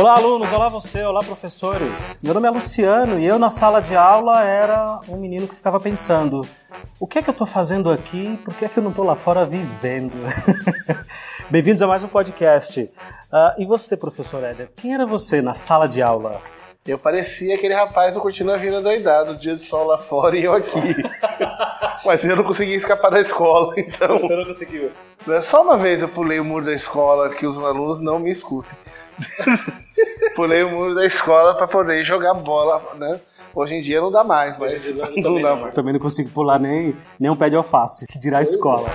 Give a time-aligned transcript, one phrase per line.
[0.00, 2.18] Olá, alunos, olá você, olá, professores.
[2.22, 5.78] Meu nome é Luciano e eu na sala de aula era um menino que ficava
[5.78, 6.40] pensando:
[6.98, 8.40] o que é que eu estou fazendo aqui?
[8.42, 10.14] Por que é que eu não estou lá fora vivendo?
[11.50, 12.80] Bem-vindos a mais um podcast.
[12.80, 12.90] Uh,
[13.58, 16.40] e você, professor Éder, quem era você na sala de aula?
[16.86, 20.44] Eu parecia aquele rapaz do Curtindo a Vida doidado, dia de sol lá fora e
[20.44, 20.96] eu aqui.
[22.06, 24.18] Mas eu não consegui escapar da escola, então.
[24.18, 24.90] Você não conseguiu?
[25.42, 28.78] Só uma vez eu pulei o muro da escola que os alunos não me escutem.
[30.34, 33.20] Pulei o muro da escola para poder jogar bola, né?
[33.54, 35.74] Hoje em dia não dá mais, mas não, não dá mais.
[35.74, 38.88] Também não consigo pular nem, nem um pé de alface, que dirá a escola.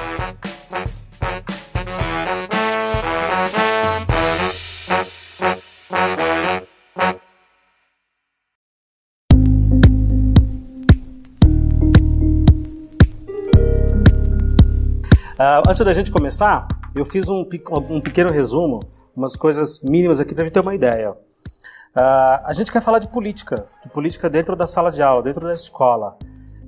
[15.37, 17.45] Uh, antes da gente começar, eu fiz um,
[17.89, 18.79] um pequeno resumo
[19.15, 21.11] umas coisas mínimas aqui para a gente ter uma ideia.
[21.11, 25.45] Uh, a gente quer falar de política, de política dentro da sala de aula, dentro
[25.45, 26.17] da escola.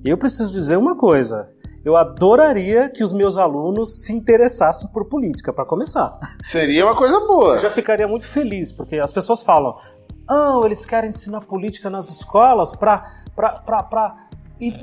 [0.05, 1.49] E eu preciso dizer uma coisa.
[1.83, 6.17] Eu adoraria que os meus alunos se interessassem por política, para começar.
[6.43, 7.55] Seria uma coisa boa.
[7.55, 9.77] Eu já ficaria muito feliz, porque as pessoas falam:
[10.27, 13.05] ah, eles querem ensinar política nas escolas para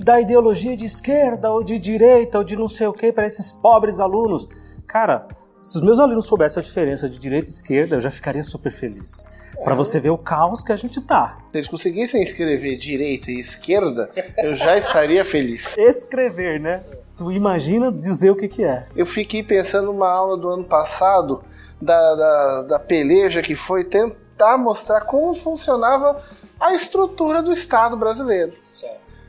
[0.00, 3.52] da ideologia de esquerda ou de direita ou de não sei o que para esses
[3.52, 4.48] pobres alunos.
[4.86, 5.26] Cara,
[5.64, 8.70] se os meus alunos soubessem a diferença de direita e esquerda, eu já ficaria super
[8.70, 9.26] feliz.
[9.56, 9.64] É.
[9.64, 11.38] Para você ver o caos que a gente tá.
[11.50, 15.74] Se eles conseguissem escrever direita e esquerda, eu já estaria feliz.
[15.78, 16.82] Escrever, né?
[17.16, 18.86] Tu imagina dizer o que, que é.
[18.94, 21.42] Eu fiquei pensando numa aula do ano passado
[21.80, 26.22] da, da, da peleja que foi tentar mostrar como funcionava
[26.60, 28.52] a estrutura do Estado brasileiro.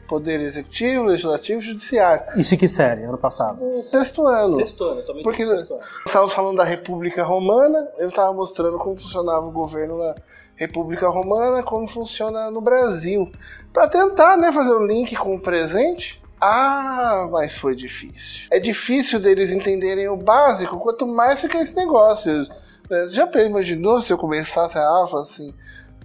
[0.08, 2.40] Poder Executivo, Legislativo e Judiciário.
[2.40, 3.04] Isso em que série?
[3.04, 3.64] Ano passado?
[3.64, 4.58] No sexto ano.
[4.58, 5.84] Sexto ano, também Porque sexto ano.
[6.06, 10.16] estávamos falando da República Romana, eu estava mostrando como funcionava o governo na
[10.56, 13.32] República Romana, como funciona no Brasil.
[13.74, 16.22] Para tentar né, fazer o link com o presente.
[16.40, 18.48] Ah, mas foi difícil.
[18.52, 22.46] É difícil deles entenderem o básico, quanto mais fica esse negócio.
[22.88, 25.54] Você já imaginou se eu começasse a aula assim?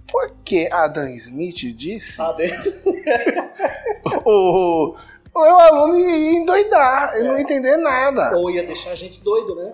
[0.09, 2.21] Porque Adam Smith disse.
[2.21, 2.45] Adam.
[4.25, 4.95] o,
[5.33, 7.27] o meu aluno ia endoidar, ele é.
[7.27, 8.37] não ia entender nada.
[8.37, 9.73] Ou ia deixar a gente doido, né?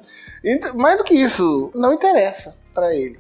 [0.76, 3.18] Mais do que isso, não interessa para ele.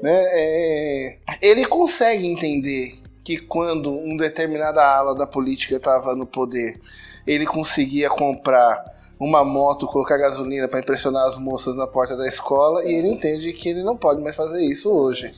[0.00, 0.12] Né?
[0.12, 6.78] É, ele consegue entender que quando um determinada ala da política estava no poder,
[7.26, 8.84] ele conseguia comprar
[9.18, 13.52] uma moto, colocar gasolina para impressionar as moças na porta da escola, e ele entende
[13.52, 15.32] que ele não pode mais fazer isso hoje.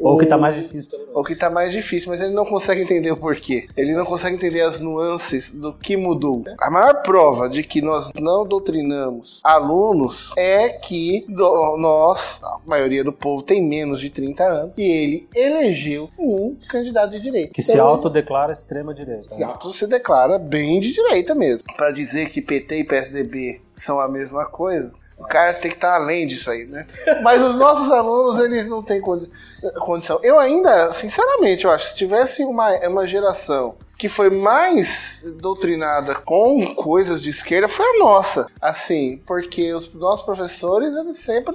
[0.00, 0.98] Ou que tá mais difícil.
[1.12, 3.68] Ou que tá mais difícil, mas ele não consegue entender o porquê.
[3.76, 6.42] Ele não consegue entender as nuances do que mudou.
[6.58, 13.12] A maior prova de que nós não doutrinamos alunos é que nós, a maioria do
[13.12, 17.52] povo tem menos de 30 anos, e ele elegeu um candidato de direita.
[17.52, 19.34] Que então, se autodeclara extrema direita.
[19.34, 21.68] Que auto se declara bem de direita mesmo.
[21.76, 25.94] Para dizer que PT e PSDB são a mesma coisa, o cara tem que estar
[25.94, 26.86] além disso aí, né?
[27.22, 30.18] Mas os nossos alunos, eles não têm condição.
[30.22, 36.74] Eu ainda, sinceramente, eu acho, se tivesse uma, uma geração que foi mais doutrinada com
[36.74, 38.46] coisas de esquerda foi a nossa.
[38.58, 41.54] Assim, porque os nossos professores, eles sempre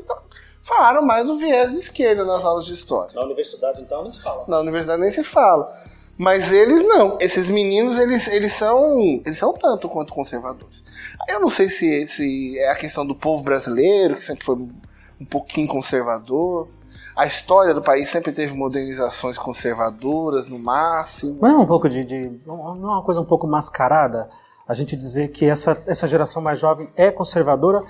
[0.61, 3.15] falaram mais o viés de esquerda nas aulas de história.
[3.15, 4.45] Na universidade, então, nem se fala.
[4.47, 5.75] Na universidade nem se fala.
[6.17, 7.17] Mas eles não.
[7.19, 10.83] Esses meninos, eles, eles são eles são tanto quanto conservadores.
[11.27, 15.25] Eu não sei se, se é a questão do povo brasileiro, que sempre foi um
[15.25, 16.67] pouquinho conservador.
[17.15, 21.37] A história do país sempre teve modernizações conservadoras, no máximo.
[21.41, 22.31] Não é um pouco de, de.
[22.45, 24.29] Não é uma coisa um pouco mascarada
[24.67, 27.83] a gente dizer que essa, essa geração mais jovem é conservadora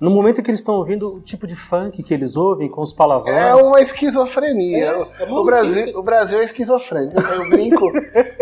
[0.00, 2.82] no momento em que eles estão ouvindo o tipo de funk que eles ouvem, com
[2.82, 3.36] os palavrões.
[3.36, 4.84] É uma esquizofrenia.
[4.84, 7.20] É, é o, Brasil, o Brasil é esquizofrênico.
[7.20, 7.92] Eu brinco,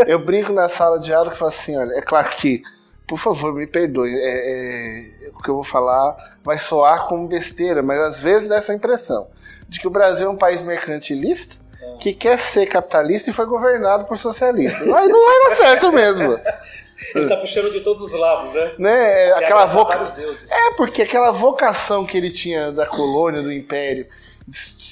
[0.07, 2.63] eu brinco na sala de aula que falo assim, olha, é claro que,
[3.11, 7.83] por favor, me perdoe, é, é, o que eu vou falar vai soar como besteira,
[7.83, 9.27] mas às vezes dá essa impressão
[9.69, 11.57] de que o Brasil é um país mercantilista
[12.01, 14.87] que quer ser capitalista e foi governado por socialistas.
[14.87, 16.39] Mas não vai dar certo mesmo.
[17.13, 18.73] Ele tá puxando de todos os lados, né?
[18.79, 19.29] né?
[19.29, 20.01] É, aquela voca...
[20.49, 24.07] É, porque aquela vocação que ele tinha da colônia, do império,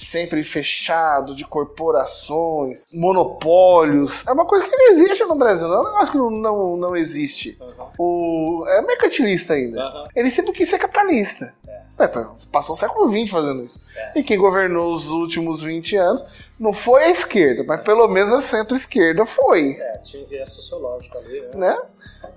[0.06, 4.22] sempre fechado, de corporações, monopólios.
[4.26, 6.76] É uma coisa que não existe no Brasil, não é um negócio que não, não,
[6.76, 7.58] não existe.
[7.60, 7.86] Uhum.
[7.98, 9.84] O, é mercantilista ainda.
[9.84, 10.06] Uhum.
[10.14, 11.54] Ele sempre quis ser capitalista.
[11.66, 11.78] É.
[11.98, 12.08] É,
[12.52, 13.80] passou o século XX fazendo isso.
[13.96, 14.20] É.
[14.20, 16.22] E quem governou os últimos 20 anos
[16.58, 19.76] Não foi a esquerda, mas pelo menos a centro-esquerda foi.
[19.78, 21.48] É, tinha viés sociológico ali, né?
[21.54, 21.78] né?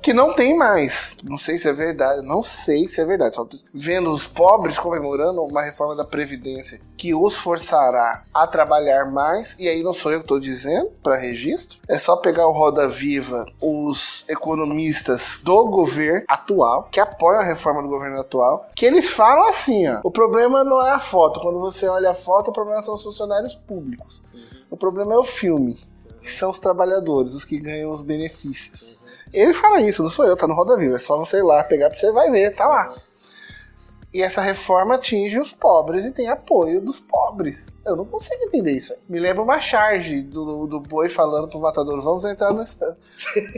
[0.02, 1.16] Que não tem mais.
[1.24, 3.36] Não sei se é verdade, não sei se é verdade.
[3.36, 9.56] Só vendo os pobres comemorando uma reforma da Previdência que os forçará a trabalhar mais.
[9.58, 11.80] E aí não sou eu que estou dizendo, para registro.
[11.88, 17.82] É só pegar o Roda Viva, os economistas do governo atual, que apoiam a reforma
[17.82, 21.40] do governo atual, que eles falam assim: ó, o problema não é a foto.
[21.40, 24.11] Quando você olha a foto, o problema são os funcionários públicos.
[24.72, 25.78] O problema é o filme,
[26.22, 28.98] que são os trabalhadores, os que ganham os benefícios.
[29.34, 30.96] Ele fala isso, não sou eu, tá no Roda Viva.
[30.96, 32.96] É só você ir lá pegar pra você vai ver, tá lá.
[34.14, 37.70] E essa reforma atinge os pobres e tem apoio dos pobres.
[37.86, 38.94] Eu não consigo entender isso.
[39.10, 42.96] Me lembra uma charge do, do boi falando pro matador: vamos entrar no estádio.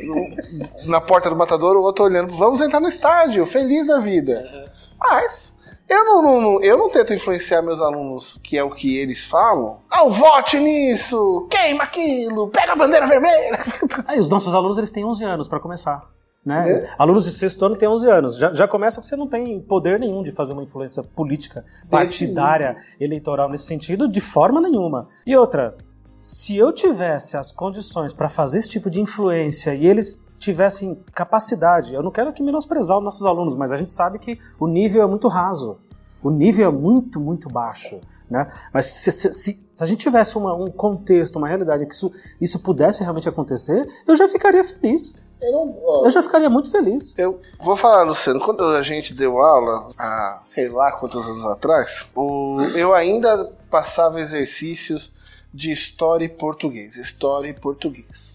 [0.85, 4.67] na porta do matador, o outro olhando: vamos entrar no estádio, feliz da vida.
[4.99, 5.52] Mas
[5.87, 9.79] eu não, não, eu não tento influenciar meus alunos, que é o que eles falam.
[9.89, 13.59] Ah, vote nisso, queima aquilo, pega a bandeira vermelha.
[14.07, 16.09] Aí, os nossos alunos eles têm 11 anos para começar.
[16.45, 16.71] Né?
[16.71, 16.89] É.
[16.97, 18.37] Alunos de sexto ano têm 11 anos.
[18.37, 22.75] Já, já começa que você não tem poder nenhum de fazer uma influência política, partidária,
[22.99, 25.07] eleitoral nesse sentido, de forma nenhuma.
[25.25, 25.77] E outra,
[26.23, 31.93] se eu tivesse as condições para fazer esse tipo de influência e eles tivessem capacidade,
[31.93, 35.03] eu não quero aqui menosprezar os nossos alunos, mas a gente sabe que o nível
[35.03, 35.77] é muito raso,
[36.23, 37.99] o nível é muito, muito baixo.
[38.29, 38.49] Né?
[38.71, 42.09] Mas se, se, se, se a gente tivesse uma, um contexto, uma realidade que isso,
[42.39, 45.15] isso pudesse realmente acontecer, eu já ficaria feliz.
[45.41, 47.13] Eu, não, ó, eu, já ficaria muito feliz.
[47.17, 52.07] Eu vou falar, Luciano, quando a gente deu aula, há sei lá quantos anos atrás,
[52.15, 55.12] o, eu ainda passava exercícios
[55.53, 56.95] de história e português.
[56.95, 58.33] História e português.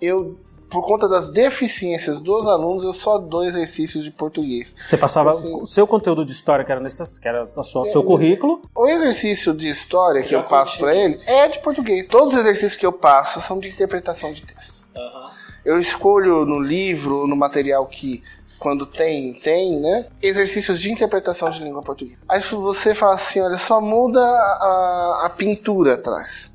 [0.00, 0.38] Eu
[0.68, 4.74] por conta das deficiências dos alunos, eu só dou exercícios de português.
[4.82, 7.82] Você passava assim, o seu conteúdo de história, que era, nesse, que era o seu,
[7.82, 8.62] é, seu currículo?
[8.74, 12.08] O exercício de história que eu, eu passo para ele é de português.
[12.08, 14.74] Todos os exercícios que eu passo são de interpretação de texto.
[14.96, 15.30] Uhum.
[15.64, 18.22] Eu escolho no livro, no material que
[18.58, 20.06] quando tem, tem, né?
[20.22, 22.18] Exercícios de interpretação de língua portuguesa.
[22.28, 26.52] Aí você fala assim, olha, só muda a, a pintura atrás.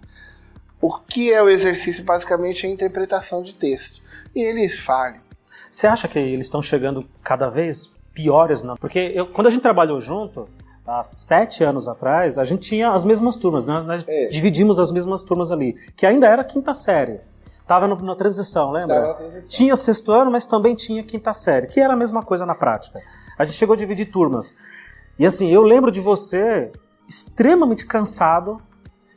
[0.81, 2.03] O que é o exercício?
[2.03, 4.01] Basicamente é a interpretação de texto.
[4.36, 5.21] E eles falham.
[5.69, 8.63] Você acha que eles estão chegando cada vez piores?
[8.63, 8.75] Não?
[8.75, 10.50] Porque eu, quando a gente trabalhou junto,
[10.86, 13.81] há sete anos atrás, a gente tinha as mesmas turmas, né?
[13.81, 14.27] nós é.
[14.27, 17.19] dividimos as mesmas turmas ali, que ainda era quinta série.
[17.71, 19.13] Tava no, na transição, lembra?
[19.13, 19.50] Transição.
[19.50, 23.00] Tinha sexto ano, mas também tinha quinta série, que era a mesma coisa na prática.
[23.39, 24.53] A gente chegou a dividir turmas.
[25.18, 26.69] E assim, eu lembro de você
[27.07, 28.62] extremamente cansado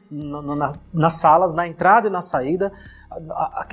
[0.09, 2.73] na, na, nas salas, na entrada e na saída,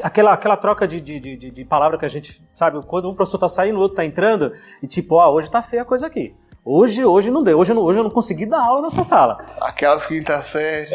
[0.02, 3.38] aquela, aquela troca de, de, de, de palavra que a gente sabe, quando um professor
[3.38, 4.52] está saindo, o outro está entrando,
[4.82, 6.36] e tipo, ó, hoje tá feia a coisa aqui.
[6.64, 9.44] Hoje, hoje não deu, hoje eu não, hoje eu não consegui dar aula nessa sala.
[9.60, 10.92] Aquelas quinta série.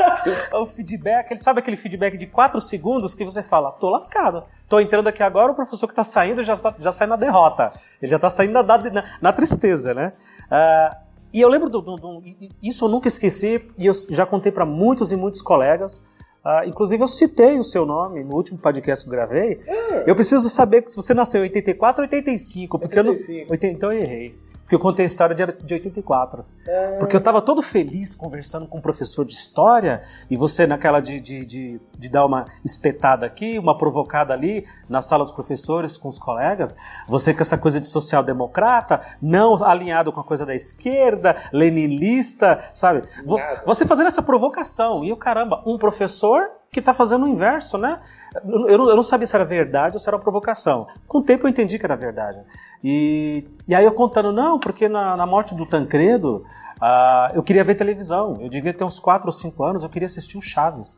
[0.52, 4.44] o feedback, sabe aquele feedback de 4 segundos que você fala, tô lascado.
[4.68, 7.72] Tô entrando aqui agora, o professor que tá saindo já, já sai na derrota.
[8.00, 10.12] Ele já tá saindo na, na, na tristeza, né?
[10.50, 10.96] Uh,
[11.32, 12.22] e eu lembro do, do, do,
[12.62, 16.04] isso eu nunca esqueci e eu já contei para muitos e muitos colegas.
[16.44, 19.60] Uh, inclusive eu citei o seu nome no último podcast que eu gravei.
[19.66, 20.04] Ah.
[20.06, 23.52] Eu preciso saber se você nasceu em 84 ou 85, porque 85.
[23.52, 24.38] eu não, então eu errei.
[24.66, 26.44] Porque eu contei a história de, de 84.
[26.66, 26.98] É...
[26.98, 31.20] Porque eu estava todo feliz conversando com um professor de história e você naquela de,
[31.20, 36.08] de, de, de, dar uma espetada aqui, uma provocada ali, na sala dos professores com
[36.08, 36.76] os colegas.
[37.06, 43.04] Você com essa coisa de social-democrata, não alinhado com a coisa da esquerda, leninista, sabe?
[43.24, 43.62] Nada.
[43.64, 45.04] Você fazendo essa provocação.
[45.04, 48.00] E o caramba, um professor que está fazendo o inverso, né?
[48.44, 50.86] Eu não, eu não, sabia se era verdade ou se era uma provocação.
[51.06, 52.38] Com o tempo eu entendi que era verdade.
[52.82, 56.44] E, e aí eu contando, não, porque na, na morte do Tancredo
[56.80, 58.38] uh, eu queria ver televisão.
[58.40, 60.96] Eu devia ter uns 4 ou 5 anos, eu queria assistir o Chaves.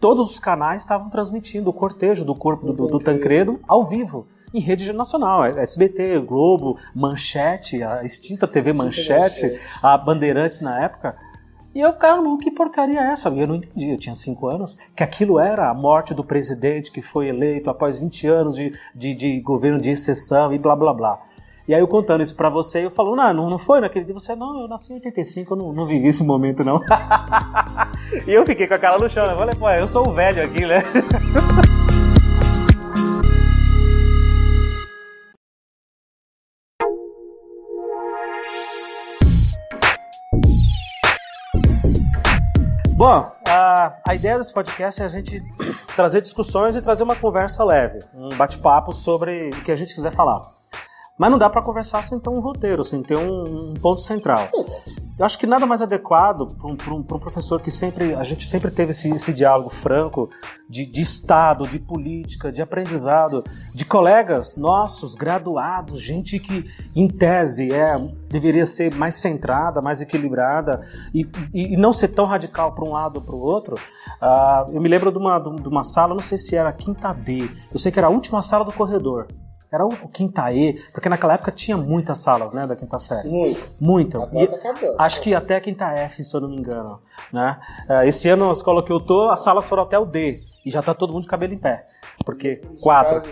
[0.00, 4.26] Todos os canais estavam transmitindo o cortejo do corpo do, do, do Tancredo ao vivo
[4.54, 11.16] em rede nacional, SBT, Globo, Manchete, a extinta TV Manchete, a Bandeirantes na época.
[11.74, 13.30] E eu, cara, que porcaria é essa?
[13.30, 17.00] Eu não entendi, eu tinha cinco anos, que aquilo era a morte do presidente que
[17.00, 21.18] foi eleito após 20 anos de, de, de governo de exceção e blá blá blá.
[21.66, 24.14] E aí eu contando isso pra você, eu falo, não, não, não foi naquele dia.
[24.14, 26.80] Você, não, eu nasci em 85, eu não, não vivi esse momento, não.
[28.26, 29.32] e eu fiquei com a cara no chão, né?
[29.32, 30.82] Eu falei, pô, eu sou o velho aqui, né?
[43.02, 45.42] Bom, a, a ideia desse podcast é a gente
[45.96, 50.12] trazer discussões e trazer uma conversa leve, um bate-papo sobre o que a gente quiser
[50.12, 50.40] falar.
[51.18, 54.48] Mas não dá para conversar sem ter um roteiro, sem ter um, um ponto central.
[55.18, 58.48] Eu acho que nada mais adequado para um, um, um, professor que sempre a gente
[58.48, 60.30] sempre teve esse, esse diálogo franco
[60.68, 66.64] de, de, Estado, de política, de aprendizado, de colegas nossos, graduados, gente que
[66.96, 67.96] em tese é
[68.28, 70.80] deveria ser mais centrada, mais equilibrada
[71.12, 73.74] e, e, e não ser tão radical para um lado ou para o outro.
[73.74, 77.12] Uh, eu me lembro de uma, de uma sala, não sei se era a quinta
[77.12, 79.28] D, eu sei que era a última sala do corredor.
[79.72, 83.26] Era o, quinta E, porque naquela época tinha muitas salas, né, da quinta série.
[83.30, 83.58] Muito.
[83.80, 84.20] Muito.
[84.98, 87.00] acho que até a quinta F, se eu não me engano.
[87.32, 87.58] Né?
[87.88, 90.38] Uh, esse ano, na escola que eu tô, as salas foram até o D.
[90.66, 91.86] E já tá todo mundo de cabelo em pé.
[92.22, 93.22] Porque quatro.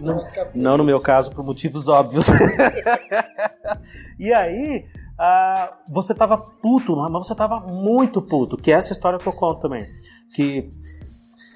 [0.00, 2.26] Não, não, não, no meu caso, por motivos óbvios.
[4.18, 4.86] e aí,
[5.18, 8.56] uh, você tava puto, mas você tava muito puto.
[8.56, 9.84] Que é essa história que eu conto também.
[10.32, 10.68] Que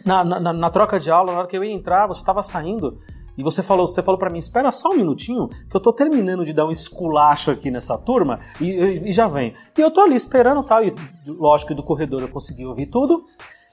[0.04, 2.98] na, na, na troca de aula, na hora que eu ia entrar, você tava saindo
[3.36, 6.44] e você falou, você falou para mim, espera só um minutinho, que eu tô terminando
[6.44, 9.54] de dar um esculacho aqui nessa turma e, e, e já vem.
[9.76, 10.94] E eu tô ali esperando tal, e
[11.26, 13.24] lógico do corredor eu consegui ouvir tudo.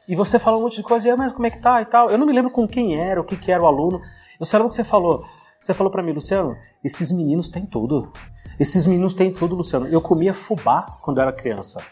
[0.07, 1.85] E você falou um monte de coisa, e aí, mas como é que tá e
[1.85, 2.09] tal.
[2.09, 4.01] Eu não me lembro com quem era, o que, que era o aluno.
[4.39, 5.21] Eu sei lembro que você falou.
[5.61, 8.11] Você falou para mim, Luciano, esses meninos têm tudo.
[8.59, 9.87] Esses meninos têm tudo, Luciano.
[9.87, 11.83] Eu comia fubá quando eu era criança.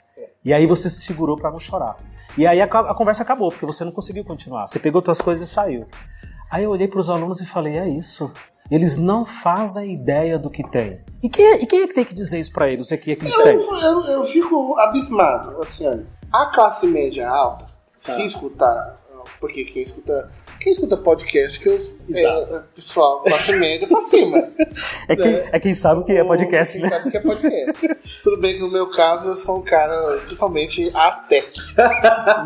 [0.44, 1.98] E aí você se segurou para não chorar.
[2.38, 4.68] E aí a, a, conversa acabou, porque você não conseguiu continuar.
[4.68, 5.86] Você pegou suas coisas e saiu.
[6.50, 8.32] Aí eu olhei para os alunos e falei: é isso.
[8.70, 11.00] Eles não fazem ideia do que tem.
[11.24, 12.89] E quem é, e quem é que tem que dizer isso para eles?
[12.89, 13.54] Que é que eles têm?
[13.56, 15.62] Eu, eu, eu, fico abismado.
[15.62, 17.72] Assim, a classe média alta, tá.
[18.00, 18.96] se escutar,
[19.39, 22.56] porque quem escuta quem escuta podcast que eu, Exato.
[22.56, 24.38] é, pessoal, classe média pra cima.
[25.08, 25.50] É quem, né?
[25.52, 26.90] é quem sabe o que é podcast, quem né?
[26.90, 27.98] sabe o que é podcast.
[28.24, 31.44] Tudo bem que no meu caso eu sou um cara totalmente até.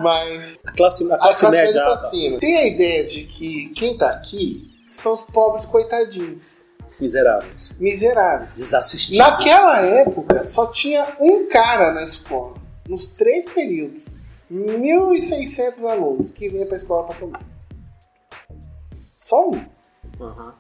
[0.02, 0.60] Mas.
[0.64, 2.40] A classe, a classe, a classe média, média pra cima.
[2.40, 6.44] Tem a ideia de que quem tá aqui são os pobres coitadinhos.
[7.00, 7.76] Miseráveis.
[7.80, 8.54] Miseráveis.
[8.54, 9.18] Desassistidos.
[9.18, 12.54] Naquela época, só tinha um cara na escola,
[12.88, 14.04] nos três períodos.
[14.52, 17.40] 1.600 alunos que vinham pra escola pra comer.
[19.32, 19.66] Só um.
[20.20, 20.52] Uhum.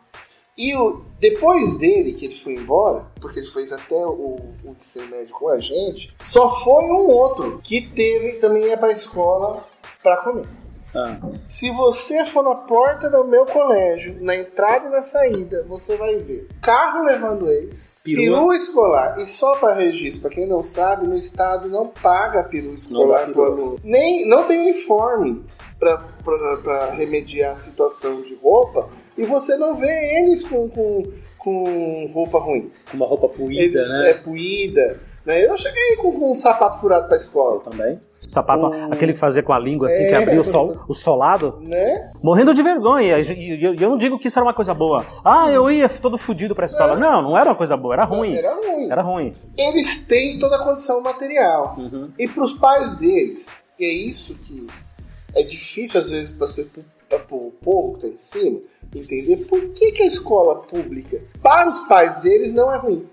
[0.58, 5.10] E o, depois dele, que ele foi embora, porque ele fez até o, o ensino
[5.10, 9.68] médio com a gente, só foi um outro que teve também ia pra escola
[10.02, 10.48] para comer.
[10.94, 11.18] Ah.
[11.46, 16.18] Se você for na porta do meu colégio, na entrada e na saída, você vai
[16.18, 19.18] ver carro levando eles, peru escolar.
[19.20, 23.46] E só para registro, para quem não sabe, no estado não paga peru escolar pro
[23.46, 23.80] aluno.
[23.84, 25.46] Nem, não tem uniforme
[25.80, 31.04] para remediar a situação de roupa e você não vê eles com, com,
[31.38, 32.72] com roupa ruim.
[32.90, 34.10] Com uma roupa puída, eles, né?
[34.12, 35.00] É, puída.
[35.26, 35.46] Né?
[35.46, 37.56] Eu cheguei com, com um sapato furado pra escola.
[37.56, 38.00] Eu também.
[38.28, 38.94] Sapato, um...
[38.94, 41.60] aquele que fazia com a língua assim, é, que abria o, sol, o solado.
[41.62, 42.12] Né?
[42.24, 43.20] Morrendo de vergonha.
[43.20, 45.06] E eu, eu, não digo que isso era uma coisa boa.
[45.26, 46.96] Ah, eu ia todo fudido pra escola.
[46.96, 48.36] Não, não era uma coisa boa, era ruim.
[48.36, 48.92] Era ruim.
[48.92, 49.36] Era ruim.
[49.58, 51.76] Eles têm toda a condição material.
[51.78, 52.10] Uhum.
[52.18, 53.50] E pros pais deles,
[53.80, 54.68] é isso que
[55.34, 56.48] é difícil às vezes para
[57.32, 58.60] o povo que está em cima
[58.94, 63.08] entender por que, que a escola pública, para os pais deles, não é ruim.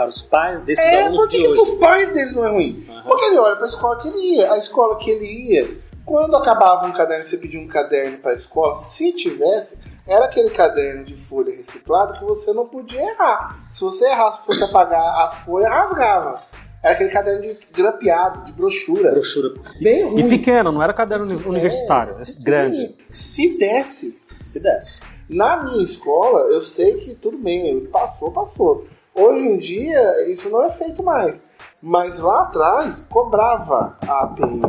[0.00, 1.44] Para os pais desses é, alunos de hoje.
[1.44, 2.86] É, porque os pais deles não é ruim.
[2.88, 3.02] Uhum.
[3.02, 4.50] Porque ele olha para a escola que ele ia.
[4.50, 5.76] A escola que ele ia,
[6.06, 10.48] quando acabava um caderno, você pedia um caderno para a escola, se tivesse, era aquele
[10.48, 13.60] caderno de folha reciclado que você não podia errar.
[13.70, 16.42] Se você errasse, fosse apagar a folha, rasgava.
[16.82, 19.10] Era aquele caderno de grampeado, de brochura.
[19.10, 19.52] Brochura.
[19.82, 20.20] Bem ruim.
[20.20, 22.96] E pequeno, não era caderno é, universitário, é grande.
[23.10, 24.18] Se desse.
[24.42, 25.02] Se desse.
[25.28, 28.86] Na minha escola, eu sei que tudo bem, passou, passou.
[29.14, 31.46] Hoje em dia, isso não é feito mais.
[31.82, 34.62] Mas lá atrás, cobrava a APM.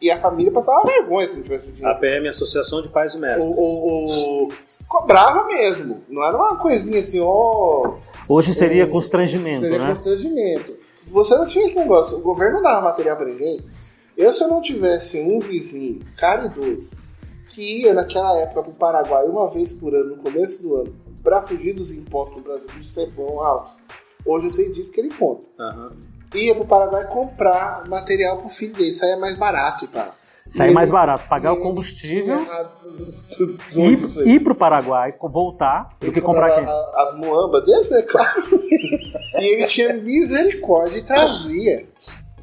[0.00, 1.96] E a família passava vergonha se não tivesse dinheiro.
[1.96, 3.46] APM, Associação de Pais e Mestres.
[3.46, 4.48] O, o, o...
[4.88, 6.00] Cobrava mesmo.
[6.08, 7.26] Não era uma coisinha assim, ó...
[7.28, 7.94] Oh,
[8.28, 9.94] Hoje seria constrangimento, seria né?
[9.94, 12.18] Seria constrangimento você não tinha esse negócio.
[12.18, 13.60] O governo não dava material para ninguém.
[14.16, 16.90] Eu, se eu não tivesse um vizinho caridoso
[17.48, 20.94] que ia naquela época para o Paraguai uma vez por ano, no começo do ano,
[21.22, 23.76] para fugir dos impostos do Brasil, que sempre foram altos,
[24.26, 25.46] hoje eu sei disso que ele conta.
[25.58, 25.90] Uhum.
[26.34, 30.14] Ia para o Paraguai comprar material para o filho dele, saia mais barato e tal.
[30.46, 32.36] Sair mais barato, pagar o combustível,
[33.74, 36.68] ir, ir pro Paraguai, voltar, do que comprar aqui.
[36.98, 38.42] As muambas dele, né, claro.
[38.60, 41.86] e ele tinha misericórdia e trazia.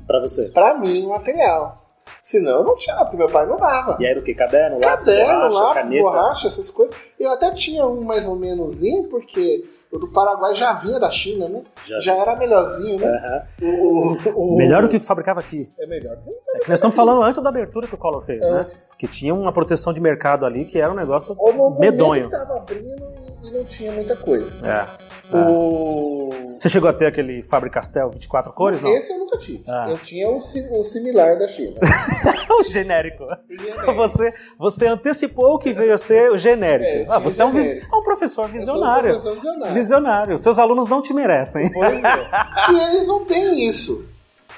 [0.07, 0.49] Pra você?
[0.49, 1.75] Pra mim, o material.
[2.23, 3.97] Senão eu não tinha, porque meu pai não dava.
[3.99, 4.33] E era o que?
[4.33, 6.03] Caderno, lápis, Caderno, borracha, lápis, caneta?
[6.03, 6.95] borracha, essas coisas.
[7.19, 11.47] Eu até tinha um mais ou menos, porque o do Paraguai já vinha da China,
[11.47, 11.63] né?
[11.85, 13.47] Já, já era melhorzinho, né?
[13.61, 14.17] Uhum.
[14.35, 15.67] O, o, melhor do que o que fabricava aqui.
[15.79, 16.17] É melhor.
[16.59, 18.49] É que nós estamos falando antes da abertura que o Collor fez, né?
[18.49, 18.75] antes.
[18.75, 18.95] né?
[18.97, 22.29] Que tinha uma proteção de mercado ali que era um negócio Ou no medonho.
[22.29, 23.07] que tava abrindo
[23.43, 24.67] e não tinha muita coisa.
[24.67, 25.35] É.
[25.35, 26.29] O...
[26.57, 28.91] Você chegou a ter aquele Faber-Castell 24 cores, não?
[28.91, 29.63] Esse eu nunca tive.
[29.67, 29.85] Ah.
[29.89, 31.75] Eu tinha um, um, similar da China.
[32.51, 33.25] o genérico.
[33.49, 33.93] genérico.
[33.93, 36.89] Você, você antecipou o que veio a ser o genérico.
[36.89, 39.11] É, ah, você é um, é um, professor visionário.
[39.11, 39.73] Um professor visionário.
[39.73, 40.37] Visionário.
[40.37, 41.71] Seus alunos não te merecem.
[41.71, 42.29] Pois é.
[42.73, 44.03] e eles não têm isso.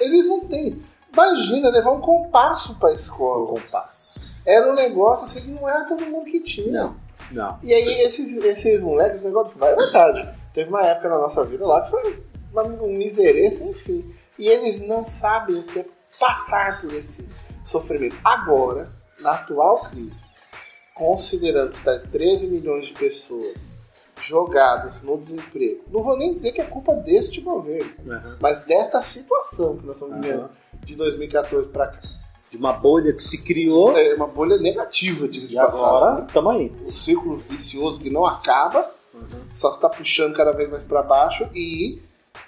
[0.00, 0.80] Eles não têm.
[1.12, 3.44] Imagina levar um compasso pra escola.
[3.44, 4.20] Um compasso.
[4.46, 6.84] Era um negócio assim que não era todo mundo que tinha.
[6.84, 6.96] Não.
[7.30, 7.58] não.
[7.62, 11.66] E aí esses, esses moleques, o negócio vai verdade Teve uma época na nossa vida
[11.66, 14.04] lá que foi um miserê sem fim.
[14.38, 15.86] E eles não sabem o que é
[16.18, 17.28] passar por esse
[17.64, 18.16] sofrimento.
[18.24, 18.86] Agora,
[19.20, 20.26] na atual crise,
[20.94, 23.90] considerando que tá 13 milhões de pessoas
[24.20, 28.36] jogados no desemprego, não vou nem dizer que é culpa deste governo, uhum.
[28.40, 30.48] mas desta situação que nós estamos vivendo uhum.
[30.84, 32.00] De 2014 para cá.
[32.50, 33.96] De uma bolha que se criou.
[33.96, 35.86] É uma bolha negativa, diga de passagem.
[35.86, 36.72] Agora, estamos aí.
[36.86, 39.42] O círculo vicioso que não acaba Uhum.
[39.54, 42.00] Só que tá puxando cada vez mais para baixo e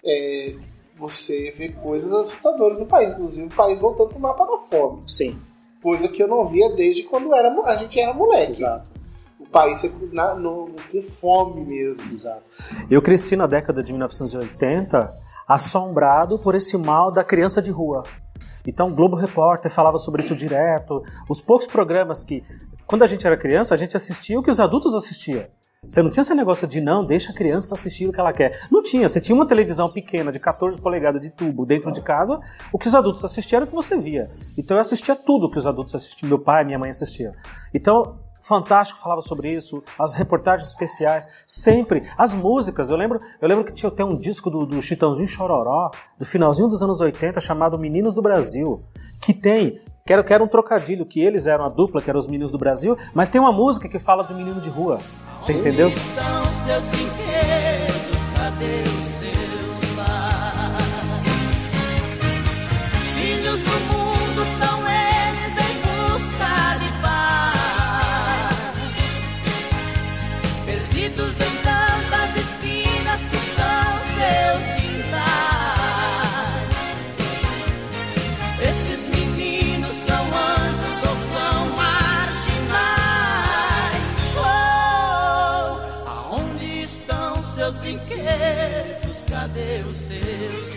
[0.04, 0.54] é,
[0.96, 5.02] você vê coisas assustadoras no país, inclusive o país voltando pro mapa da fome.
[5.06, 5.38] Sim.
[5.82, 8.52] Coisa que eu não via desde quando era, a gente era moleque.
[8.52, 8.90] Exato.
[9.38, 12.10] O país na, no, com fome mesmo.
[12.10, 12.42] Exato.
[12.90, 15.06] Eu cresci na década de 1980
[15.46, 18.02] assombrado por esse mal da criança de rua.
[18.66, 21.02] Então, o Globo Repórter falava sobre isso direto.
[21.28, 22.42] Os poucos programas que,
[22.86, 25.44] quando a gente era criança, a gente assistia o que os adultos assistiam.
[25.88, 28.66] Você não tinha esse negócio de não, deixa a criança assistir o que ela quer.
[28.70, 29.08] Não tinha.
[29.08, 32.40] Você tinha uma televisão pequena de 14 polegadas de tubo dentro de casa,
[32.72, 34.30] o que os adultos assistiam era o que você via.
[34.58, 37.32] Então eu assistia tudo que os adultos assistiam, meu pai minha mãe assistiam.
[37.72, 42.90] Então, Fantástico falava sobre isso, as reportagens especiais, sempre, as músicas.
[42.90, 46.68] Eu lembro, eu lembro que tinha até um disco do, do Chitãozinho Chororó, do finalzinho
[46.68, 48.82] dos anos 80, chamado Meninos do Brasil,
[49.22, 52.52] que tem Quero, quero um trocadilho, que eles eram a dupla, que eram os meninos
[52.52, 54.98] do Brasil, mas tem uma música que fala do menino de rua.
[55.40, 55.86] Você entendeu?
[55.86, 58.24] Onde estão seus brinquedos?
[58.36, 58.93] Cadê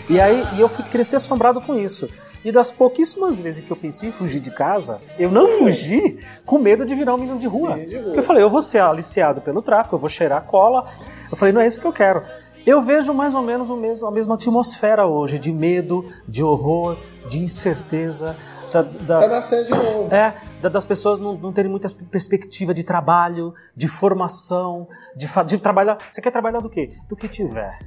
[0.09, 2.07] E aí e eu fui crescer assombrado com isso.
[2.43, 6.57] E das pouquíssimas vezes que eu pensei em fugir de casa, eu não fugi com
[6.57, 7.77] medo de virar um menino de rua.
[7.77, 10.87] Porque eu falei, eu vou ser aliciado pelo tráfico, eu vou cheirar cola.
[11.29, 12.23] Eu falei, não é isso que eu quero.
[12.65, 16.97] Eu vejo mais ou menos o mesmo, a mesma atmosfera hoje, de medo, de horror,
[17.27, 18.35] de incerteza.
[18.71, 20.13] Da, da, tá nascendo de novo.
[20.13, 25.57] É, da, das pessoas não, não terem muita perspectiva de trabalho, de formação, de, de
[25.57, 25.97] trabalhar.
[26.11, 26.91] Você quer trabalhar do quê?
[27.07, 27.79] Do que tiver.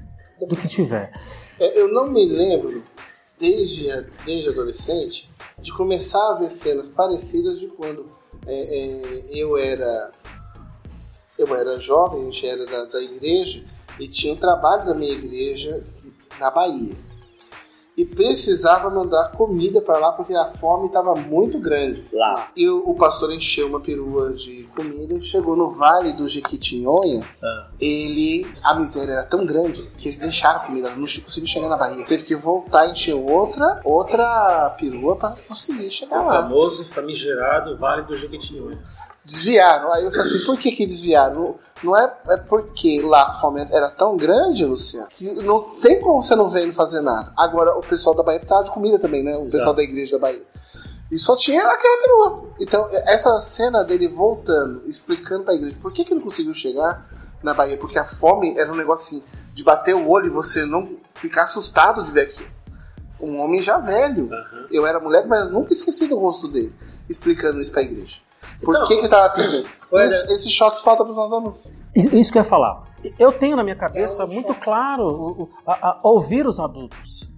[0.48, 1.12] Do que tiver.
[1.61, 2.83] É, eu não me lembro,
[3.38, 3.87] desde,
[4.25, 8.09] desde adolescente, de começar a ver cenas parecidas de quando
[8.46, 10.11] é, é, eu era
[11.38, 13.64] eu era jovem, a gente era da, da igreja
[13.99, 15.83] e tinha um trabalho da minha igreja
[16.38, 17.10] na Bahia
[18.00, 22.06] e precisava mandar comida para lá porque a fome estava muito grande.
[22.10, 22.48] Lá.
[22.56, 27.22] E o, o, pastor encheu uma perua de comida e chegou no vale do Jequitinhonha.
[27.42, 27.68] Ah.
[27.78, 28.50] Ele.
[28.62, 32.06] A miséria era tão grande que eles deixaram a comida, não conseguiu chegar na Bahia.
[32.06, 36.40] Teve que voltar e encher outra, outra perua para conseguir chegar o lá.
[36.40, 38.78] O famoso famigerado Vale do Jequitinhonha
[39.24, 39.92] desviaram.
[39.92, 41.59] Aí eu falei assim, por que que desviaram?
[41.83, 46.20] Não é, é porque lá a fome era tão grande, Luciano, que não tem como
[46.20, 47.33] você não ver ele fazer nada.
[47.37, 49.33] Agora, o pessoal da Bahia precisava de comida também, né?
[49.33, 49.52] O Exato.
[49.52, 50.42] pessoal da igreja da Bahia.
[51.11, 52.50] E só tinha aquela perua.
[52.61, 57.09] Então, essa cena dele voltando, explicando pra igreja por que, que ele conseguiu chegar
[57.42, 60.64] na Bahia, porque a fome era um negócio assim, de bater o olho e você
[60.64, 62.48] não ficar assustado de ver aquilo.
[63.20, 64.24] Um homem já velho.
[64.24, 64.66] Uhum.
[64.70, 66.74] Eu era mulher, mas nunca esqueci do rosto dele,
[67.09, 68.18] explicando isso pra igreja.
[68.62, 69.68] Por então, que que tava pedindo?
[69.92, 71.68] Esse, esse, choque falta para os nossos alunos.
[71.94, 72.85] Isso que eu ia falar.
[73.18, 74.61] Eu tenho na minha cabeça é um muito choque.
[74.61, 77.29] claro a, a, ouvir os adultos,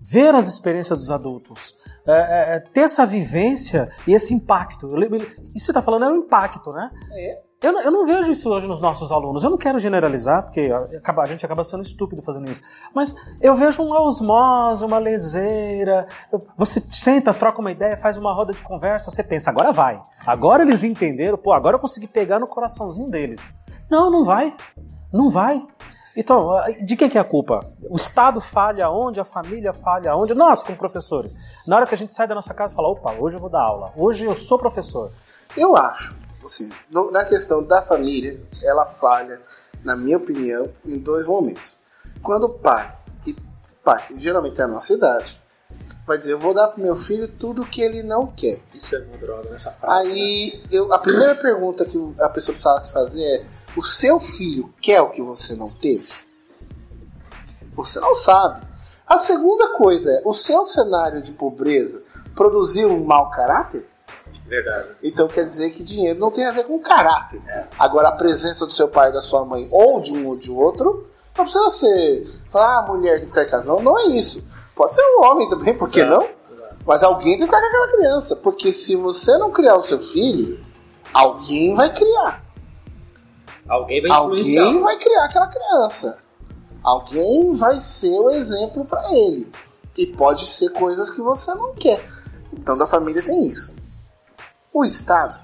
[0.00, 4.86] ver as experiências dos adultos, é, é, é ter essa vivência e esse impacto.
[4.86, 6.90] Isso que você está falando é um impacto, né?
[7.12, 7.51] É.
[7.62, 9.44] Eu, eu não vejo isso hoje nos nossos alunos.
[9.44, 12.60] Eu não quero generalizar, porque a, gente acaba sendo estúpido fazendo isso.
[12.92, 16.08] Mas eu vejo uma osmose, uma leseira.
[16.56, 20.02] Você senta, troca uma ideia, faz uma roda de conversa, você pensa, agora vai.
[20.26, 23.48] Agora eles entenderam, pô, agora eu consegui pegar no coraçãozinho deles.
[23.88, 24.52] Não, não vai.
[25.12, 25.64] Não vai.
[26.16, 26.50] Então,
[26.84, 27.60] de quem que é a culpa?
[27.88, 29.20] O Estado falha onde?
[29.20, 30.34] A família falha onde?
[30.34, 31.32] Nós, como professores.
[31.64, 33.48] Na hora que a gente sai da nossa casa e fala, opa, hoje eu vou
[33.48, 33.92] dar aula.
[33.96, 35.10] Hoje eu sou professor.
[35.56, 39.40] Eu acho Assim, no, na questão da família, ela falha,
[39.84, 41.78] na minha opinião, em dois momentos.
[42.22, 43.02] Quando o pai
[43.82, 45.42] pai, que geralmente é a nossa idade,
[46.06, 48.60] vai dizer: Eu vou dar pro meu filho tudo que ele não quer.
[48.74, 50.08] Isso é uma droga nessa frase.
[50.08, 50.14] né?
[50.14, 53.44] Aí, eu, a primeira pergunta que a pessoa precisava se fazer é:
[53.76, 56.08] O seu filho quer o que você não teve?
[57.72, 58.66] Você não sabe.
[59.06, 62.02] A segunda coisa é: O seu cenário de pobreza
[62.34, 63.88] produziu um mau caráter?
[64.52, 64.88] Verdade.
[65.02, 67.40] Então quer dizer que dinheiro não tem a ver com caráter.
[67.78, 71.04] Agora, a presença do seu pai da sua mãe, ou de um ou de outro,
[71.34, 72.28] não precisa ser.
[72.50, 73.64] Falar, ah, a mulher tem que ficar em casa.
[73.64, 74.46] Não, não é isso.
[74.76, 76.28] Pode ser um homem também, por que não?
[76.86, 78.36] Mas alguém tem que ficar com aquela criança.
[78.36, 80.62] Porque se você não criar o seu filho,
[81.14, 82.44] alguém vai criar.
[83.66, 84.64] Alguém vai influenciar.
[84.64, 86.18] Alguém vai criar aquela criança.
[86.84, 89.50] Alguém vai ser o exemplo para ele.
[89.96, 92.06] E pode ser coisas que você não quer.
[92.52, 93.71] Então, da família tem isso.
[94.72, 95.38] O Estado,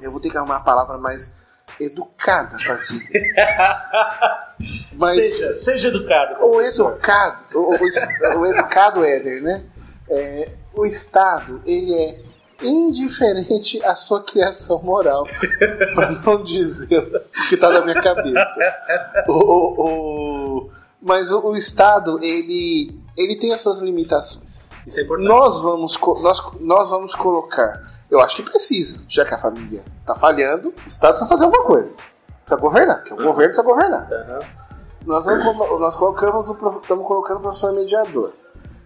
[0.00, 1.34] eu vou ter que arrumar uma palavra mais
[1.80, 3.22] educada para dizer.
[4.98, 6.44] Mas Seja, seja educado.
[6.44, 9.64] o educado, o, o, o educado Éder, né?
[10.10, 12.18] É, o Estado, ele é
[12.62, 15.24] indiferente à sua criação moral,
[15.94, 18.46] para não dizer o que está na minha cabeça.
[19.28, 19.82] O,
[20.64, 20.70] o-
[21.00, 24.66] mas o, Estado, ele, ele tem as suas limitações.
[24.84, 25.28] Isso é importante.
[25.28, 30.14] Nós vamos, nós, nós vamos colocar, eu acho que precisa, já que a família está
[30.14, 31.96] falhando, o Estado precisa fazer alguma coisa.
[32.40, 34.08] Precisa governar, porque o governo precisa governar.
[34.12, 34.38] Aham.
[35.06, 38.32] Nós, vamos, nós colocamos o estamos colocando o professor mediador.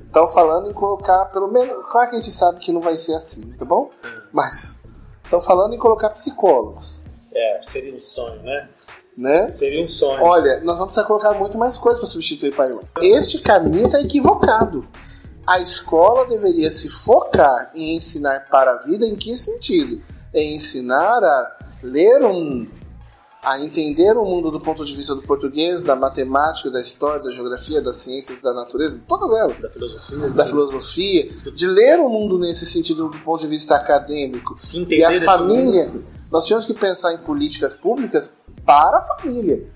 [0.07, 1.85] Estão falando em colocar, pelo menos.
[1.91, 3.91] Claro que a gente sabe que não vai ser assim, tá bom?
[4.31, 4.85] Mas
[5.25, 7.01] estão falando em colocar psicólogos,
[7.35, 8.69] É, seria um sonho, né?
[9.17, 9.49] né?
[9.49, 10.23] Seria um sonho.
[10.23, 12.85] Olha, nós vamos precisar colocar muito mais coisas para substituir pai e mãe.
[13.01, 14.87] Este caminho está equivocado.
[15.47, 20.01] A escola deveria se focar em ensinar para a vida em que sentido?
[20.33, 22.71] Em ensinar a ler o mundo,
[23.43, 27.31] a entender o mundo do ponto de vista do português, da matemática, da história, da
[27.33, 30.31] geografia, das ciências, da natureza, todas elas Da filosofia.
[30.31, 34.55] da filosofia, de ler o mundo nesse sentido do ponto de vista acadêmico.
[34.57, 36.05] Se E a família, mundo.
[36.31, 38.33] nós tínhamos que pensar em políticas públicas
[38.65, 39.67] para a família.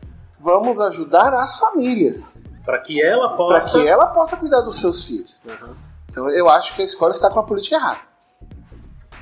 [0.40, 3.78] Vamos ajudar as famílias, Para que ela para possa.
[3.80, 5.40] que ela possa cuidar dos seus filhos.
[5.48, 5.74] Aham.
[6.10, 8.00] Então eu acho que a escola está com a política errada.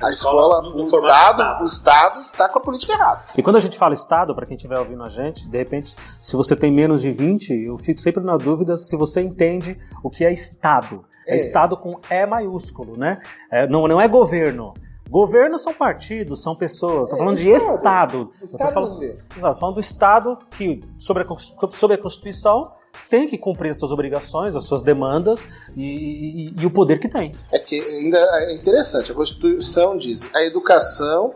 [0.01, 1.61] A A escola, escola o, estado, Estado.
[1.61, 3.23] o Estado está com a política errada.
[3.37, 6.35] E quando a gente fala Estado, para quem estiver ouvindo a gente, de repente, se
[6.35, 10.25] você tem menos de 20, eu fico sempre na dúvida se você entende o que
[10.25, 11.05] é Estado.
[11.25, 11.37] É, É.
[11.37, 13.21] Estado com E maiúsculo, né?
[13.49, 14.73] É, não, não é governo.
[15.09, 17.03] Governo são partidos, são pessoas.
[17.03, 18.31] Estou É, falando de Estado.
[18.33, 19.03] Estado falando.
[19.37, 21.25] Exato, falando do Estado que, sobre a,
[21.71, 22.63] sobre a Constituição,
[23.09, 27.07] tem que cumprir as suas obrigações, as suas demandas e, e- e o poder que
[27.07, 27.35] tem.
[27.51, 31.33] É que ainda é interessante, a Constituição diz a educação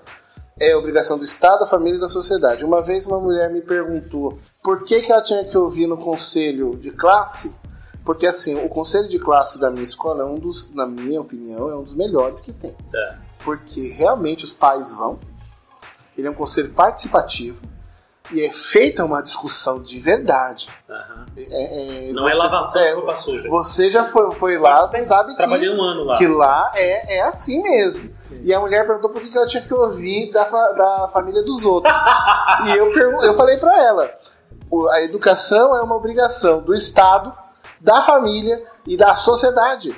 [0.62, 2.66] é obrigação do Estado, da família e da sociedade.
[2.66, 6.76] Uma vez uma mulher me perguntou por que, que ela tinha que ouvir no conselho
[6.78, 7.56] de classe,
[8.04, 11.70] porque assim, o conselho de classe da minha escola é um dos, na minha opinião,
[11.70, 12.76] é um dos melhores que tem.
[12.94, 13.18] É.
[13.46, 15.18] Porque realmente os pais vão,
[16.18, 17.62] ele é um conselho participativo
[18.32, 20.70] e é feita uma discussão de verdade.
[20.90, 21.26] Aham.
[21.38, 23.50] É- é- Não é você- lavação é, roupa suja.
[23.50, 26.18] Você já foi, foi lá, sabe que um ano lá.
[26.18, 28.12] que lá é, é assim mesmo.
[28.44, 31.94] E a mulher perguntou por que ela tinha que ouvir da, da família dos outros.
[32.68, 34.12] e eu, eu falei pra ela:
[34.92, 37.32] a educação é uma obrigação do Estado,
[37.80, 39.96] da família e da sociedade.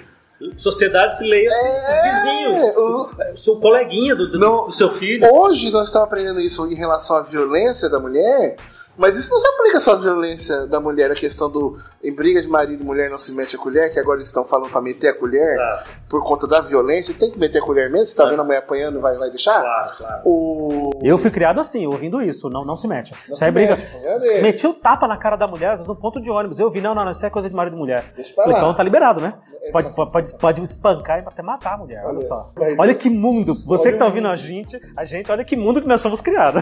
[0.57, 2.75] Sociedade se leia É, os vizinhos.
[2.77, 4.65] o- O seu coleguinha do, do- Não.
[4.65, 5.27] do seu filho.
[5.33, 8.55] Hoje nós estamos aprendendo isso em relação à violência da mulher,
[8.97, 12.41] mas isso não se aplica só à violência da mulher, a questão do em briga
[12.41, 14.81] de marido e mulher não se mete a colher, que agora eles estão falando pra
[14.81, 15.91] meter a colher Exato.
[16.09, 18.57] por conta da violência, tem que meter a colher mesmo, você tá vendo a mulher
[18.57, 19.61] apanhando, vai, vai deixar?
[19.61, 20.21] Claro, claro.
[20.25, 20.89] O...
[21.03, 22.49] Eu fui criado assim, ouvindo isso.
[22.49, 23.13] Não, não se mete.
[23.27, 23.75] Não Isso aí é se briga.
[23.75, 24.41] mete.
[24.41, 26.59] Meti o tapa na cara da mulher, às vezes no ponto de ônibus.
[26.59, 28.11] Eu vi, não, não, não, isso é coisa de marido e mulher.
[28.15, 28.63] Deixa pra Falei, lá.
[28.63, 29.33] Então tá liberado, né?
[29.61, 32.51] É, Pode, pode, pode, pode espancar e até matar a mulher, olha Olha, só.
[32.77, 33.55] Olha que mundo.
[33.65, 36.19] Você Olha que tá ouvindo a gente, a gente, olha que mundo que nós somos
[36.19, 36.61] criados.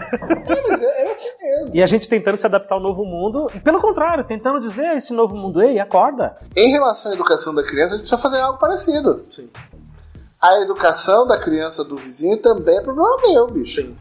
[0.68, 1.14] Mas é, é
[1.72, 4.94] E a gente tentando se adaptar ao novo mundo, e pelo contrário, tentando dizer a
[4.96, 6.36] esse novo mundo, ei, acorda.
[6.56, 9.22] Em relação à educação da criança, a gente precisa fazer algo parecido.
[9.30, 9.48] Sim.
[10.40, 13.82] A educação da criança do vizinho também é problema meu, bicho.
[13.82, 13.96] Sim.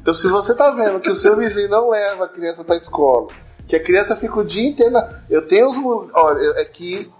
[0.00, 3.26] Então, se você tá vendo que o seu vizinho não leva a criança pra escola,
[3.66, 4.92] que a criança fica o dia inteiro.
[4.92, 5.08] Na...
[5.28, 5.76] Eu tenho os.
[6.14, 7.12] Olha, é que.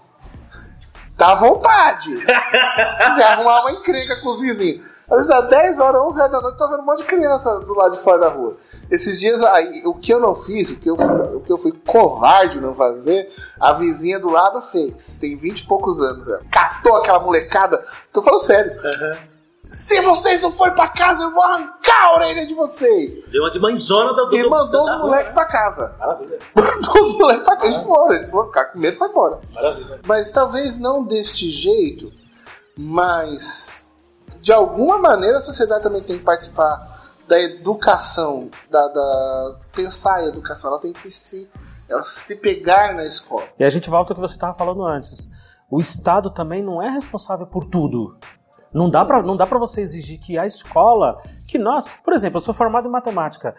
[1.17, 4.85] Dá vontade de arrumar uma encrenca com os vizinhos.
[5.09, 7.59] Às vezes dá 10 horas, 11 horas da noite, tô vendo um monte de criança
[7.59, 8.53] do lado de fora da rua.
[8.91, 11.57] Esses dias, aí, o que eu não fiz, o que eu, fui, o que eu
[11.57, 15.17] fui covarde não fazer, a vizinha do lado fez.
[15.19, 16.27] Tem 20 e poucos anos.
[16.27, 16.41] Ela.
[16.51, 17.81] Catou aquela molecada.
[18.11, 18.73] Tô falando sério.
[18.85, 19.17] Aham.
[19.65, 23.15] Se vocês não forem pra casa, eu vou arrancar a orelha de vocês.
[23.29, 25.93] Deu uma de mãezona da E do- mandou da- os moleques pra casa.
[25.99, 26.39] Maravilha.
[26.55, 27.65] Mandou os moleques pra casa.
[27.67, 29.39] Eles foram, eles foram ficar com medo e foi embora.
[29.53, 29.99] Maravilha.
[30.07, 32.09] Mas talvez não deste jeito,
[32.77, 33.86] mas
[34.47, 40.29] de alguma maneira a sociedade também tem que participar da educação, da, da- pensar em
[40.29, 40.71] educação.
[40.71, 41.51] Ela tem que se,
[41.89, 43.43] ela se pegar na escola.
[43.59, 45.27] E a gente volta ao que você estava falando antes.
[45.69, 48.17] O Estado também não é responsável por tudo.
[48.73, 52.37] Não dá pra, não dá para você exigir que a escola, que nós, por exemplo,
[52.37, 53.53] eu sou formado em matemática.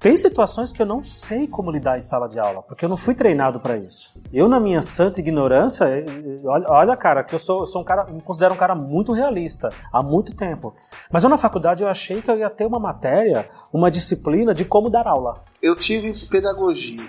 [0.00, 2.96] Tem situações que eu não sei como lidar em sala de aula, porque eu não
[2.96, 4.10] fui treinado para isso.
[4.32, 8.04] Eu, na minha santa ignorância, eh, eh, olha, cara, que eu sou, sou um cara,
[8.06, 10.74] me considero um cara muito realista há muito tempo.
[11.12, 14.64] Mas eu na faculdade eu achei que eu ia ter uma matéria, uma disciplina de
[14.64, 15.44] como dar aula.
[15.62, 17.06] Eu tive pedagogia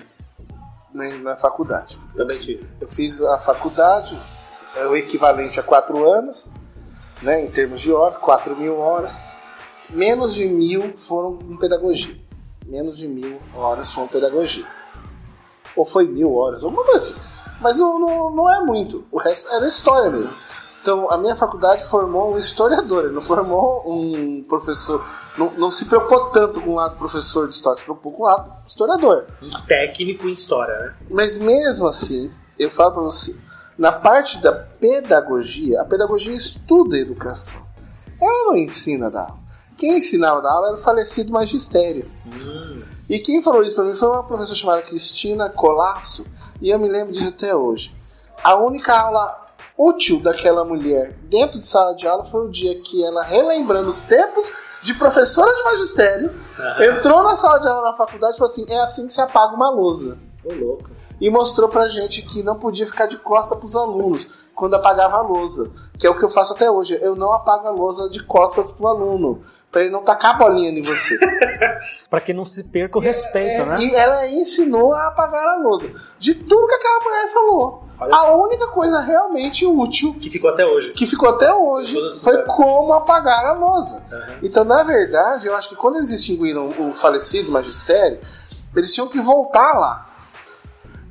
[0.93, 1.97] né, na faculdade.
[2.13, 2.67] Também tive.
[2.81, 4.19] Eu fiz a faculdade,
[4.75, 6.49] é o equivalente a quatro anos,
[7.21, 9.23] né, em termos de horas, 4 mil horas.
[9.89, 12.19] Menos de mil foram em pedagogia.
[12.71, 14.65] Menos de mil horas em pedagogia.
[15.75, 17.19] Ou foi mil horas, alguma coisa assim.
[17.59, 19.05] Mas não, não, não é muito.
[19.11, 20.33] O resto era história mesmo.
[20.81, 25.05] Então, a minha faculdade formou um historiador, ele não formou um professor.
[25.37, 28.25] Não, não se preocupou tanto com o lado professor de história, se preocupou com o
[28.25, 29.25] lado historiador.
[29.41, 30.95] Um técnico em história, né?
[31.11, 33.35] Mas mesmo assim, eu falo pra você,
[33.77, 37.61] na parte da pedagogia, a pedagogia estuda a educação.
[38.21, 39.40] Ela não ensina a dar aula.
[39.81, 42.07] Quem ensinava a dar aula era o falecido magistério.
[43.09, 46.23] E quem falou isso pra mim foi uma professora chamada Cristina Colasso,
[46.61, 47.91] e eu me lembro disso até hoje.
[48.43, 49.35] A única aula
[49.75, 54.01] útil daquela mulher dentro de sala de aula foi o dia que ela, relembrando os
[54.01, 54.51] tempos
[54.83, 56.31] de professora de magistério,
[56.79, 59.55] entrou na sala de aula na faculdade e falou assim: é assim que se apaga
[59.55, 60.15] uma lousa
[60.45, 60.91] louco.
[61.19, 65.21] e mostrou pra gente que não podia ficar de costa pros alunos quando apagava a
[65.21, 66.99] lousa, que é o que eu faço até hoje.
[67.01, 69.41] Eu não apago a lousa de costas pro aluno,
[69.71, 71.17] pra ele não tacar a bolinha em você.
[72.09, 73.79] Para que não se perca o respeito, né?
[73.81, 75.89] E ela ensinou a apagar a lousa.
[76.19, 77.83] De tudo que aquela mulher falou.
[77.99, 80.91] Olha A única coisa realmente útil Que ficou até hoje.
[80.93, 84.03] que ficou até hoje foi como apagar a lousa.
[84.43, 88.19] Então, na verdade, eu acho que quando eles extinguiram o falecido magistério,
[88.75, 90.09] eles tinham que voltar lá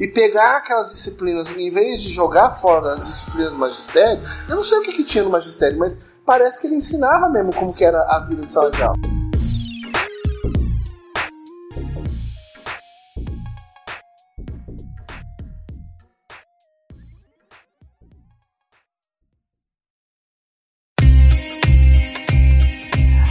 [0.01, 4.65] e pegar aquelas disciplinas, em vez de jogar fora as disciplinas do magistério, eu não
[4.65, 7.85] sei o que, que tinha no magistério, mas parece que ele ensinava mesmo como que
[7.85, 8.95] era a vida de sala de aula.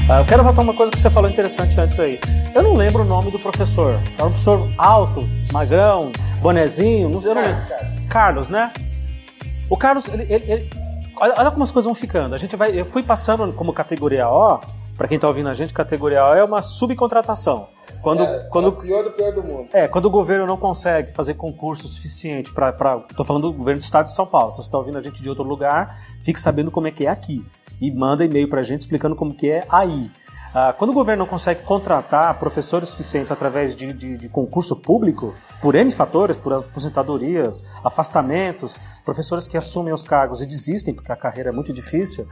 [0.09, 2.19] Ah, eu quero voltar uma coisa que você falou interessante antes aí.
[2.55, 3.99] Eu não lembro o nome do professor.
[4.17, 7.63] Era um professor alto, magrão, bonezinho, não sei, eu não lembro.
[8.09, 8.71] Carlos, né?
[9.69, 10.69] O Carlos, ele, ele- ele-
[11.19, 12.35] olha, olha como as coisas vão ficando.
[12.35, 14.59] A gente vai, eu fui passando como categoria O.
[14.97, 17.67] Para quem tá ouvindo a gente, categoria O é uma subcontratação.
[18.01, 19.67] Quando, quando, pior do pior do mundo.
[19.73, 22.71] é, quando o governo não consegue fazer concurso suficiente para.
[23.15, 24.51] Tô falando do governo do estado de São Paulo.
[24.51, 27.09] Se você está ouvindo a gente de outro lugar, fique sabendo como é que é
[27.09, 27.45] aqui.
[27.81, 30.09] E manda e-mail pra gente explicando como que é aí.
[30.53, 35.33] Ah, quando o governo não consegue contratar professores suficientes através de, de- de concurso público,
[35.61, 41.15] por N fatores, por aposentadorias, afastamentos, professores que assumem os cargos e desistem porque a
[41.15, 42.27] carreira é muito difícil,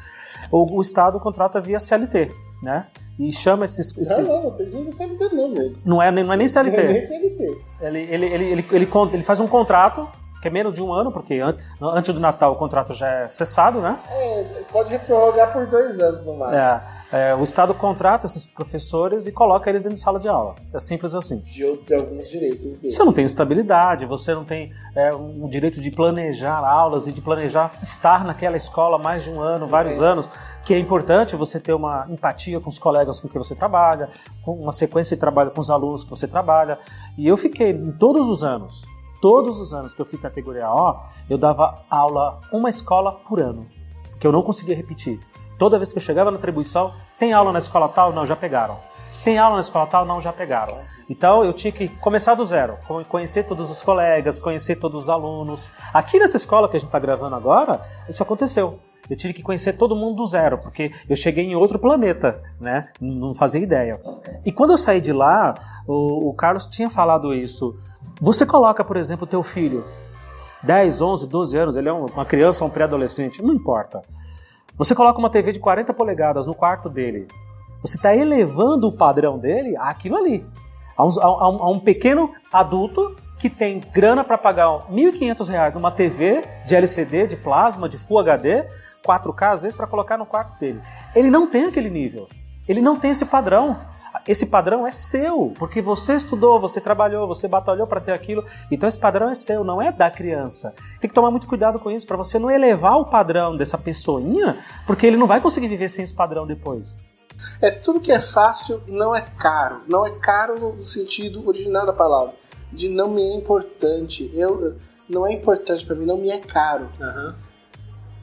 [0.52, 2.32] o, o Estado contrata via CLT,
[2.64, 2.86] né?
[3.20, 3.96] E chama esses.
[3.98, 5.78] esses- não tem dinheiro CLT não, velho.
[5.86, 7.06] não, é, nem- não é nem CLT.
[7.06, 7.62] CLT.
[7.82, 10.08] Ele, ele, ele, ele, ele, ele faz um contrato,
[10.42, 13.28] que é menos de um ano, porque an- antes do Natal o contrato já é
[13.28, 14.00] cessado, né?
[14.10, 16.58] É, pode reprorrogar por dois anos no máximo.
[16.60, 20.56] É, é, o Estado contrata esses professores e coloca eles dentro de sala de aula.
[20.74, 21.40] É simples assim.
[21.40, 22.92] De, de alguns direitos dele.
[22.92, 27.22] Você não tem estabilidade, você não tem é, um direito de planejar aulas e de
[27.22, 30.30] planejar estar naquela escola mais de um ano, vários anos,
[30.66, 34.10] que é importante você ter uma empatia com os colegas com quem você trabalha,
[34.44, 36.78] com uma sequência de trabalho com os alunos que você trabalha.
[37.18, 38.86] E eu fiquei, em todos os anos,
[39.22, 43.66] todos os anos que eu fui categoria O, eu dava aula uma escola por ano,
[44.12, 45.20] porque eu não conseguia repetir.
[45.58, 48.14] Toda vez que eu chegava na atribuição, tem aula na escola tal?
[48.14, 48.78] Não, já pegaram.
[49.24, 50.06] Tem aula na escola tal?
[50.06, 50.76] Não, já pegaram.
[51.10, 55.10] Então eu tinha que começar do zero, co- conhecer todos os colegas, conhecer todos os
[55.10, 55.70] alunos.
[55.94, 58.80] Aqui nessa escola que a gente está gravando agora, isso aconteceu.
[59.10, 62.90] Eu tive que conhecer todo mundo do zero, porque eu cheguei em outro planeta, né?
[63.00, 64.00] Não fazia ideia.
[64.46, 65.56] E quando eu saí de lá,
[65.88, 67.76] o, o Carlos tinha falado isso.
[68.22, 69.86] Você coloca, por exemplo, o teu filho,
[70.64, 74.02] 10, 11, 12 anos, ele é um- uma criança ou um pré-adolescente, não importa.
[74.78, 77.28] Você coloca uma TV de 40 polegadas no quarto dele.
[77.82, 80.46] Você está elevando o padrão dele àquilo ali.
[80.96, 85.92] A um, a a um pequeno adulto que tem grana para pagar 1.500 reais numa
[85.92, 88.66] TV de LCD, de plasma, de Full HD,
[89.06, 90.82] 4K, às vezes, para colocar no quarto dele.
[91.16, 92.28] Ele não tem aquele nível.
[92.68, 93.78] Ele não tem esse padrão.
[94.28, 98.44] Esse padrão é seu, porque você estudou, você trabalhou, você batalhou para ter aquilo.
[98.70, 100.74] Então esse padrão é seu, não é da criança.
[101.00, 104.58] Tem que tomar muito cuidado com isso, para você não elevar o padrão dessa pessoinha,
[104.86, 106.98] porque ele não vai conseguir viver sem esse padrão depois.
[107.62, 109.78] É tudo que é fácil não é caro.
[109.88, 112.34] Não é caro no sentido original da palavra.
[112.72, 114.30] De não me é importante.
[114.34, 114.76] Eu
[115.08, 116.90] não é importante para mim, não me é caro.
[117.00, 117.36] Aham.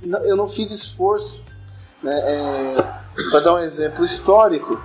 [0.03, 1.45] Não- eu não fiz esforço.
[2.03, 2.13] Né?
[2.13, 2.77] É,
[3.31, 4.79] para dar um exemplo histórico,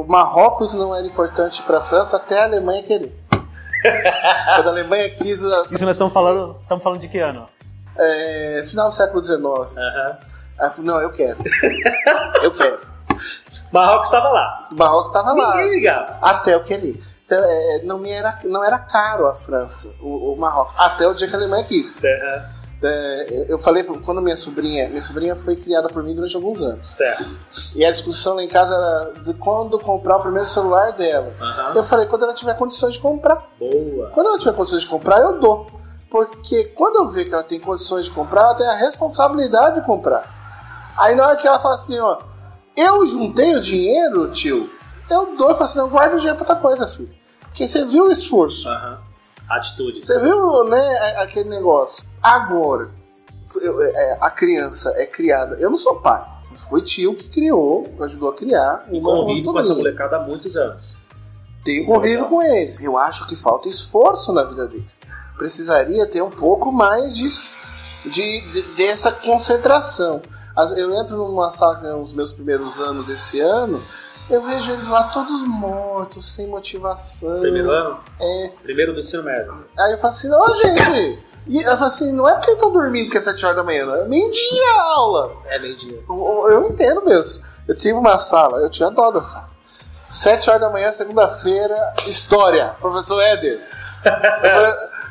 [0.00, 3.14] o Marrocos não era importante para a França até a Alemanha querer.
[4.56, 7.46] Quando a Alemanha quis, a- Isso nós estamos falando, estamos falando de que ano?
[7.98, 9.40] é, final do século XIX.
[10.58, 11.38] Ela falou, não, eu quero.
[12.42, 12.80] Eu quero.
[13.72, 14.68] Marrocos estava lá.
[14.72, 15.56] Marrocos estava lá.
[15.56, 16.18] Ninguém ligava.
[16.22, 17.02] Até eu querer.
[17.26, 20.74] Então, é, não, me era, não era caro a França, o, o Marrocos.
[20.78, 22.02] Até o dia que a Alemanha quis.
[22.04, 22.63] Aham.
[22.86, 26.90] É, eu falei, quando minha sobrinha, minha sobrinha foi criada por mim durante alguns anos.
[26.90, 27.24] Certo.
[27.74, 31.32] E a discussão lá em casa era de quando comprar o primeiro celular dela.
[31.40, 31.72] Aham.
[31.76, 33.38] Eu falei, quando ela tiver condições de comprar.
[33.58, 34.10] Boa.
[34.10, 35.66] Quando ela tiver condições de comprar, eu dou.
[36.10, 39.86] Porque quando eu ver que ela tem condições de comprar, ela tem a responsabilidade de
[39.86, 40.92] comprar.
[40.96, 42.18] Aí na hora que ela fala assim, ó,
[42.76, 44.70] eu juntei o dinheiro, tio,
[45.10, 45.48] eu dou.
[45.48, 47.12] Eu falo assim, não, guarda o dinheiro pra outra coisa, filho.
[47.40, 48.68] Porque você viu o esforço.
[48.68, 49.13] Aham.
[49.48, 50.04] Atitude.
[50.04, 52.04] Você viu, né, aquele negócio.
[52.22, 52.90] Agora,
[53.60, 55.56] eu- é, a criança é criada.
[55.56, 56.24] Eu não sou pai.
[56.70, 58.84] Foi tio que criou, ajudou a criar.
[58.90, 60.96] E convive com essa molecada há muitos anos.
[61.64, 62.28] Tenho é convívio legal.
[62.30, 62.78] com eles.
[62.80, 65.00] Eu acho que falta esforço na vida deles.
[65.36, 67.26] Precisaria ter um pouco mais de,
[68.08, 70.22] de, de- dessa concentração.
[70.76, 73.82] Eu entro numa sala que é meus primeiros anos esse ano,
[74.30, 77.40] eu vejo eles lá todos mortos, sem motivação.
[77.40, 78.00] Primeiro ano?
[78.20, 78.50] É.
[78.62, 79.52] Primeiro do ensino médio.
[79.78, 81.18] Aí eu falo assim, ô gente!
[81.46, 83.84] E eu falo assim, não é porque estão dormindo que é 7 horas da manhã,
[83.84, 83.94] não.
[83.96, 85.32] É meio-dia a aula.
[85.46, 86.02] É meio-dia.
[86.08, 87.44] Eu, eu entendo mesmo.
[87.68, 89.48] Eu tive uma sala, eu tinha dó da sala.
[90.06, 92.74] 7 horas da manhã, segunda-feira, história.
[92.80, 93.60] Professor Éder.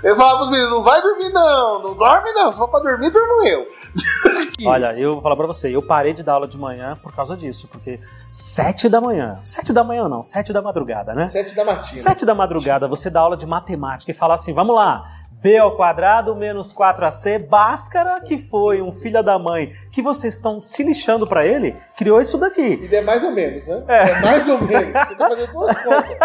[0.03, 2.51] Eu, falava pros meninos, não vai dormir não, não dorme não.
[2.51, 3.67] Se for pra dormir, durmo eu.
[4.67, 7.37] Olha, eu vou falar pra você, eu parei de dar aula de manhã por causa
[7.37, 7.99] disso, porque
[8.31, 11.29] sete da manhã, sete da manhã não, sete da madrugada, né?
[11.29, 12.01] 7 da matina.
[12.01, 15.09] Sete da madrugada, você dá aula de matemática e fala assim, vamos lá,
[15.43, 20.61] b ao quadrado menos 4ac, Bhaskara, que foi um filho da mãe, que vocês estão
[20.61, 22.79] se lixando pra ele, criou isso daqui.
[22.89, 23.83] E é mais ou menos, né?
[23.89, 24.21] É.
[24.21, 24.93] mais ou menos.
[24.93, 26.17] Você tem que fazer duas contas.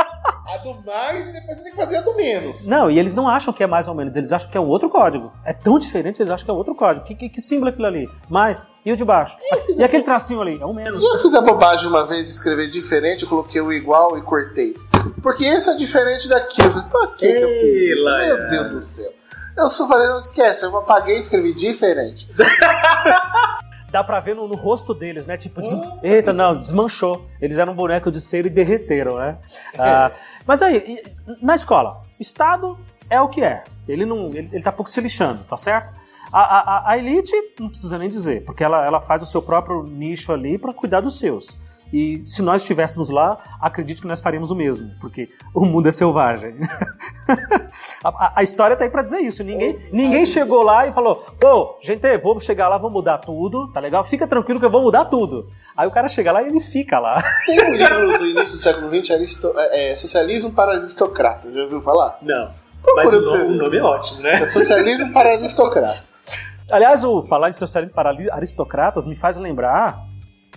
[0.48, 2.64] A do mais e depois você tem que fazer a do menos.
[2.64, 4.68] Não, e eles não acham que é mais ou menos, eles acham que é um
[4.68, 5.30] outro código.
[5.44, 7.04] É tão diferente, eles acham que é outro código.
[7.04, 8.08] Que, que, que símbolo é aquilo ali?
[8.30, 9.36] Mais, e o de baixo?
[9.76, 10.58] E aquele tracinho ali?
[10.58, 11.04] É um menos.
[11.04, 14.22] E eu fiz a bobagem uma vez de escrever diferente, eu coloquei o igual e
[14.22, 14.74] cortei.
[15.22, 16.82] Porque isso é diferente daquilo.
[16.84, 18.04] Por que, que eu fiz isso?
[18.04, 18.48] Meu.
[18.48, 19.12] Deus do céu.
[19.56, 22.30] Eu só falei, não esquece, eu apaguei e escrevi diferente.
[23.90, 25.36] Dá pra ver no, no rosto deles, né?
[25.38, 25.70] Tipo, des...
[26.02, 27.26] eita, não, desmanchou.
[27.40, 29.38] Eles eram um boneco de cera e derreteram, né?
[29.78, 30.10] Ah,
[30.46, 31.02] mas aí,
[31.40, 33.64] na escola, Estado é o que é.
[33.88, 35.98] Ele não, ele, ele tá pouco se lixando, tá certo?
[36.30, 39.82] A, a- a- elite não precisa nem dizer, porque ela, ela faz o seu próprio
[39.84, 41.56] nicho ali pra cuidar dos seus.
[41.92, 45.92] E se nós estivéssemos lá, acredito que nós faríamos o mesmo, porque o mundo é
[45.92, 46.54] selvagem.
[48.04, 49.42] a, a- história tá aí pra dizer isso.
[49.42, 53.80] Ninguém, ninguém chegou lá e falou: pô, gente, vamos chegar lá, vamos mudar tudo, tá
[53.80, 54.04] legal?
[54.04, 55.48] Fica tranquilo que eu vou mudar tudo.
[55.76, 57.22] Aí o cara chega lá e ele fica lá.
[57.46, 61.62] Tem um livro do início do século XX, Aristo- é, é, Socialismo para Aristocratas, já
[61.62, 62.18] ouviu falar?
[62.22, 62.50] Não.
[62.82, 64.46] Procura Mas o nome, o nome é ótimo, É né?
[64.46, 66.24] Socialismo para Aristocratas.
[66.70, 69.98] Aliás, o falar em socialismo para aristocratas me faz lembrar,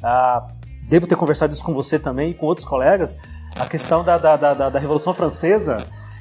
[0.04, 0.46] ah,
[0.92, 3.18] devo ter conversado isso com você também e com outros colegas,
[3.58, 5.78] a questão da, da, da, da- Revolução Francesa,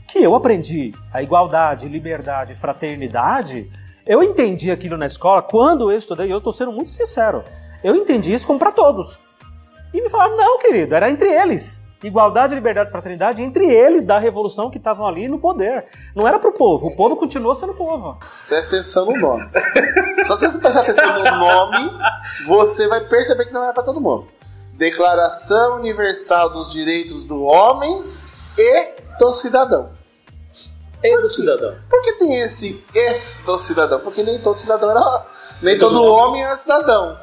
[0.07, 3.69] que eu aprendi a igualdade, liberdade, fraternidade.
[4.07, 7.43] Eu entendi aquilo na escola quando eu estudei, e eu estou sendo muito sincero,
[7.83, 9.19] eu entendi isso como para todos.
[9.93, 11.81] E me falaram, não, querido, era entre eles.
[12.03, 15.85] Igualdade, liberdade fraternidade entre eles da revolução que estavam ali no poder.
[16.15, 18.17] Não era pro povo, o povo continuou sendo povo.
[18.49, 19.51] Presta atenção no nome.
[20.25, 21.91] Só se você prestar atenção no nome,
[22.47, 24.29] você vai perceber que não era para todo mundo.
[24.81, 28.03] Declaração Universal dos Direitos do Homem
[28.57, 28.88] e
[29.19, 29.90] do Cidadão.
[31.05, 31.75] E do cidadão.
[31.88, 34.01] Por que tem esse e do cidadão?
[34.01, 35.27] Porque nem todo cidadão era.
[35.61, 37.19] Nem todo homem era cidadão.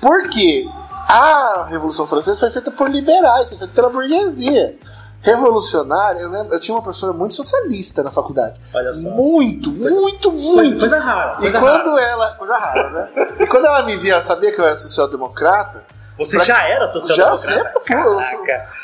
[0.00, 0.68] Por quê?
[1.08, 4.76] A Revolução Francesa foi feita por liberais, foi feita pela burguesia.
[5.20, 8.60] Revolucionária, eu lembro, eu tinha uma professora muito socialista na faculdade.
[8.72, 9.08] Olha só.
[9.10, 10.78] Muito, muito, Coisa, muito.
[10.78, 11.36] coisa rara.
[11.38, 12.02] E Coisa quando rara.
[12.02, 12.30] ela.
[12.34, 13.36] Coisa rara, né?
[13.40, 15.93] E quando ela me via, ela sabia que eu era social-democrata.
[16.18, 17.80] Você pra- já era Já social-democrata?
[17.80, 17.96] sempre fui.
[17.96, 18.20] Eu.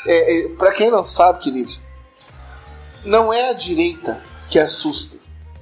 [0.05, 1.71] É, é, pra quem não sabe, querido,
[3.05, 5.17] não é a direita que assusta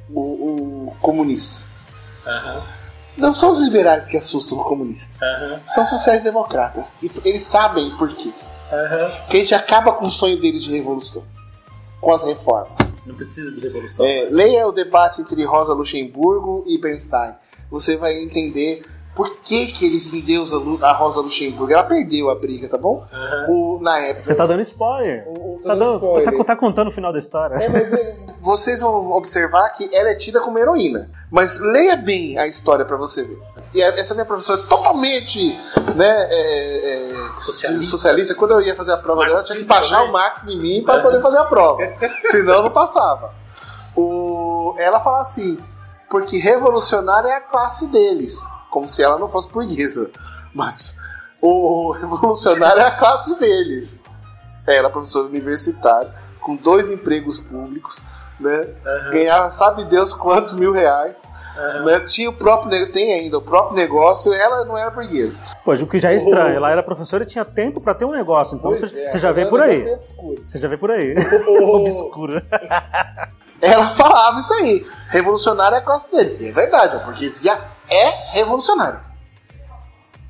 [0.10, 1.62] o, o comunista.
[3.18, 5.24] Não são os liberais que assustam o comunista.
[5.26, 6.98] Aham, São sociais-democratas.
[7.02, 8.32] E eles sabem por quê.
[8.72, 9.26] aham.
[9.30, 11.24] Que a gente acaba com o sonho deles de revolução.
[12.00, 12.98] Com as reformas.
[13.06, 14.06] Não precisa de revolução.
[14.06, 17.36] É, leia o debate entre Rosa Luxemburgo e Bernstein.
[17.70, 18.84] Você vai entender
[19.20, 20.08] por que, que eles
[20.54, 21.74] a Lu- a Rosa Luxemburgo.
[21.74, 23.04] Ela perdeu a briga, tá bom?
[23.12, 23.46] Aham.
[23.50, 24.24] O, na época.
[24.28, 25.28] Você tá dando spoiler.
[25.28, 26.38] O- o- Tá, dando spoiler.
[26.38, 27.56] tá- tá contando o final da história.
[27.56, 31.10] É, mas ele- vocês vão observar que ela é tida como heroína.
[31.30, 33.38] Mas leia bem a história pra você ver.
[33.74, 35.54] E a- essa minha professora é totalmente
[35.98, 37.92] né, é, é, Socialista.
[37.92, 38.36] socialista.
[38.36, 40.10] Quando eu ia fazer a prova dela, ela tinha que baixar também.
[40.12, 41.02] o Marx em mim pra É.
[41.02, 41.82] poder fazer a prova.
[42.32, 43.30] Senão não passava.
[43.98, 45.58] O, ela fala assim,
[46.10, 48.38] porque revolucionária é a classe deles.
[48.70, 50.12] Como se ela não fosse burguesa.
[50.54, 50.98] Mas
[51.42, 54.02] o revolucionário é a classe deles.
[54.68, 58.04] Ela é professora universitária, com dois empregos públicos,
[58.40, 58.68] né?
[59.12, 61.30] Ganhava sabe Deus quantos mil reais.
[61.86, 62.00] Né?
[62.02, 65.42] Tinha o próprio, tem ainda o próprio negócio, ela não era burguesa.
[65.66, 66.56] Pô, o que já é estranho.
[66.56, 68.56] Ela era professora e tinha tempo pra ter um negócio.
[68.56, 69.86] Então você, é, você já vê por aí.
[70.46, 71.16] Você já vê por aí.
[71.62, 72.44] Obscura.
[73.62, 74.86] Ela falava isso aí.
[75.10, 76.40] Revolucionária é a classe deles.
[76.40, 77.60] E é verdade, a burguesia
[77.90, 79.02] é revolucionária.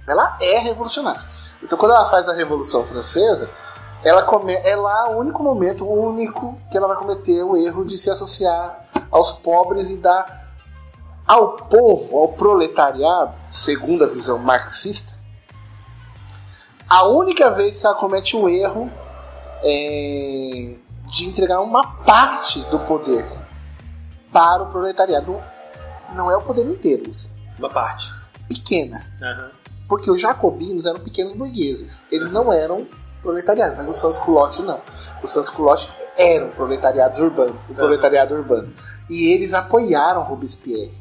[0.07, 1.23] Ela é revolucionária.
[1.61, 3.49] Então quando ela faz a Revolução Francesa,
[4.03, 4.53] ela come...
[4.53, 8.09] é lá o único momento, o único que ela vai cometer o erro de se
[8.09, 10.47] associar aos pobres e dar
[11.27, 15.19] ao povo, ao proletariado, segundo a visão marxista,
[16.89, 18.89] a única vez que ela comete o erro
[19.61, 20.75] é
[21.09, 23.27] de entregar uma parte do poder
[24.31, 25.39] para o proletariado.
[26.13, 27.38] Não é o poder inteiro, Luciano.
[27.59, 28.11] Uma parte.
[28.47, 29.05] pequena.
[29.21, 29.51] Aham.
[29.87, 32.03] Porque os jacobinos eram pequenos burgueses.
[32.11, 32.87] Eles não eram
[33.21, 34.81] proletariados, mas os sans-culottes não.
[35.23, 35.87] Os sans-culottes
[36.17, 38.73] eram proletariados urbanos, o proletariado urbano.
[39.09, 40.93] E eles apoiaram Robespierre.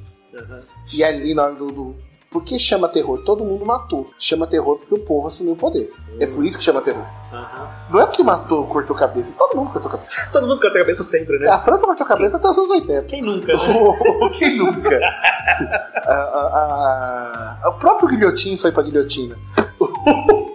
[0.93, 1.97] E ali na hora do, do-
[2.31, 3.23] Por que chama terror?
[3.25, 4.11] Todo mundo matou.
[4.19, 5.91] Chama terror porque o povo assumiu o poder.
[6.21, 7.03] É por isso que chama terror.
[7.33, 7.69] Aham.
[7.91, 9.35] Não é porque matou, cortou cabeça.
[9.39, 10.29] Todo mundo cortou cabeça.
[10.31, 11.49] Todo mundo a cabeça sempre, né?
[11.49, 13.03] A França cortou cabeça até os anos 80.
[13.05, 13.53] Quem nunca?
[13.55, 13.59] né?
[14.39, 14.79] Quem nunca?
[16.09, 19.37] A- a- a- o próprio guilhotim foi pra guilhotina.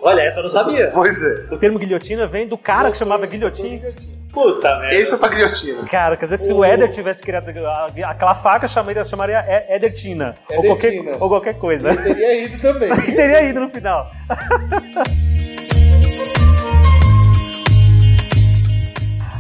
[0.06, 0.90] Olha, essa eu não sabia.
[0.94, 1.48] Pois é.
[1.54, 3.94] O termo guilhotina vem do cara que chamava guilhotina.
[4.34, 4.96] Puta merda.
[4.96, 5.84] Ele foi pra guilhotina.
[5.86, 9.76] Cara, quer dizer que se o Éder tivesse criado a- aquela faca, chamaria, chamaria É-
[9.76, 10.36] Édertina.
[10.50, 11.18] Ou qualquer, Édertina.
[11.22, 11.96] ou qualquer coisa.
[11.96, 12.90] teria ido também.
[13.00, 14.08] Teria ido no final.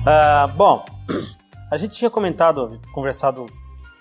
[0.05, 0.83] Ah, bom,
[1.71, 3.45] a gente tinha comentado, conversado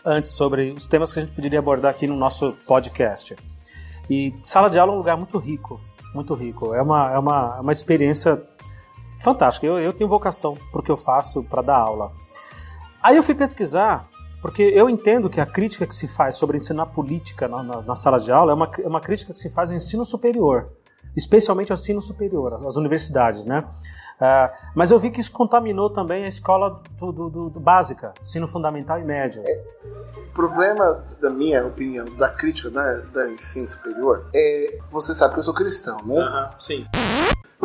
[0.04, 3.36] antes sobre os temas que a gente poderia abordar aqui no nosso podcast.
[4.10, 5.80] E sala de aula é um lugar muito rico,
[6.14, 6.74] muito rico.
[6.74, 8.42] É uma, é uma, é uma experiência
[9.20, 9.66] fantástica.
[9.66, 12.12] Eu, eu tenho vocação para o que eu faço para dar aula.
[13.02, 14.08] Aí eu fui pesquisar,
[14.40, 17.96] porque eu entendo que a crítica que se faz sobre ensinar política na, na- na
[17.96, 20.66] sala de aula é uma, é uma crítica que se faz ao ensino superior,
[21.16, 23.64] especialmente ao ensino superior, às, às universidades, né?
[24.24, 28.14] Ah, mas eu vi que isso contaminou também a escola do, do- do- do básica,
[28.20, 29.42] ensino fundamental e médio.
[30.28, 34.78] O problema, da minha opinião, da crítica né, da ensino superior, é.
[34.90, 36.18] Você sabe que eu sou cristão, né?
[36.20, 36.86] Aham, sim.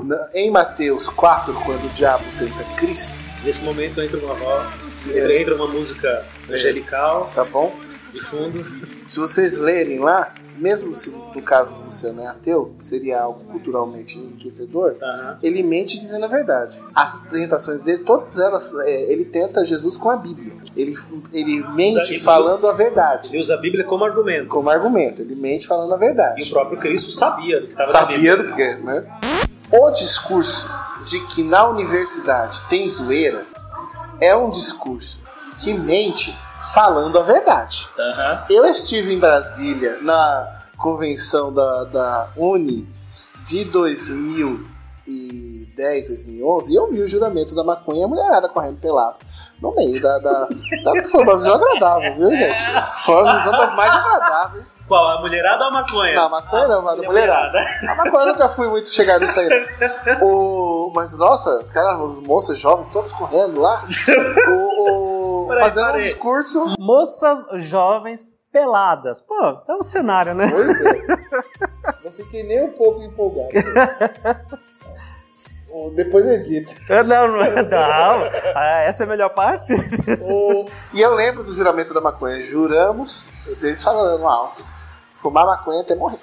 [0.03, 5.33] Na- Em Mateus 4, quando o diabo tenta Cristo, Nesse momento entra uma voz, entra,
[5.39, 7.71] entra uma música angelical tá bom?
[8.11, 8.65] de fundo.
[9.07, 14.17] Se vocês lerem lá, mesmo se no caso do Luciano é ateu, seria algo culturalmente
[14.17, 15.37] enriquecedor, Aham.
[15.41, 16.81] ele mente dizendo a verdade.
[16.95, 20.53] As tentações dele, todas elas, é, ele tenta Jesus com a Bíblia.
[20.75, 20.93] Ele,
[21.33, 23.29] ele mente falando a verdade.
[23.29, 24.47] Ele usa a Bíblia como argumento.
[24.47, 26.49] Como argumento, ele mente falando a E o verdade.
[26.49, 27.89] próprio Cristo sabia do que estava.
[27.89, 29.05] Sabia do que, né?
[29.71, 30.69] O discurso
[31.05, 33.45] de que na universidade tem zoeira
[34.21, 35.21] é um discurso
[35.59, 36.37] que mente
[36.73, 37.87] falando a verdade.
[37.97, 38.43] Aham.
[38.49, 42.87] Eu estive em Brasília na convenção da, da Uni
[43.45, 49.17] de 2010, 2011 e eu vi o juramento da maconha e a mulherada correndo pelado
[49.61, 50.47] no meio da, da,
[50.83, 52.55] da- Foi uma visão agradável, viu, gente?
[53.05, 54.79] Foi uma visão das mais agradáveis.
[54.87, 55.07] Qual?
[55.17, 56.15] A mulherada ou a maconha?
[56.15, 57.57] Não, a maconha não, mas a mulherada.
[57.87, 59.49] A maconha eu nunca fui muito chegado nisso aí.
[60.21, 63.83] O, mas, nossa, cara, os moças jovens todos correndo lá.
[64.47, 66.75] O, o- Peraí, fazendo um discurso.
[66.79, 69.21] Moças jovens peladas.
[69.21, 69.35] Pô,
[69.67, 70.45] é um cenário, né?
[70.49, 71.07] Pois é.
[72.03, 73.49] Não fiquei nem um pouco empolgado.
[75.85, 76.73] O- Depois edita.
[77.03, 78.23] Não, não, não.
[78.55, 79.73] Ah, essa é a melhor parte?
[80.93, 82.39] E eu lembro do juramento da maconha.
[82.41, 83.25] Juramos,
[83.61, 84.65] eles falando alto,
[85.13, 86.19] fumar maconha até morrer.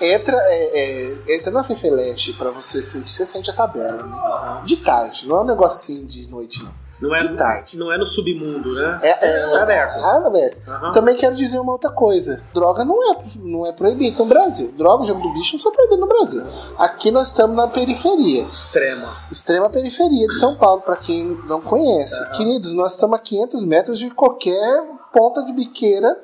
[0.00, 0.80] Entra, é,
[1.28, 4.02] é, entra na Fefeleste pra você sentir, você sente a tabela.
[4.02, 4.60] né?
[4.64, 6.72] De tarde, não é um negócio assim de noite, não.
[7.00, 7.78] Não é, de tarde.
[7.78, 9.00] não é no submundo, né?
[9.02, 9.98] É, é, É aberto.
[9.98, 10.68] é aberto.
[10.68, 10.92] Aham.
[10.92, 12.42] Também quero dizer uma outra coisa.
[12.54, 14.72] Droga não é, não é proibido no Brasil.
[14.76, 16.42] Droga, jogo do bicho não são proibidos no Brasil.
[16.78, 18.44] Aqui nós estamos na periferia.
[18.44, 19.16] Extrema.
[19.30, 22.28] Extrema periferia de São Paulo, para quem não conhece.
[22.30, 24.82] Queridos, nós estamos a 500 metros de qualquer
[25.12, 26.18] ponta de biqueira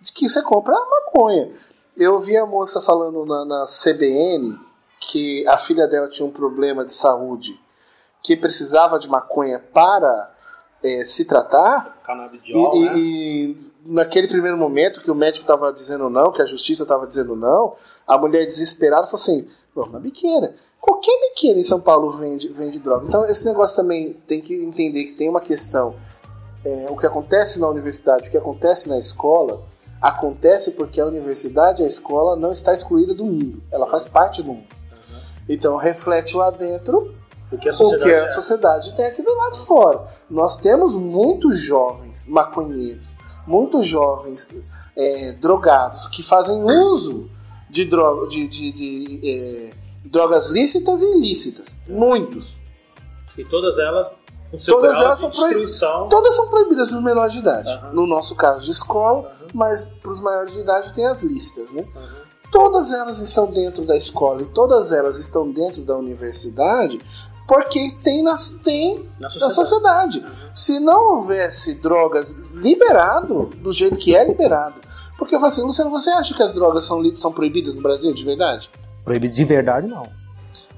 [0.00, 1.50] de que você compra maconha.
[1.96, 4.58] Eu ouvi a moça falando na, na CBN
[5.00, 7.58] que a filha dela tinha um problema de saúde,
[8.28, 10.30] que precisava de maconha para
[10.84, 11.98] eh, se tratar.
[12.04, 12.98] Canabidiol, E, né?
[12.98, 12.98] e-
[13.50, 17.34] e naquele primeiro momento que o médico estava dizendo não, que a justiça estava dizendo
[17.34, 17.74] não,
[18.06, 20.54] a mulher desesperada falou assim: vamos na biqueira.
[20.78, 23.06] Qualquer biqueira em São Paulo vende, vende droga.
[23.06, 25.94] Então, esse negócio também tem que entender que tem uma questão.
[26.66, 29.62] É, o que acontece na universidade, o que acontece na escola,
[30.02, 33.62] acontece porque a universidade, a escola, não está excluída do mundo.
[33.72, 34.66] Ela faz parte do mundo.
[35.48, 37.14] Então, reflete lá dentro
[37.50, 38.30] O que a sociedade que a é.
[38.30, 40.04] sociedade tem aqui do lado de fora.
[40.28, 43.04] Nós temos muitos jovens maconheiros,
[43.46, 44.48] muitos jovens
[44.96, 47.30] é, drogados que fazem uso
[47.70, 49.74] de, droga, de, de- de, é,
[50.08, 51.80] drogas lícitas e ilícitas.
[51.88, 52.56] Muitos.
[53.36, 54.14] E todas elas
[54.66, 56.08] Todas elas são proib- destruição.
[56.08, 57.68] Todas são proibidas para os menores de idade.
[57.68, 57.92] Aham.
[57.92, 59.46] No nosso caso de escola, Aham.
[59.52, 61.84] mas para os maiores de idade tem as listas, né?
[61.94, 62.18] Aham.
[62.50, 66.98] todas elas estão dentro da escola e todas elas estão dentro da universidade
[67.48, 69.54] porque tem na, tem Na na sociedade.
[69.54, 70.26] sociedade.
[70.54, 74.76] Se não houvesse drogas liberado do jeito que é liberado.
[75.16, 78.12] Porque eu falo assim, Luciano, você acha que as drogas são, são proibidas no Brasil
[78.12, 78.70] de verdade?
[79.04, 80.06] Proibido de verdade, não.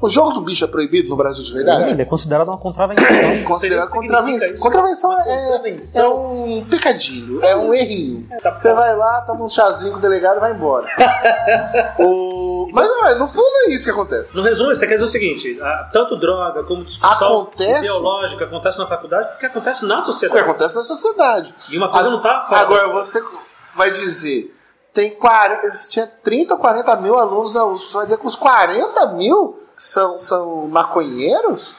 [0.00, 1.90] O jogo do bicho é proibido no Brasil de verdade?
[1.90, 3.04] Ele é considerado uma contravenção.
[3.44, 4.58] Considerado Não sei nem o que contravenção.
[4.58, 6.42] Contravenção é, é contravenção.
[6.42, 8.26] um pecadilho, é um errinho.
[8.42, 10.86] tá Você vai lá, toma um chazinho com o delegado e vai embora.
[11.98, 12.68] o...
[12.72, 14.36] Mas não é, no fundo é isso que acontece.
[14.36, 15.58] No resumo, você quer dizer o seguinte:
[15.92, 20.40] tanto droga como discussão Acontece- ideológica acontece na faculdade porque acontece na O que sociedade.
[20.40, 21.54] acontece na sociedade.
[21.70, 22.60] E uma coisa A- não tá fora.
[22.60, 23.22] Agora você
[23.74, 24.54] vai dizer,
[24.94, 27.90] tem 40, tinha 30 ou 40 mil alunos na USP.
[27.90, 31.74] Você vai dizer que os 40 mil são, são maconheiros?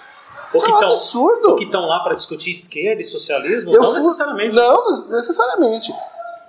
[0.54, 1.56] Isso é um tão- absurdo.
[1.56, 3.72] Que estão lá para discutir esquerda e socialismo?
[3.74, 4.56] Eu não fui- necessariamente.
[4.56, 5.94] Não, necessariamente.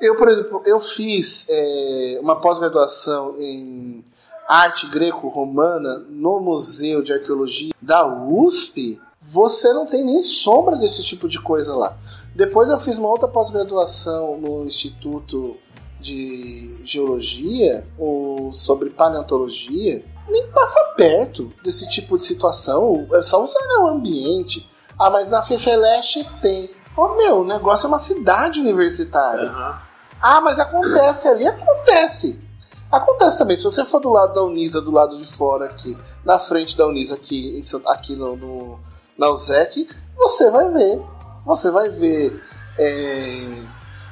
[0.00, 4.04] Eu, por exemplo, eu fiz é, uma pós-graduação em
[4.48, 9.00] arte greco-romana no Museu de Arqueologia da USP.
[9.20, 11.96] Você não tem nem sombra desse tipo de coisa lá.
[12.34, 15.56] Depois eu fiz uma outra pós-graduação no Instituto
[16.00, 20.02] de Geologia ou sobre paleontologia.
[20.28, 23.06] Nem passa perto desse tipo de situação.
[23.12, 24.68] É só você olhar o ambiente.
[24.98, 26.70] Ah, mas na Fefeleste tem.
[26.96, 29.48] Ô meu, o negócio é uma cidade universitária.
[29.48, 29.78] Aham.
[30.20, 32.46] Ah, mas acontece ali, acontece.
[32.90, 33.56] Acontece também.
[33.56, 36.86] Se você for do lado da Unisa, do lado de fora aqui, na frente da
[36.86, 38.78] Unisa aqui, em aqui no, no-
[39.18, 41.02] na USEC, você vai ver.
[41.44, 42.40] Você vai ver
[42.78, 43.62] é,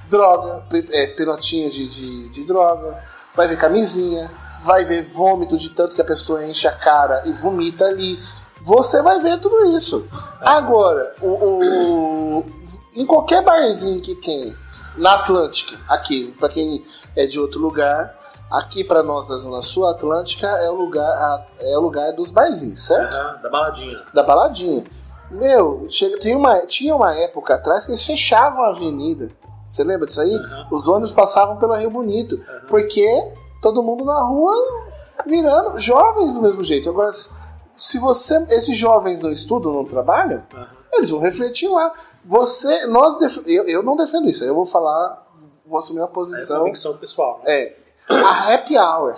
[0.09, 1.07] droga, é,
[1.69, 2.99] de, de, de droga,
[3.37, 4.31] vai ver camisinha,
[4.63, 8.19] vai ver vômito de tanto que a pessoa enche a cara e vomita ali.
[8.63, 10.07] Você vai ver tudo isso.
[10.41, 12.45] Agora, o, o-
[12.95, 14.55] em qualquer barzinho que tem
[14.97, 16.85] na Atlântica, aqui, para quem
[17.17, 18.15] é de outro lugar,
[18.51, 22.31] aqui para nós da Zona Sul, a Atlântica é o lugar, é o lugar dos
[22.31, 23.15] barzinhos, certo?
[23.17, 24.03] Aham, Da baladinha.
[24.13, 24.85] Da baladinha.
[25.31, 29.31] Meu, chega, tem uma, tinha uma época atrás que eles fechavam a avenida.
[29.67, 30.35] Você lembra disso aí?
[30.35, 30.67] Uhum.
[30.73, 32.45] Os ônibus passavam pelo Rio Bonito.
[32.69, 33.07] Porque
[33.61, 34.53] todo mundo na rua
[35.27, 36.89] virando jovens do mesmo jeito.
[36.89, 37.11] Agora,
[37.75, 38.45] se- você.
[38.51, 40.69] Esses jovens não estudam, não trabalham, Aham.
[40.95, 41.93] eles vão refletir lá.
[42.25, 42.87] Você.
[42.87, 44.43] Nós def- eu, eu não defendo isso.
[44.45, 45.27] Eu vou falar.
[45.67, 46.59] Vou assumir uma É posição.
[46.61, 47.41] convicção pessoal.
[47.45, 47.53] né?
[47.53, 47.77] É.
[48.11, 49.17] A happy hour.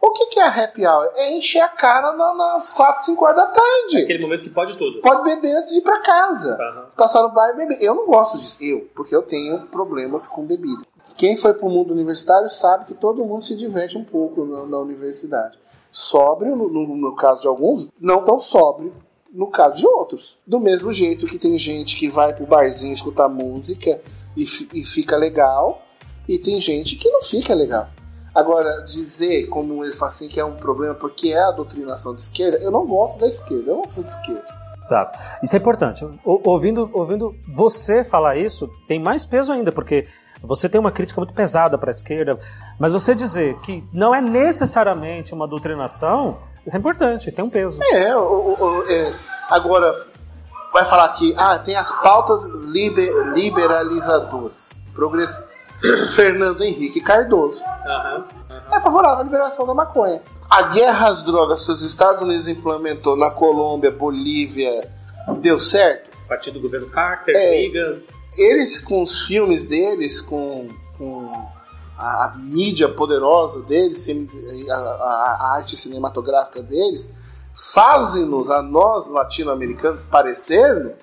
[0.00, 1.08] O que, que é a happy hour?
[1.16, 3.98] É encher a cara na- nas 4, 5 horas da tarde.
[4.04, 5.00] Aquele momento que pode tudo.
[5.00, 6.54] Pode beber antes de ir pra casa.
[6.54, 6.86] Aham.
[6.96, 7.78] Passar no bar e beber.
[7.82, 8.56] Eu não gosto disso.
[8.60, 10.82] Eu, porque eu tenho problemas com bebida.
[11.16, 14.78] Quem foi pro mundo universitário sabe que todo mundo se diverte um pouco na, na
[14.78, 15.58] universidade.
[15.90, 18.92] Sóbrio, no, no- no caso de alguns, não tão sóbrio
[19.32, 20.38] no caso de outros.
[20.46, 24.00] Do mesmo jeito que tem gente que vai pro barzinho escutar música
[24.36, 24.44] e,
[24.74, 25.82] e fica legal,
[26.28, 27.88] e tem gente que não fica legal.
[28.34, 32.20] Agora, dizer, como ele fala assim, que é um problema porque é a doutrinação de
[32.20, 34.44] esquerda, eu não gosto da esquerda, eu não sou de esquerda.
[34.82, 35.18] Exato.
[35.42, 36.04] Isso é importante.
[36.24, 40.06] O- ouvindo, ouvindo você falar isso, tem mais peso ainda, porque
[40.42, 42.38] você tem uma crítica muito pesada para a esquerda,
[42.78, 47.78] mas você dizer que não é necessariamente uma doutrinação, isso é importante, tem um peso.
[47.92, 49.14] É, o- o- o- é,
[49.50, 49.92] agora
[50.72, 55.68] vai falar que ah, tem as pautas liber- liberalizadoras, progressistas.
[56.14, 58.24] Fernando Henrique Cardoso Aham.
[58.72, 60.20] é favorável à liberação da maconha.
[60.50, 64.88] A guerra às drogas que os Estados Unidos implementou na Colômbia, Bolívia,
[65.40, 66.10] deu certo?
[66.24, 67.50] A partir do governo Carter, É.
[67.50, 68.00] Reagan.
[68.36, 71.28] Eles, com os filmes deles, com, com
[71.96, 74.06] a, a mídia poderosa deles,
[74.70, 77.12] a, a- a arte cinematográfica deles,
[77.74, 80.94] fazem-nos, a nós latino-americanos, parecer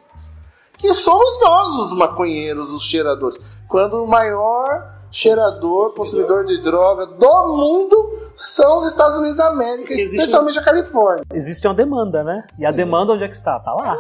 [0.77, 3.37] que somos nós os maconheiros, os cheiradores.
[3.67, 9.93] Quando o maior cheirador, consumidor de droga do mundo são os Estados Unidos da América,
[9.93, 11.23] Existe- especialmente a Califórnia.
[11.33, 12.43] Existe uma demanda, né?
[12.59, 13.57] E a demanda onde é que está?
[13.59, 13.97] Tá lá.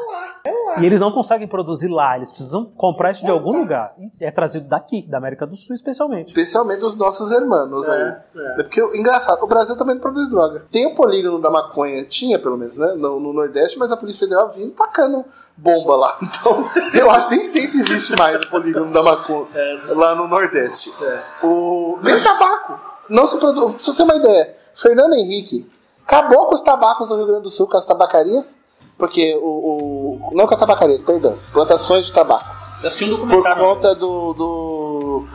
[0.77, 3.93] E eles não conseguem produzir lá, eles precisam comprar isso de algum lugar.
[3.97, 6.27] E é trazido daqui, da América do Sul especialmente.
[6.29, 8.01] Especialmente os nossos irmãos aí.
[8.01, 10.65] É, É porque, engraçado, o Brasil também não produz droga.
[10.69, 12.93] Tem o polígono da maconha, tinha pelo menos, né?
[12.97, 15.23] No, no Nordeste, mas a Polícia Federal vive tacando
[15.57, 16.17] bomba lá.
[16.23, 19.47] Então, eu acho nem sei se existe mais o polígono da maconha
[19.87, 20.93] lá no Nordeste.
[21.01, 21.19] É.
[21.43, 22.79] O, nem tabaco.
[23.09, 23.73] Não se produz.
[23.75, 25.67] Pra você ter uma ideia, Fernando Henrique
[26.05, 28.59] acabou com os tabacos do Rio Grande do Sul, com as tabacarias.
[28.97, 30.29] Porque o.
[30.29, 31.37] o não com a tabacaria, perdão.
[31.51, 35.27] Plantações de tabaco um por conta do, do-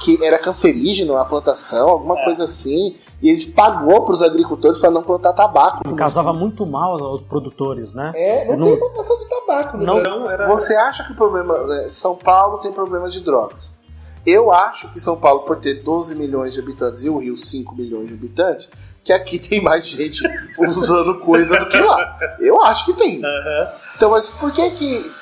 [0.00, 2.24] que era cancerígeno a plantação, alguma É.
[2.24, 5.94] coisa assim, e ele pagou para os agricultores para não plantar tabaco.
[5.94, 8.10] Causava muito mal aos, aos produtores, né?
[8.14, 9.76] É, não, Não- tem plantação de tabaco.
[9.76, 9.84] né?
[9.84, 13.78] Não- Então, era- Você acha que o problema né, São Paulo tem problema de drogas?
[14.26, 17.74] Eu acho que São Paulo, por ter 12 milhões de habitantes e o Rio 5
[17.74, 18.70] milhões de habitantes,
[19.04, 20.22] que aqui tem mais gente
[20.58, 22.18] usando coisa do que lá.
[22.38, 23.22] Eu acho que tem.
[23.24, 23.68] Aham.
[23.96, 25.12] Então, mas por que que.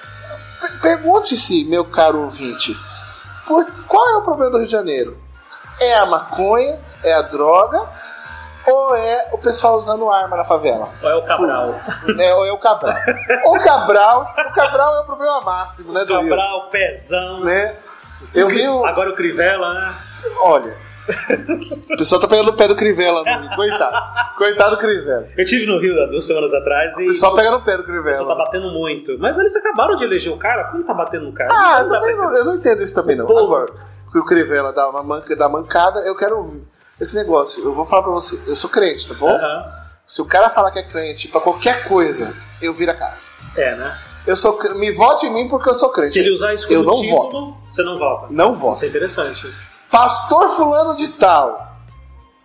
[0.61, 2.77] Per- Pergunte-se, meu caro ouvinte,
[3.49, 5.17] por qual é o problema do Rio de Janeiro?
[5.81, 6.79] É a maconha?
[7.03, 7.89] É a droga?
[8.67, 10.91] Ou é o pessoal usando arma na favela?
[11.03, 11.75] Ou é o Cabral?
[12.19, 12.97] É, ou é o Cabral?
[13.47, 16.29] o Cabral, o Cabral é o problema máximo, né, do Rio?
[16.29, 17.41] Cabral, pezão.
[17.41, 17.77] Né?
[18.35, 18.85] Eu vi o.
[18.85, 19.95] Agora o Crivella, né?
[20.43, 20.88] Olha.
[21.91, 23.57] O pessoal tá pegando no pé do Crivella, Rio.
[23.57, 24.37] coitado.
[24.37, 25.29] Coitado do Crivella.
[25.37, 27.83] Eu tive no Rio há duas semanas atrás e O pessoal pega no pé do
[27.83, 28.29] o pessoal Crivella.
[28.37, 29.19] tá batendo muito.
[29.19, 30.65] Mas eles acabaram de eleger o cara.
[30.71, 31.49] Como tá batendo no cara?
[31.53, 33.27] Ah, eu, Não dá também não, eu não entendo isso também não.
[33.27, 33.39] Pô.
[33.39, 33.73] Agora,
[34.13, 36.63] que o Crivella dá uma manca, dá mancada, eu quero ouvir.
[37.01, 39.31] Esse negócio, eu vou falar pra você, eu sou crente, tá bom?
[40.07, 43.17] Se o cara falar que é crente pra qualquer coisa, eu viro a cara.
[43.57, 43.97] É, né?
[44.27, 46.13] Eu sou me vote em mim porque eu sou crente.
[46.13, 48.27] Se ele usar isso eu como não título, você não vota.
[48.31, 48.85] Não Isso voto.
[48.85, 49.55] é interessante.
[49.91, 51.67] Pastor fulano de tal.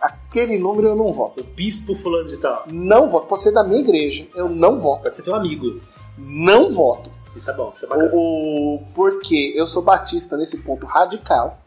[0.00, 1.40] Aquele número eu não voto.
[1.40, 2.64] O bispo fulano de tal.
[2.66, 3.26] Não voto.
[3.26, 4.26] Pode ser da minha igreja.
[4.34, 5.02] Eu não voto.
[5.02, 5.80] Pode ser teu amigo.
[6.18, 7.10] Não voto.
[7.34, 8.10] Isso é bom, isso é bacana.
[8.14, 11.58] O, o- porque eu sou batista nesse ponto radical.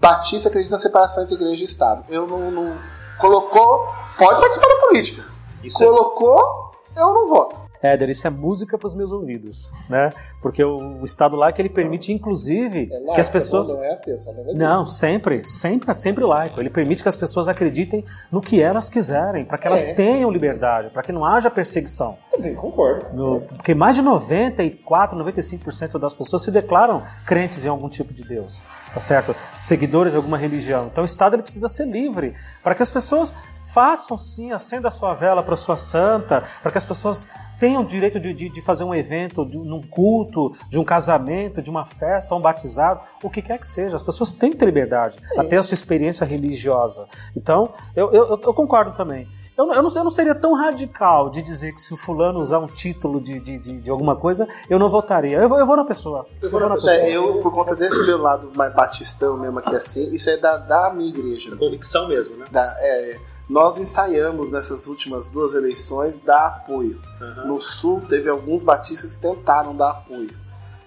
[0.00, 2.04] Batista acredita na separação entre igreja e Estado.
[2.08, 2.78] Eu não, não-
[3.20, 5.24] colocou, pode participar da política.
[5.62, 7.60] Isso é colocou, eu não voto.
[7.82, 10.12] Éder, isso é música para os meus ouvidos, né?
[10.42, 13.68] Porque o, o estado lá é ele permite, inclusive, que as pessoas.
[13.68, 16.60] Não é ateu, só não é Não, sempre, sempre, sempre laico.
[16.60, 19.94] Ele permite que as pessoas acreditem no que elas quiserem, para que elas É.
[19.94, 22.18] tenham liberdade, para que não haja perseguição.
[22.30, 23.06] Também concordo.
[23.14, 28.24] No- porque mais de 94, 95% das pessoas se declaram crentes em algum tipo de
[28.24, 28.62] Deus,
[28.92, 29.34] tá certo?
[29.52, 30.86] Seguidores de alguma religião.
[30.90, 33.34] Então o Estado ele precisa ser livre para que as pessoas
[33.66, 37.24] façam sim, acenda a sua vela para sua santa, para que as pessoas
[37.60, 41.60] tenham o direito de, de, de fazer um evento, de, num culto, de um casamento,
[41.62, 43.94] de uma festa, um batizado, o que quer que seja.
[43.94, 47.06] As pessoas têm que ter liberdade, até a sua experiência religiosa.
[47.36, 49.28] Então, eu, eu, eu- eu concordo também.
[49.58, 52.40] Eu, não- eu, não, eu não seria tão radical de dizer que se o fulano
[52.40, 55.36] usar um título de, de, de, de alguma coisa, eu não votaria.
[55.36, 56.24] Eu, vou- eu vou na pessoa.
[56.40, 56.94] Eu vou na pessoa.
[56.94, 60.56] É, eu, por conta desse meu lado mais batistão mesmo aqui assim, isso é da,
[60.56, 61.54] da minha igreja.
[61.56, 62.46] convicção mesmo, né?
[62.50, 63.18] Da- é,
[63.50, 67.02] nós ensaiamos nessas últimas duas eleições dar apoio.
[67.20, 67.46] Aham.
[67.46, 70.30] No sul teve alguns batistas que tentaram dar apoio.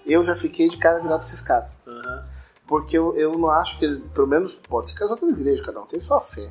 [0.06, 1.68] Eu já fiquei de cara virado pra esses caras.
[1.86, 2.24] Aham.
[2.66, 5.64] Porque eu, eu não acho que ele, pelo menos, pode ser que as outras igrejas,
[5.64, 6.50] cada um tem sua fé.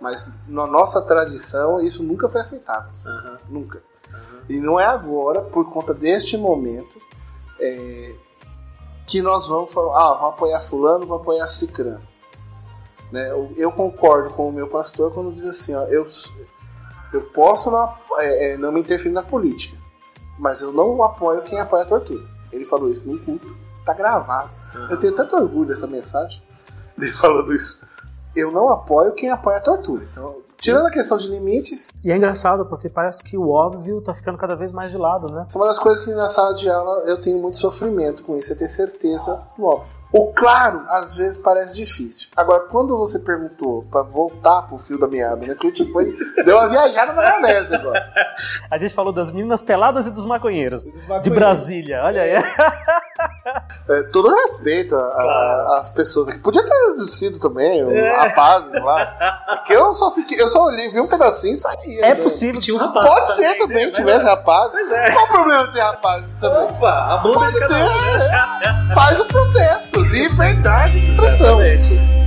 [0.00, 2.90] Mas na nossa tradição, isso nunca foi aceitável.
[2.94, 3.10] assim.
[3.10, 3.38] Aham.
[3.50, 3.82] Nunca.
[4.48, 6.98] E não é agora, por conta deste momento,
[7.60, 8.14] é,
[9.06, 12.11] que nós vamos falar, ah, vamos apoiar fulano, vamos apoiar cicrano.
[13.12, 13.30] Né?
[13.30, 16.06] Eu, eu concordo com o meu pastor quando diz assim, ó, eu,
[17.12, 19.76] eu posso não, é, é, não me interferir na política,
[20.38, 22.26] mas eu não apoio quem apoia a tortura.
[22.50, 23.54] Ele falou isso num culto,
[23.84, 24.50] tá gravado.
[24.88, 26.42] Eu tenho tanto orgulho dessa mensagem,
[26.96, 27.84] dele falando isso.
[28.34, 30.04] Eu não apoio quem apoia a tortura.
[30.10, 34.14] Então, tirando a questão de limites, E é engraçado, porque parece que o óbvio tá
[34.14, 35.44] ficando cada vez mais de lado, né?
[35.48, 38.36] Essa é uma das coisas que na sala de aula eu tenho muito sofrimento com
[38.36, 40.02] isso, é ter certeza do óbvio.
[40.12, 42.28] O claro, às vezes, parece difícil.
[42.36, 45.54] Agora, quando você perguntou pra voltar pro fio da meada, né?
[45.58, 48.04] Que tipo, foi, deu uma viajada na maionese agora.
[48.70, 50.84] A gente falou das meninas peladas e dos maconheiros.
[50.84, 51.24] Dos maconheiros.
[51.24, 52.30] De Brasília, olha aí.
[52.32, 52.42] É,
[54.12, 56.38] todo respeito às pessoas aqui.
[56.38, 58.16] Podia ter sido também, os É.
[58.16, 59.06] rapazes lá.
[59.56, 61.98] Porque eu só fiquei, eu só olhei, vi um pedacinho e saí.
[61.98, 62.14] É né?
[62.16, 62.60] possível.
[62.60, 63.06] Tinha um rapaz.
[63.06, 63.92] Pode ser também, né?
[63.92, 64.72] tivesse rapazes.
[64.72, 65.10] Pois é.
[65.10, 66.64] Qual o problema de ter rapazes também?
[66.64, 68.94] Opa, a Pode de cada ter, um, né?
[68.94, 71.60] Faz o protesto, liberdade de expressão.
[71.62, 72.21] Exatamente.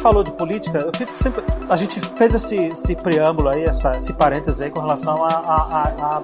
[0.00, 1.42] Gente falou de política, eu fico sempre.
[1.68, 5.56] A gente fez esse, esse preâmbulo aí, essa, esse parênteses aí com relação à a,
[5.56, 6.22] a,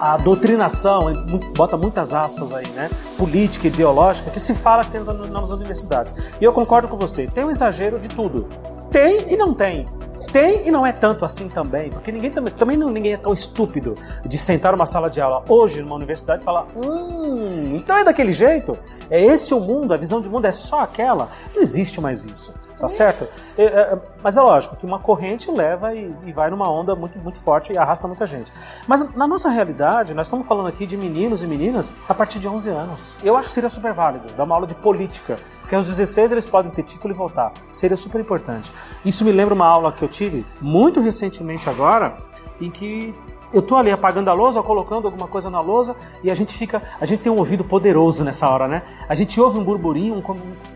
[0.00, 1.12] a, a doutrinação,
[1.56, 2.90] bota muitas aspas aí, né?
[3.16, 6.14] Política, ideológica, que se fala que tem nas, nas universidades.
[6.40, 8.48] E eu concordo com você, tem um exagero de tudo.
[8.90, 9.88] Tem e não tem.
[10.32, 13.32] Tem e não é tanto assim também, porque ninguém também, também não, ninguém é tão
[13.32, 13.94] estúpido
[14.26, 18.32] de sentar numa sala de aula hoje numa universidade e falar: hum, então é daquele
[18.32, 18.76] jeito?
[19.08, 19.94] É esse o mundo?
[19.94, 21.30] A visão de mundo é só aquela?
[21.54, 23.26] Não existe mais isso, tá certo?
[23.56, 27.18] É, é, mas é lógico que uma corrente leva e, e vai numa onda muito,
[27.22, 28.52] muito forte e arrasta muita gente.
[28.86, 32.48] Mas na nossa realidade, nós estamos falando aqui de meninos e meninas a partir de
[32.48, 33.16] 11 anos.
[33.22, 36.46] Eu acho que seria super válido dar uma aula de política, porque aos 16 eles
[36.46, 37.52] podem ter título e voltar.
[37.70, 38.72] Seria super importante.
[39.04, 42.16] Isso me lembra uma aula que eu tive muito recentemente agora,
[42.60, 43.14] em que
[43.52, 46.54] eu tô ali apagando a lousa, ou colocando alguma coisa na lousa, e a gente
[46.54, 48.82] fica, a gente tem um ouvido poderoso nessa hora, né?
[49.08, 50.22] A gente ouve um burburinho, um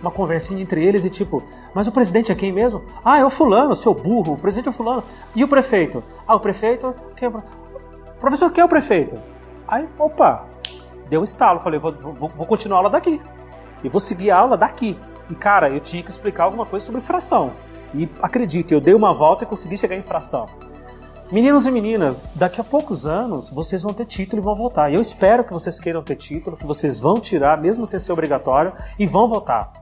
[0.01, 1.43] uma conversinha entre eles e tipo,
[1.75, 2.83] mas o presidente é quem mesmo?
[3.05, 5.03] Ah, é o fulano, seu burro, o presidente é o fulano.
[5.35, 6.03] E o prefeito?
[6.27, 6.95] Ah, o prefeito?
[7.17, 7.33] Quem é
[8.21, 9.21] Professor, quem é o prefeito?
[9.67, 10.47] Aí, opa,
[11.09, 13.21] deu um estalo, falei, vou, vou, vou continuar a aula daqui.
[13.83, 14.97] E vou seguir a aula daqui.
[15.29, 17.53] E cara, eu tinha que explicar alguma coisa sobre fração.
[17.95, 20.47] E acredite, eu dei uma volta e consegui chegar em fração.
[21.33, 24.91] Meninos e meninas, daqui a poucos anos vocês vão ter título e vão voltar.
[24.93, 28.13] E eu espero que vocês queiram ter título, que vocês vão tirar, mesmo sem ser
[28.13, 29.73] obrigatório, e vão votar.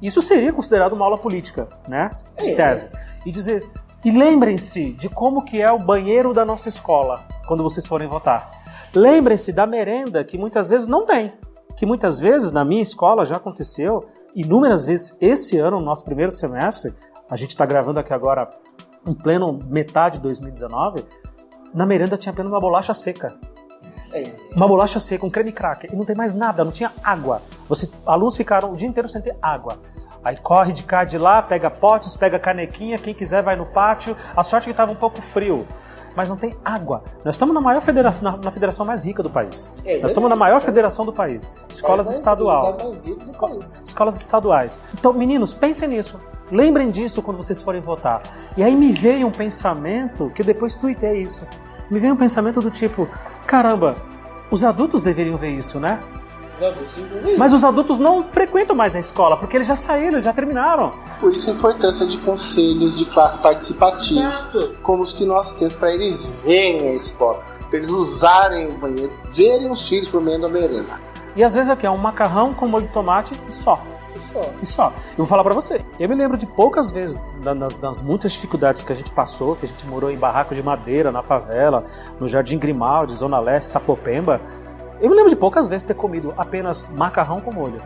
[0.00, 2.10] Isso seria considerado uma aula política, né?
[2.40, 2.54] Em É.
[2.54, 2.88] tese.
[3.26, 3.68] E dizer.
[4.04, 8.62] E lembrem-se de como que é o banheiro da nossa escola quando vocês forem votar.
[8.94, 11.32] Lembrem-se da merenda que muitas vezes não tem.
[11.76, 16.30] Que muitas vezes na minha escola já aconteceu, inúmeras vezes esse ano, no nosso primeiro
[16.30, 16.94] semestre,
[17.28, 18.48] a gente está gravando aqui agora
[19.06, 21.04] em pleno metade de 2019,
[21.74, 23.34] na merenda tinha apenas uma bolacha seca.
[24.12, 24.24] É.
[24.56, 25.90] Uma bolacha seca, um creme cracker.
[25.92, 27.40] E não tem mais nada, não tinha água.
[27.68, 29.78] Você, alunos ficaram o dia inteiro sem ter água.
[30.22, 34.16] Aí corre de cá de lá, pega potes, pega canequinha, quem quiser vai no pátio.
[34.36, 35.66] A sorte é que estava um pouco frio.
[36.16, 37.02] Mas não tem água.
[37.24, 39.70] Nós estamos na maior federação, na, na federação mais rica do país.
[39.84, 41.52] É, Nós estamos na maior federação do país.
[41.68, 42.20] Escolas mas, mas,
[43.22, 44.80] Escolas, escolas estaduais.
[44.94, 46.18] Então, meninos, pensem nisso.
[46.50, 48.22] Lembrem disso quando vocês forem votar.
[48.56, 51.46] E aí me veio um pensamento, que eu depois tuitei isso.
[51.90, 53.08] Me veio um pensamento do tipo:
[53.46, 53.96] caramba,
[54.50, 56.00] os adultos deveriam ver isso, né?
[57.38, 60.92] Mas os adultos não frequentam mais a escola, porque eles já saíram, eles já terminaram.
[61.20, 64.46] Por isso a importância de conselhos de classe participativos,
[64.82, 69.12] como os que nós temos, para eles verem a escola, para eles usarem o banheiro,
[69.32, 71.00] verem os filhos por meio da merenda.
[71.36, 73.80] E às vezes aqui é um macarrão com molho de tomate e só.
[74.60, 74.88] E só.
[75.12, 75.80] Eu vou falar pra você.
[75.98, 79.54] Eu me lembro de poucas vezes, da- nas, das muitas dificuldades que a gente passou,
[79.56, 81.84] que a gente morou em barraco de madeira, na favela,
[82.18, 84.40] no Jardim Grimaldi, Zona Leste, Sapopemba.
[85.00, 87.80] Eu me lembro de poucas vezes ter comido apenas macarrão com molho.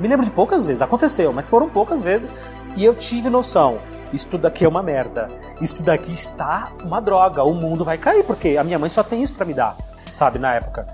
[0.00, 2.32] Me lembro de poucas vezes, aconteceu, mas foram poucas vezes
[2.74, 3.78] e eu tive noção.
[4.12, 5.28] Isto daqui é uma merda.
[5.60, 7.42] Isto daqui está uma droga.
[7.44, 9.76] O mundo vai cair, porque a minha mãe só tem isso pra me dar,
[10.10, 10.86] sabe, na época.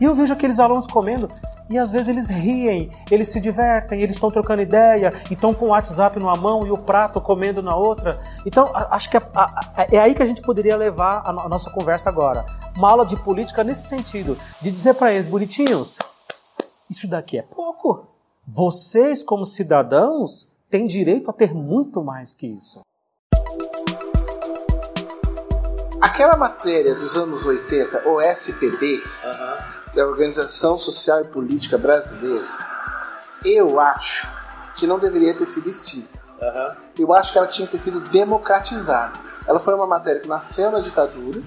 [0.00, 1.28] E eu vejo aqueles alunos comendo
[1.70, 5.66] e às vezes eles riem, eles se divertem, eles estão trocando ideia, e estão com
[5.66, 8.18] o WhatsApp numa mão e o prato comendo na outra.
[8.46, 11.70] Então, acho que a- é aí que a gente poderia levar a, no- a nossa
[11.70, 12.44] conversa agora.
[12.76, 15.98] Uma aula de política nesse sentido, de dizer para eles, bonitinhos,
[16.88, 18.06] isso daqui é pouco.
[18.46, 22.80] Vocês, como cidadãos, têm direito a ter muito mais que isso.
[26.00, 28.20] Aquela matéria dos anos 80, o
[29.24, 29.77] Aham.
[29.94, 32.46] Da Organização Social e Política Brasileira,
[33.44, 34.28] eu acho
[34.76, 36.18] que não deveria ter sido extinta.
[36.40, 36.76] Aham.
[36.98, 39.18] Eu acho que ela tinha que ter sido democratizada.
[39.46, 41.40] Ela foi uma matéria que nasceu na ditadura.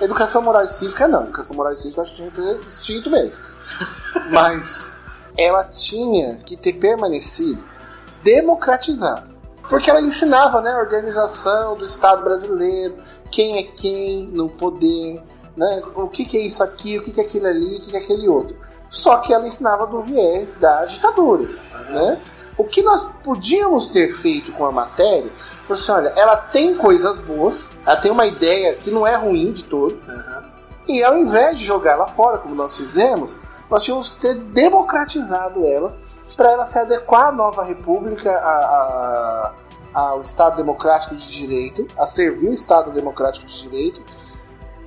[0.00, 1.24] Educação moral e cívica, não.
[1.24, 3.38] Educação moral e cívica eu acho que tinha que ser extinto mesmo.
[4.30, 4.96] Mas
[5.36, 7.62] ela tinha que ter permanecido
[8.22, 9.30] democratizada.
[9.68, 12.96] Porque ela ensinava né, a organização do Estado brasileiro,
[13.30, 15.22] quem é quem no poder,
[15.60, 17.90] né, o que, que é isso aqui, o que, que é aquilo ali, o que,
[17.90, 18.56] que é aquele outro.
[18.88, 21.48] Só que ela ensinava do viés da ditadura.
[21.90, 22.20] Né?
[22.56, 25.30] O que nós podíamos ter feito com a matéria
[25.66, 29.52] foi assim: olha, ela tem coisas boas, ela tem uma ideia que não é ruim
[29.52, 30.42] de todo, Aham.
[30.88, 33.36] e ao invés de jogar ela fora, como nós fizemos,
[33.70, 35.96] nós tínhamos que ter democratizado ela
[36.36, 39.52] para ela se adequar à nova república, a, a-
[39.92, 44.00] ao Estado Democrático de Direito, a servir o Estado Democrático de Direito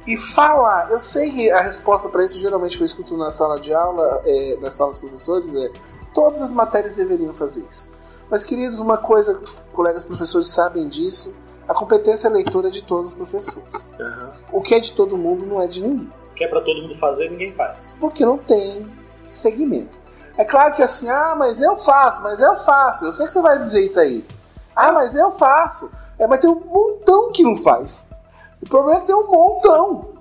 [0.06, 0.91] e falar.
[0.91, 4.22] Eu sei que a resposta para isso, geralmente, que eu escuto na sala de aula,
[4.26, 5.72] é, na sala dos professores, é
[6.14, 7.91] todas as matérias deveriam fazer isso.
[8.30, 9.41] Mas, queridos, uma coisa,
[9.74, 11.34] colegas professores sabem disso,
[11.68, 13.93] a competência leitora é de todos os professores.
[13.99, 14.32] Aham.
[14.51, 16.82] O que é de todo mundo não é de ninguém O que é pra todo
[16.82, 17.93] mundo fazer, ninguém faz.
[17.99, 18.91] porque não tem
[19.26, 19.97] segmento.
[20.36, 23.06] É claro que assim, ah, mas eu faço, mas eu faço.
[23.06, 24.26] Eu sei que você vai dizer isso aí.
[24.76, 25.89] Ah, mas eu faço.
[26.18, 28.10] É, mas tem um montão que não faz.
[28.64, 30.14] O problema é que tem um montão.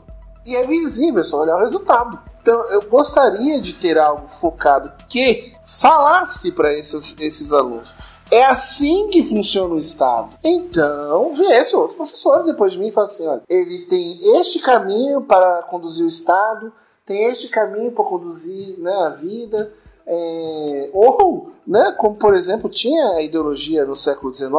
[0.45, 2.18] E é visível, é só olhar o resultado.
[2.43, 7.95] Então, eu gostaria de ter algo focado que falasse para esses, esses alunos.
[8.32, 10.30] É assim que funciona o Estado.
[10.43, 15.20] Então, viesse outros professores depois de mim e falasse assim: olha, ele tem este caminho
[15.22, 16.72] para conduzir o Estado,
[17.07, 19.72] tem este caminho para conduzir né, a vida.
[20.05, 24.51] é, ou, né, como por exemplo, tinha a ideologia no século XIX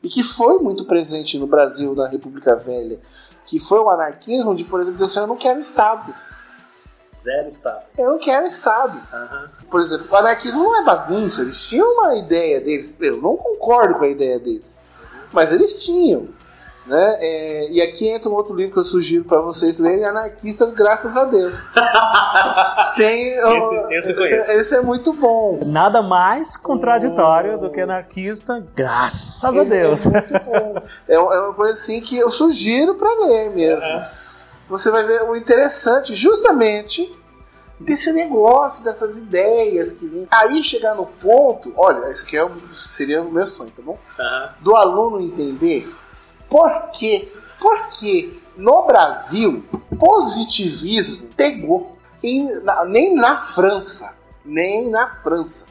[0.00, 3.00] e que foi muito presente no Brasil, na República Velha,
[3.52, 6.14] que foi o anarquismo de, por exemplo, dizer assim: eu não quero Estado.
[7.06, 7.82] Zero Estado.
[7.98, 8.98] Eu não quero Estado.
[9.12, 9.50] Aham.
[9.70, 12.96] Por exemplo, o anarquismo não é bagunça, eles tinham uma ideia deles.
[12.98, 14.86] Eu não concordo com a ideia deles,
[15.30, 16.28] mas eles tinham.
[16.84, 17.16] Né?
[17.20, 21.16] É, e aqui entra um outro livro que eu sugiro para vocês lerem: Anarquistas, graças
[21.16, 21.72] a Deus.
[22.96, 24.34] Tem, Esse- esse eu conheço.
[24.34, 25.60] esse, esse é muito bom.
[25.64, 30.06] Nada mais contraditório do que anarquista, graças a Ele Deus.
[30.06, 30.82] É, muito bom.
[31.08, 34.02] É, é uma coisa assim que eu sugiro para ler mesmo.
[34.68, 37.10] Você vai ver o interessante, justamente
[37.78, 40.26] desse negócio, dessas ideias que vem.
[40.30, 43.98] Aí chegar no ponto, olha, esse aqui é o- seria o meu sonho, tá bom?
[44.18, 44.54] Aham.
[44.60, 45.92] Do aluno entender
[46.52, 47.28] por quê,
[47.60, 49.64] por que no Brasil
[49.98, 51.96] positivismo pegou.
[52.22, 55.66] Em- na- nem na França, nem na França,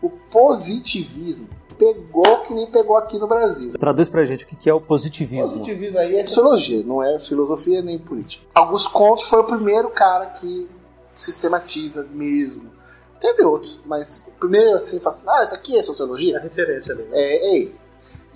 [0.00, 3.72] o positivismo pegou que nem pegou aqui no Brasil.
[3.78, 5.52] Traduz pra gente o que é o positivismo.
[5.58, 8.46] Positivismo aí é sociologia, não é filosofia nem política.
[8.54, 10.70] Augusto Comte foi o primeiro cara que
[11.12, 12.70] sistematiza mesmo.
[13.18, 16.38] Teve outros, mas o primeiro assim, fala assim, ah, isso aqui é É a sociologia?
[16.38, 17.02] referência ali.
[17.04, 17.08] né?
[17.12, 17.74] É, é ele.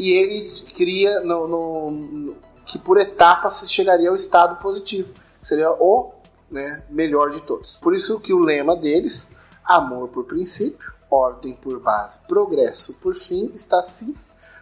[0.00, 5.46] E ele cria no, no- no- que por etapas se chegaria ao estado positivo, que
[5.46, 6.12] seria o
[6.50, 7.76] né, melhor de todos.
[7.76, 9.32] Por isso que o lema deles,
[9.64, 14.14] amor por princípio, ordem por base, progresso por fim, está sim,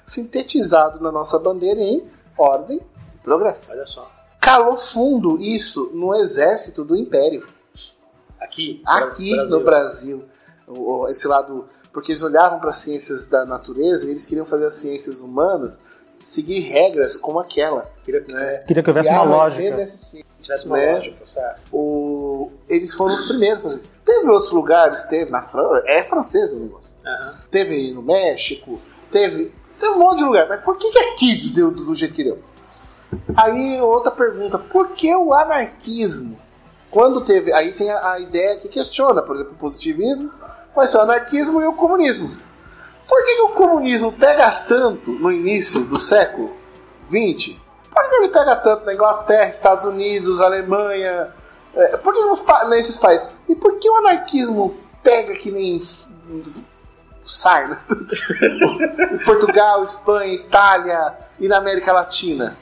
[0.04, 2.04] sintetizado na nossa bandeira em
[2.36, 2.80] ordem
[3.14, 3.72] e progresso.
[3.72, 4.10] Olha só.
[4.40, 7.46] Calou fundo isso no exército do Império
[8.40, 9.58] Aqui, aqui Brasil.
[9.58, 10.24] no Brasil,
[11.10, 11.68] esse lado,
[11.98, 15.80] porque eles olhavam para as ciências da natureza e eles queriam fazer as ciências humanas
[16.16, 17.90] seguir regras como aquela.
[18.04, 18.58] Queria que Né?
[18.58, 19.88] Queria que houvesse uma lógica.
[20.40, 20.92] tivesse uma Né?
[20.94, 21.60] lógica, certo?
[21.72, 23.82] O, eles foram os primeiros a fazer.
[24.04, 26.94] Teve outros lugares, teve na França, é francês o negócio.
[27.04, 27.34] Aham.
[27.50, 28.80] Teve no México,
[29.10, 32.14] teve, teve um monte de lugar, mas por que, que aqui deu do, do jeito
[32.14, 32.38] que deu?
[33.36, 36.38] Aí outra pergunta, por que o anarquismo?
[36.92, 40.30] Quando teve, aí tem a, a ideia que questiona, por exemplo, o positivismo,
[40.78, 42.36] vai ser o anarquismo e o comunismo.
[43.08, 46.54] Por que, que o comunismo pega tanto no início do século
[47.08, 47.56] XX?
[47.90, 51.34] Por que ele pega tanto na Inglaterra, Estados Unidos, Alemanha?
[51.74, 53.26] É, por que nos, nesses países?
[53.48, 55.80] E por que o anarquismo pega que nem
[57.24, 57.82] sarna?
[59.12, 62.56] Em Portugal, Espanha, Itália e na América Latina?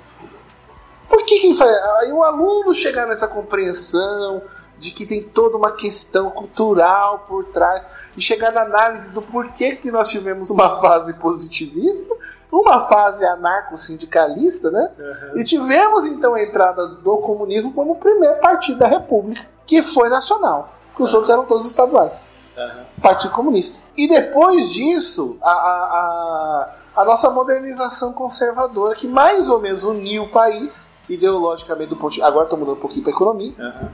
[1.09, 1.71] Por que que faz?
[2.01, 4.43] Aí o aluno chegar nessa compreensão
[4.79, 7.85] de que tem toda uma questão cultural por trás
[8.17, 12.15] e chegar na análise do porquê que nós tivemos uma fase positivista,
[12.51, 14.91] uma fase anarco-sindicalista, né?
[15.37, 20.09] E tivemos então a entrada do comunismo como o primeiro partido da República, que foi
[20.09, 22.31] nacional, que os outros eram todos estaduais.
[22.57, 22.87] Aham.
[23.03, 23.85] Partido Comunista.
[23.97, 30.25] E depois disso, a, a, a, a nossa modernização conservadora, que mais ou menos uniu
[30.25, 33.93] o país, ideologicamente, do ponto de, agora estou mudando um pouquinho para economia, Aham.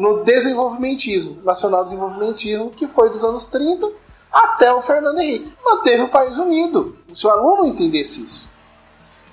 [0.00, 3.86] No desenvolvimentismo, nacional desenvolvimentismo, que foi dos anos 30
[4.32, 5.54] até o Fernando Henrique.
[5.62, 6.96] Manteve o país unido.
[7.12, 8.48] Se o aluno entendesse isso,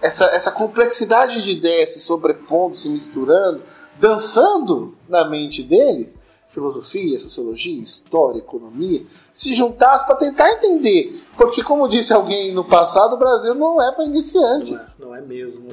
[0.02, 3.64] essa, essa complexidade de ideias se sobrepondo, se misturando,
[3.98, 11.22] dançando na mente deles, filosofia, sociologia, história, economia, se juntasse para tentar entender.
[11.36, 14.98] Porque, como disse alguém no passado, o Brasil não é para iniciantes.
[15.00, 15.68] Não é, não é mesmo.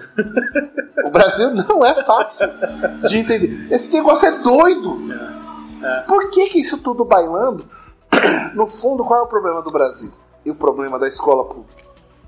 [1.05, 2.49] O Brasil não é fácil
[3.07, 3.69] de entender.
[3.71, 5.01] Esse negócio é doido.
[6.09, 7.65] Por que, que isso tudo bailando?
[8.55, 10.13] No fundo, qual é o problema do Brasil?
[10.45, 11.83] E o problema da escola pública?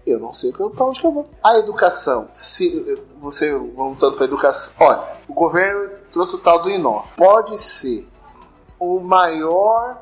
[0.05, 1.29] Eu não sei para onde que eu vou.
[1.43, 6.71] A educação, se você voltando para a educação, olha, o governo trouxe o tal do
[6.71, 7.09] Inova.
[7.17, 8.09] Pode ser
[8.79, 9.97] o maior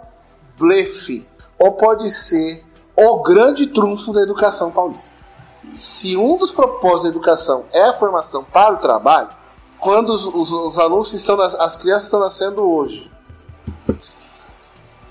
[0.59, 2.65] blefe ou pode ser
[2.97, 5.25] o grande trunfo da educação paulista.
[5.75, 9.29] Se um dos propósitos da educação é a formação para o trabalho,
[9.81, 13.11] quando os, os- os alunos estão, nas- as crianças estão nascendo hoje,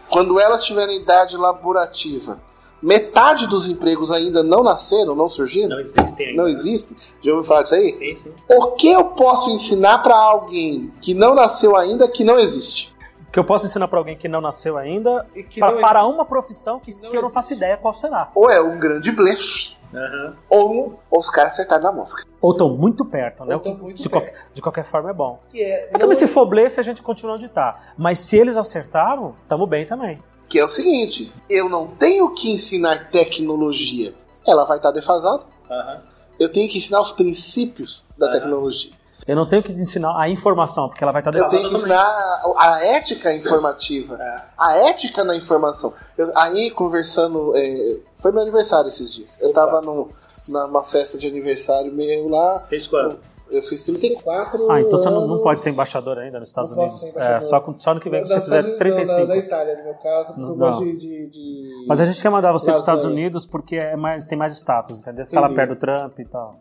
[0.09, 2.37] quando elas tiverem idade laborativa,
[2.81, 6.41] metade dos empregos ainda não nasceram, não surgiram, Não existem ainda.
[6.41, 6.95] não existe.
[7.21, 7.89] Já ouviu falar disso aí?
[7.91, 8.33] Sim, sim.
[8.49, 12.92] O que eu posso ensinar para alguém que não nasceu ainda que não existe?
[13.33, 16.23] Que eu posso ensinar pra alguém que não nasceu ainda, que pra- não para uma
[16.23, 18.29] profissão que, não que eu não faço ideia qual será.
[18.35, 20.35] Ou é um grande blefe, Aham.
[20.47, 22.23] ou, ou os caras acertaram na mosca.
[22.39, 23.57] Ou estão muito perto, né?
[23.57, 24.23] Que muito de, perto.
[24.23, 25.39] qualquer, de qualquer forma é bom.
[25.49, 27.79] Que é, Mas também se for blefe, a gente continua onde tá.
[27.97, 30.21] Mas se eles acertaram, tamo bem também.
[30.47, 34.13] que é o seguinte: eu não tenho que ensinar tecnologia.
[34.45, 35.41] Ela vai estar defasada.
[35.71, 36.01] Aham.
[36.39, 38.33] Eu tenho que ensinar os princípios da Aham.
[38.35, 38.91] tecnologia.
[39.27, 42.01] Eu não tenho que ensinar a informação, porque ela vai estar Eu tenho que ensinar
[42.01, 44.21] a, a ética informativa.
[44.21, 44.35] É.
[44.57, 45.93] A ética na informação.
[46.17, 47.53] Eu- aí, conversando.
[47.55, 49.39] é, foi meu aniversário esses dias.
[49.41, 50.09] Eu tava num,
[50.49, 52.59] numa festa de aniversário meu lá.
[52.69, 53.17] Fez quando?
[53.51, 54.71] Eu fiz 34.
[54.71, 57.09] Ah, então você não, não pode ser embaixador ainda nos Estados Não posso Unidos.
[57.11, 57.37] ser embaixador.
[57.37, 59.19] É, só, com- só no que vem que Não, você fizer não, 35.
[59.19, 60.55] Da, da Itália, no meu caso, Não.
[60.55, 60.97] gosto de.
[60.97, 63.05] de, de- Mas a gente quer mandar você para os Estados.
[63.05, 65.25] Unidos porque é mais, tem mais status, entendeu?
[65.27, 66.55] Ficar lá perto do Trump e tal.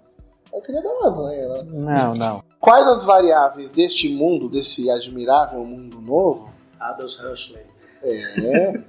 [0.52, 1.62] Eu queria dar lasanha lá.
[1.64, 2.42] Não, não.
[2.60, 6.50] Quais as variáveis deste mundo, desse admirável mundo novo?
[6.78, 7.62] Adolf Huxley.
[8.04, 8.80] É.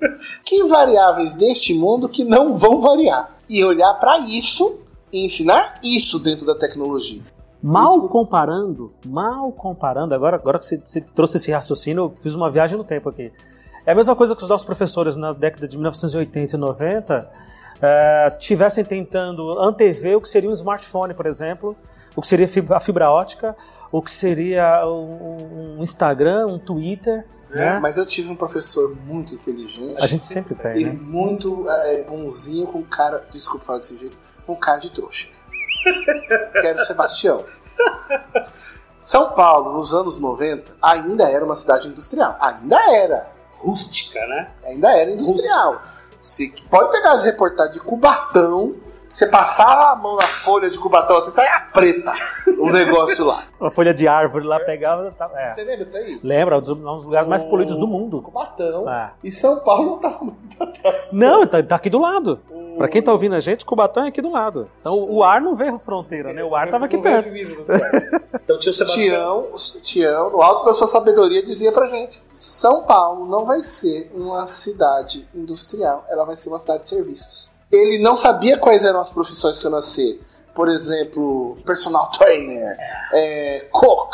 [0.43, 3.37] que variáveis deste mundo que não vão variar?
[3.49, 4.79] E olhar pra isso
[5.11, 7.21] e ensinar isso dentro da tecnologia.
[7.61, 12.33] Mal Isso- comparando, mal comparando, agora, agora que você, você trouxe esse raciocínio, eu fiz
[12.35, 13.31] uma viagem no tempo aqui.
[13.85, 17.31] É a mesma coisa que os nossos professores na década de 1980 e 90
[17.83, 21.75] eh, tivessem tentando antever o que seria um smartphone, por exemplo,
[22.15, 23.55] o que seria a fibra ótica,
[23.91, 27.79] o que seria um, um Instagram, um Twitter, né?
[27.79, 30.91] Mas eu tive um professor muito inteligente A gente sempre tem, e né?
[30.91, 33.27] muito é, bonzinho com cara.
[33.31, 35.27] Desculpa falar desse jeito, com cara de trouxa.
[36.55, 37.45] que era o Sebastião.
[38.97, 42.37] São Paulo, nos anos 90, ainda era uma cidade industrial.
[42.39, 43.31] Ainda era.
[43.57, 44.47] Rústica, né?
[44.65, 45.81] Ainda era industrial.
[46.23, 48.75] Você pode pegar as reportagens de Cubatão,
[49.13, 52.11] você passava a mão na folha de Cubatão, assim, saia preta
[52.57, 53.43] o negócio lá.
[53.59, 55.11] Uma folha de árvore lá pegava.
[55.11, 55.51] tá- é.
[55.53, 56.19] Você lembra disso aí?
[56.23, 56.57] Lembra?
[56.57, 58.21] Um dos, um dos lugares mais poluídos do mundo.
[58.21, 58.89] Cubatão.
[58.89, 59.11] É.
[59.23, 61.03] E São Paulo não tava muito atrás.
[61.11, 62.39] Não, tá, tá aqui do lado.
[62.77, 64.67] Pra quem tá ouvindo a gente, Cubatão é aqui do lado.
[64.81, 66.43] Então o ar não veio fronteira, né?
[66.43, 67.29] O ar tava aqui perto.
[67.29, 67.73] divisa.
[68.43, 69.47] Então tinha o Sebastião.
[69.55, 74.11] Tião, Tião, no alto da sua sabedoria, dizia pra gente: São Paulo não vai ser
[74.13, 77.52] uma cidade industrial, ela vai ser uma cidade de serviços.
[77.73, 80.19] Ele não sabia quais eram as profissões que eu nasci.
[80.53, 82.75] Por exemplo, personal trainer,
[83.11, 84.13] é, cook,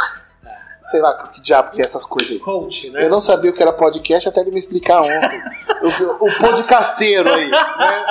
[0.82, 2.40] sei lá que diabo que é essas coisas aí.
[2.40, 3.06] Coach, né?
[3.06, 5.42] Eu não sabia o que era podcast até ele me explicar ontem.
[6.20, 7.50] o, o podcasteiro aí.
[7.50, 8.06] Né?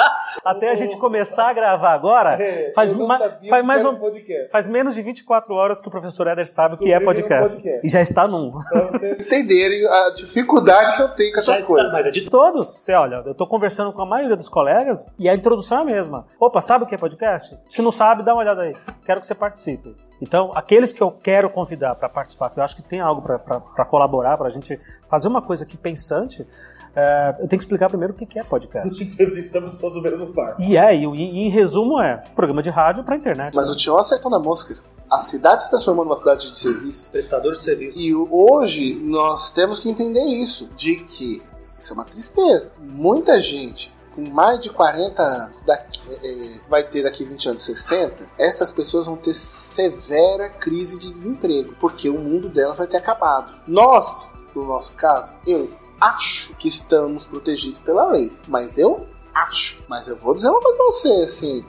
[0.45, 3.81] Até a gente começar a gravar agora, É, faz, eu não ma- sabia faz mais
[3.83, 4.51] era um- podcast.
[4.51, 7.57] faz menos de 24 horas que o professor Éder sabe o que é um podcast.
[7.57, 7.87] podcast.
[7.87, 8.51] E já está num.
[8.53, 11.93] Pra vocês entenderem a dificuldade que eu tenho com Já essas está, coisas.
[11.93, 15.29] mas é de Todos, você olha, eu tô conversando com a maioria dos colegas e
[15.29, 16.27] a introdução é a mesma.
[16.39, 17.59] Opa, sabe o que é podcast?
[17.69, 18.77] Se não sabe, dá uma olhada aí.
[19.05, 19.95] Quero que você participe.
[20.21, 23.85] Então, aqueles que eu quero convidar para participar, que eu acho que tem algo para
[23.85, 26.47] colaborar, para a gente fazer uma coisa aqui pensante,
[26.95, 29.03] é, eu tenho que explicar primeiro o que que é podcast.
[29.39, 30.57] Estamos todos no mesmo par.
[30.59, 33.55] E é, e, e em resumo é programa de rádio para internet.
[33.55, 34.77] Mas o Tião acertou na mosca.
[35.11, 37.11] A cidade se transformou numa cidade de serviços.
[37.11, 38.01] prestador de serviço.
[38.01, 41.43] E hoje nós temos que entender isso, de que
[41.77, 42.73] isso é uma tristeza.
[42.79, 46.15] Muita gente com mais de 40 anos daqui- é,
[46.57, 51.75] é, vai ter daqui 20 anos 60, essas pessoas vão ter severa crise de desemprego,
[51.79, 53.55] porque o mundo delas vai ter acabado.
[53.67, 55.69] Nós, no nosso caso, eu
[56.01, 59.83] acho que estamos protegidos pela lei, mas eu acho.
[59.89, 61.65] Mas eu vou dizer uma coisa pra você, assim,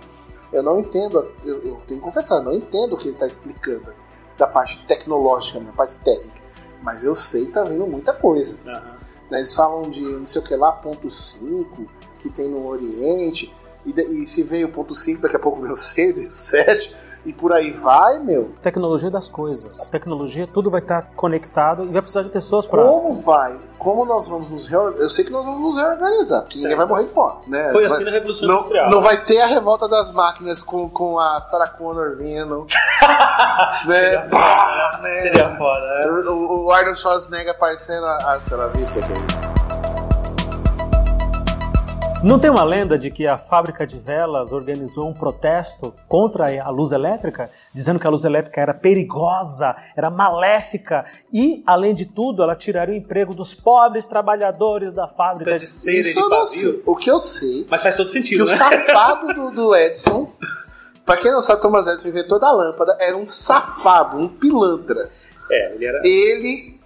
[0.51, 3.27] eu não entendo, eu, eu tenho que confessar, eu não entendo o que ele está
[3.27, 3.93] explicando
[4.37, 6.39] da parte tecnológica, da parte técnica.
[6.81, 8.57] Mas eu sei que tá vindo muita coisa.
[8.63, 8.81] Né?
[9.31, 11.85] Eles falam de não sei o que lá, ponto 5,
[12.19, 13.53] que tem no Oriente.
[13.85, 16.29] E, e se veio o ponto 5, daqui a pouco vem o 6 e o
[16.31, 17.09] 7.
[17.25, 18.53] E por aí vai, meu.
[18.61, 19.87] Tecnologia das coisas.
[19.87, 22.81] A tecnologia, tudo vai estar conectado e vai precisar de pessoas para.
[22.81, 23.59] Como vai?
[23.77, 25.03] Como nós vamos nos reorganizar?
[25.03, 26.77] Eu sei que nós vamos nos reorganizar, porque ninguém Certo.
[26.77, 27.33] vai morrer de fome.
[27.47, 27.71] Né?
[27.73, 28.89] Foi Vai- assim na Revolução não, Industrial.
[28.89, 32.65] não vai ter a revolta das máquinas com, com a Sarah Connor vindo.
[33.85, 34.17] né?
[34.31, 35.15] Pá, né?
[35.17, 36.07] Seria foda, né?
[36.29, 39.48] O, o Arnold Schwarzenegger aparecendo a, a Sarah Vista, baby.
[42.21, 46.69] Não tem uma lenda de que a fábrica de velas organizou um protesto contra a
[46.69, 52.43] luz elétrica, dizendo que a luz elétrica era perigosa, era maléfica e, além de tudo,
[52.43, 56.83] ela tiraria o emprego dos pobres trabalhadores da fábrica de cera Isso de pavio.
[56.85, 58.53] O que eu sei Mas faz todo que sentido, o né?
[58.53, 60.29] safado do, do Edison,
[61.05, 65.09] pra quem não sabe, Thomas Edison inventor da lâmpada, era um safado, um pilantra.
[65.49, 66.01] É, ele era.
[66.03, 66.77] Ele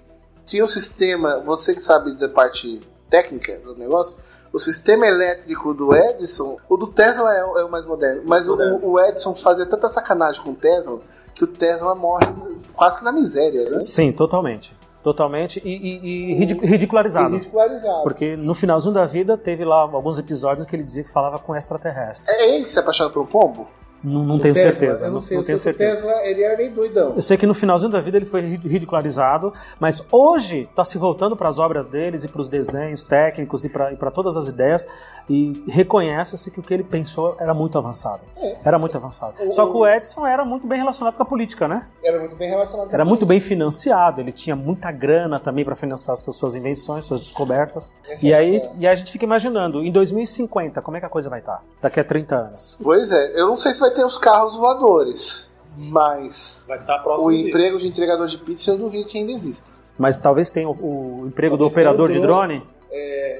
[0.45, 4.19] tinha um sistema, você que sabe da parte técnica do negócio,
[4.53, 8.47] o sistema elétrico do Edison, o do Tesla é, o- é o mais moderno, mas
[8.47, 10.99] o, o Edison fazia tanta sacanagem com o Tesla
[11.33, 12.27] que o Tesla morre
[12.75, 13.77] quase que na miséria, né?
[13.77, 14.75] Sim, totalmente.
[15.03, 17.33] Totalmente e, e- e ridic- ridicularizado.
[17.35, 18.03] E ridicularizado.
[18.03, 21.53] Porque no finalzinho da vida teve lá alguns episódios que ele dizia que falava com
[21.55, 22.31] extraterrestre.
[22.33, 23.67] É ele que se apaixona por um pombo?
[24.03, 24.71] Não, não tenho Tesla?
[24.71, 25.05] certeza.
[25.05, 25.95] Eu não, sei, eu tenho sei certeza.
[25.95, 27.13] Tesla ele era meio doidão.
[27.15, 30.97] Eu sei que no finalzinho da vida ele foi ri- ridicularizado, mas hoje está se
[30.97, 34.85] voltando para as obras deles e para os desenhos técnicos e para todas as ideias
[35.29, 38.21] e reconhece-se que o que ele pensou era muito avançado.
[38.37, 38.57] É.
[38.63, 39.35] Era muito avançado.
[39.41, 41.87] O- Só que o Edison era muito bem relacionado com a política, né?
[42.03, 45.75] Era muito bem relacionado com Era muito bem financiado, ele tinha muita grana também para
[45.75, 47.95] financiar suas, invenções, suas descobertas.
[48.09, 51.05] Essa E é aí, e aí a gente fica imaginando, em 2050, como é que
[51.05, 51.63] a coisa vai estar?
[51.81, 52.77] Daqui a 30 anos.
[52.81, 57.29] Pois é, eu não sei se vai ter os carros voadores, mas Vai estar o
[57.31, 57.47] disso.
[57.47, 59.69] emprego de entregador de pizza eu duvido que ainda exista.
[59.97, 62.59] Mas talvez tenha o, o emprego do Talvez tenha operador de drone.
[62.59, 62.73] drone,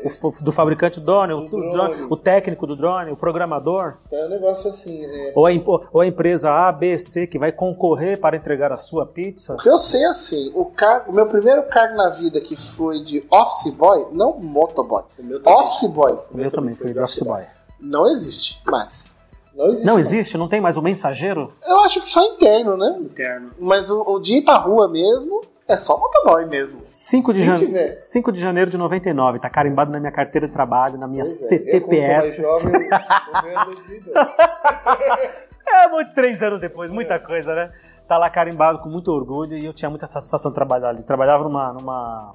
[0.03, 1.95] o do fabricante do drone, o, Do o drone.
[1.95, 5.51] drone, o técnico do drone, o programador, é um negócio assim, é, ou a,
[5.91, 9.53] ou a empresa A, B, C que vai concorrer para entregar a sua pizza.
[9.53, 12.55] O que eu sei é assim, o, cargo, o meu primeiro cargo na vida que
[12.55, 15.59] foi de office boy, não motoboy, O meu também.
[15.59, 17.43] office boy, O meu também foi de office boy.
[17.79, 19.19] não existe mais.
[19.55, 19.85] Não existe.
[19.85, 20.07] Não mais.
[20.07, 20.37] existe?
[20.37, 21.53] Não tem mais o mensageiro?
[21.65, 22.97] Eu acho que só interno, né?
[22.99, 23.51] Interno.
[23.59, 26.81] Mas o, o de ir pra rua mesmo é só motoboy mesmo.
[26.85, 27.55] 5 de, jan...
[27.55, 27.99] tiver.
[27.99, 31.43] 5 de janeiro de 99, tá carimbado na minha carteira de trabalho, na minha Pois
[31.43, 32.39] é, CTPS.
[32.39, 34.13] Eu, jovem, eu venho em 2002.
[35.65, 37.69] É, muito, três anos depois, muita coisa, né?
[38.05, 41.03] Tá lá carimbado com muito orgulho e eu tinha muita satisfação de trabalhar ali.
[41.03, 42.31] Trabalhava numa, numa,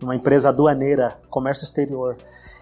[0.00, 2.16] numa empresa aduaneira, comércio exterior.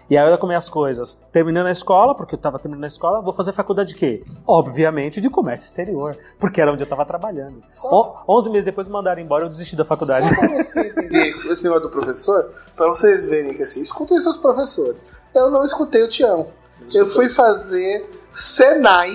[0.09, 1.17] E aí eu comecei as coisas.
[1.31, 4.23] Terminando a escola, porque eu tava terminando a escola, vou fazer faculdade de quê?
[4.45, 7.63] Obviamente de comércio exterior, porque era onde eu tava trabalhando.
[7.73, 10.27] Só- On, 11 meses depois me mandaram embora, eu desisti da faculdade.
[11.49, 15.05] Esse negócio do professor, pra vocês verem que assim, escutem seus professores.
[15.33, 16.47] Eu não escutei o Tião.
[16.93, 19.09] Eu fui fazer Senai,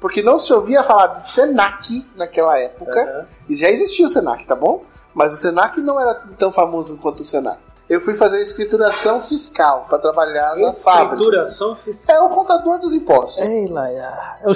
[0.00, 3.02] porque não se ouvia falar de Senac naquela época.
[3.02, 3.26] Aham.
[3.48, 4.84] E já existia o Senac, tá bom?
[5.14, 7.58] Mas o Senac não era tão famoso quanto o Senai.
[7.88, 11.18] Eu fui fazer escrituração fiscal pra trabalhar nas fábricas.
[11.20, 12.16] Escrituração fiscal.
[12.16, 13.48] É o contador dos impostos.
[13.48, 14.36] Ei, Laia.
[14.42, 14.52] Eu-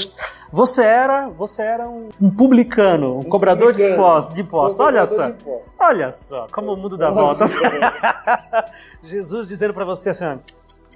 [0.53, 4.03] Você era, você era um, um publicano, um, cobrador de publicano.
[4.03, 4.35] impostos.
[4.35, 4.81] De impostos.
[4.81, 5.27] Olha Cobrador só.
[5.31, 5.73] de impostos.
[5.79, 7.53] Olha só, como o mundo dá voltas.
[9.05, 10.37] Jesus dizendo pra você assim, ó,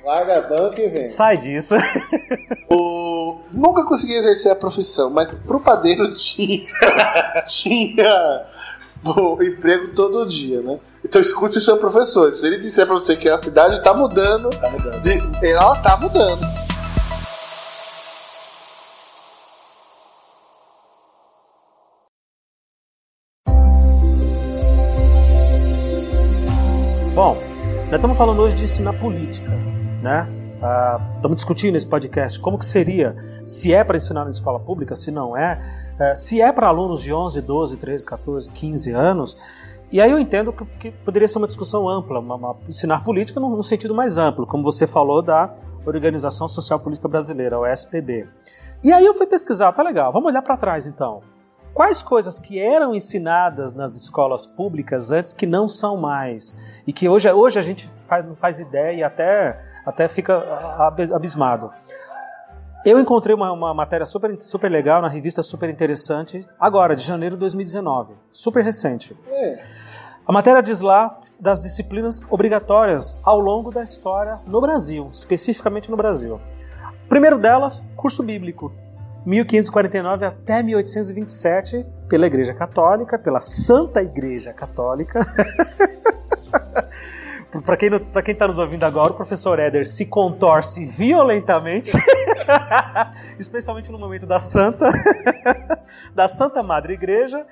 [0.05, 1.09] Larga a banca e vem.
[1.09, 1.74] sai disso.
[2.68, 3.39] O...
[3.53, 6.66] Nunca consegui exercer a profissão, mas pro padeiro tinha,
[7.47, 8.45] tinha
[9.03, 10.80] bom, emprego todo dia, né?
[11.05, 12.30] Então escute o seu professor.
[12.32, 15.00] Se ele disser pra você que a cidade tá mudando, Tá mudando.
[15.00, 16.44] de- ela tá mudando.
[27.14, 27.36] Bom,
[27.86, 29.50] nós estamos falando hoje de ensinar política,
[30.02, 30.28] né?
[30.61, 34.96] Ah, estamos discutindo nesse podcast como que seria, se é para ensinar na escola pública,
[34.96, 35.61] se não é,
[35.98, 39.36] eh, se é para alunos de 11, 12, 13, 14, 15 anos.
[39.93, 43.39] E aí eu entendo que, que poderia ser uma discussão ampla, uma, uma- ensinar política
[43.39, 45.55] num, num sentido mais amplo, como você falou da
[45.87, 48.26] Organização Social Política Brasileira, o SPB.
[48.82, 51.20] E aí eu fui pesquisar, tá legal, vamos olhar para trás então.
[51.72, 56.57] Quais coisas que eram ensinadas nas escolas públicas antes que não são mais?
[56.87, 60.37] E que hoje, hoje a gente faz, não faz ideia e até, até fica
[60.78, 61.70] ab- abismado.
[62.85, 67.35] Eu encontrei uma, uma matéria super, super legal na revista Super Interessante, agora, de janeiro
[67.35, 68.12] de 2019.
[68.30, 69.16] Super recente.
[69.26, 69.64] É.
[70.26, 75.97] A matéria diz lá das disciplinas obrigatórias ao longo da história no Brasil, especificamente no
[75.97, 76.39] Brasil.
[77.08, 78.71] Primeiro delas, curso bíblico.
[79.25, 85.26] 1549 até 1827, pela Igreja Católica, pela Santa Igreja Católica.
[87.63, 91.93] Para quem pra quem está nos ouvindo agora, o professor Éder se contorce violentamente,
[93.39, 94.89] especialmente no momento da Santa,
[96.14, 97.47] da Santa Madre Igreja.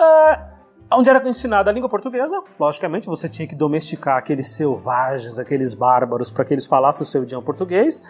[0.00, 0.48] Ah,
[0.92, 6.30] onde era ensinada a língua portuguesa, logicamente você tinha que domesticar aqueles selvagens, aqueles bárbaros,
[6.30, 8.02] para que eles falassem o seu idioma português.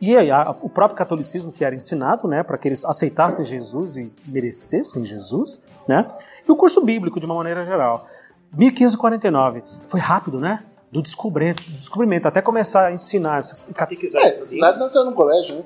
[0.00, 3.98] E aí, a- o próprio catolicismo que era ensinado, né, para que eles aceitassem Jesus
[3.98, 6.06] e merecessem Jesus, né?
[6.48, 8.06] E o curso bíblico de uma maneira geral.
[8.52, 9.62] 1549.
[9.88, 10.64] Foi rápido, né?
[10.90, 13.40] do descobrimento, do descobrimento até começar a ensinar
[13.74, 15.64] Catequizar É, essa cidade nasceu no colégio, né?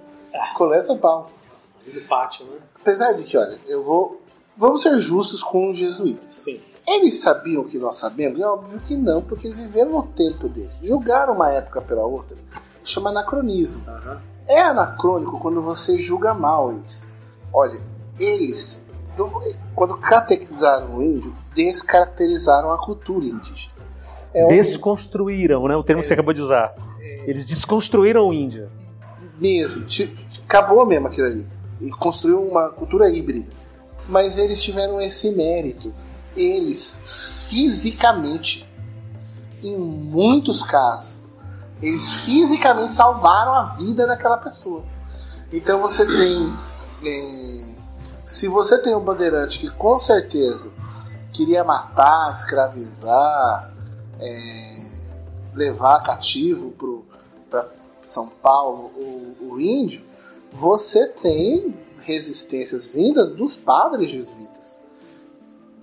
[0.54, 1.30] Colégio São Paulo.
[1.86, 2.58] no pátio, né?
[2.80, 4.20] Apesar de que, olha, eu vou.
[4.56, 6.32] Vamos ser justos com os jesuítas.
[6.32, 6.60] Sim.
[6.86, 8.38] Eles sabiam o que nós sabemos?
[8.38, 10.78] É óbvio que não, porque eles viveram no tempo deles.
[10.82, 12.36] Julgaram uma época pela outra.
[12.84, 13.84] Chama anacronismo.
[13.88, 14.20] Aham.
[14.46, 17.10] É anacrônico quando você julga mal eles.
[17.50, 17.80] Olha,
[18.20, 18.83] eles,
[19.74, 23.74] quando catequizaram o índio, descaracterizaram a cultura indígena.
[24.32, 25.76] É desconstruíram, né?
[25.76, 26.74] O termo que você acabou de usar.
[27.26, 28.68] Eles desconstruíram o índio.
[29.38, 29.84] mesmo,
[30.44, 31.48] acabou mesmo aquilo ali.
[31.80, 33.50] E construiu uma cultura híbrida.
[34.08, 35.92] Mas eles tiveram esse mérito.
[36.36, 38.68] Eles, fisicamente,
[39.62, 41.20] em muitos casos,
[41.80, 44.82] eles fisicamente salvaram a vida daquela pessoa.
[45.52, 46.52] Então você tem.
[48.24, 50.72] Se você tem um bandeirante que com certeza
[51.32, 53.72] queria matar, escravizar,
[54.18, 54.86] é,
[55.54, 56.72] levar cativo
[57.50, 57.68] para
[58.02, 60.02] São Paulo o, o índio,
[60.50, 64.80] você tem resistências vindas dos padres jesuítas,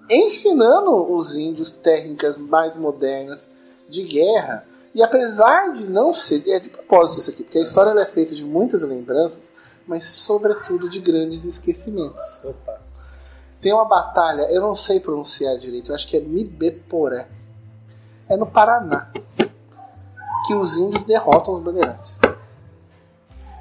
[0.09, 3.49] ensinando os índios técnicas mais modernas
[3.87, 4.65] de guerra.
[4.93, 6.43] E apesar de não ser.
[6.49, 9.53] É de propósito isso aqui, porque a história é feita de muitas lembranças,
[9.87, 12.43] mas sobretudo de grandes esquecimentos.
[12.43, 12.81] Opa.
[13.59, 17.27] Tem uma batalha, eu não sei pronunciar direito, eu acho que é Mibeporé.
[18.27, 19.11] É no Paraná.
[20.47, 22.19] Que os índios derrotam os bandeirantes.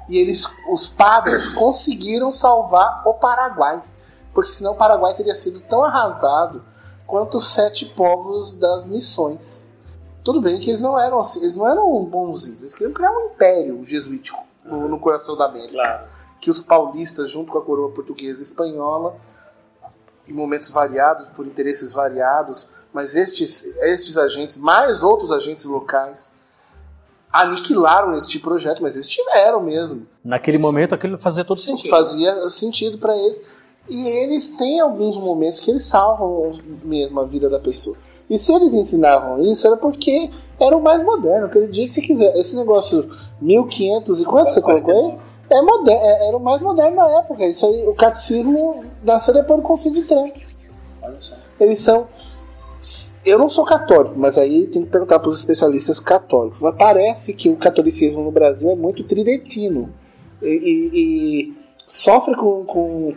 [0.09, 3.83] E eles, os padres conseguiram salvar o Paraguai.
[4.33, 6.63] Porque senão o Paraguai teria sido tão arrasado
[7.05, 9.71] quanto os sete povos das missões.
[10.23, 13.25] Tudo bem que eles não eram assim, eles não eram bonzinhos, eles queriam criar um
[13.25, 16.07] império jesuítico no, no coração da América Claro.
[16.41, 19.15] Que os paulistas, junto com a coroa portuguesa e espanhola,
[20.27, 26.33] em momentos variados, por interesses variados, mas estes, estes agentes, mais outros agentes locais,
[27.31, 30.07] aniquilaram este projeto, mas eles tiveram mesmo.
[30.23, 31.89] Naquele momento aquilo fazia todo sentido.
[31.89, 33.61] Fazia sentido para eles.
[33.89, 36.51] E eles têm alguns momentos que eles salvam
[36.83, 37.95] mesmo a vida da pessoa.
[38.29, 41.47] E se eles ensinavam isso, era porque era o mais moderno.
[41.47, 42.35] Acredite se quiser.
[42.37, 43.09] Esse negócio
[43.41, 45.30] 1500 e quanto você colocou aí?
[45.51, 47.45] É moderno, é- era o mais moderno da época.
[47.45, 50.39] Isso aí, o catecismo nasceu depois do Concílio de Trento.
[51.01, 51.35] Olha só.
[51.59, 52.07] Eles são.
[53.23, 56.59] Eu não sou católico, mas aí tem que perguntar para os especialistas católicos.
[56.59, 59.93] Mas parece que o catolicismo no Brasil é muito tridentino.
[60.41, 61.53] E, e- e
[61.87, 63.13] sofre com, com-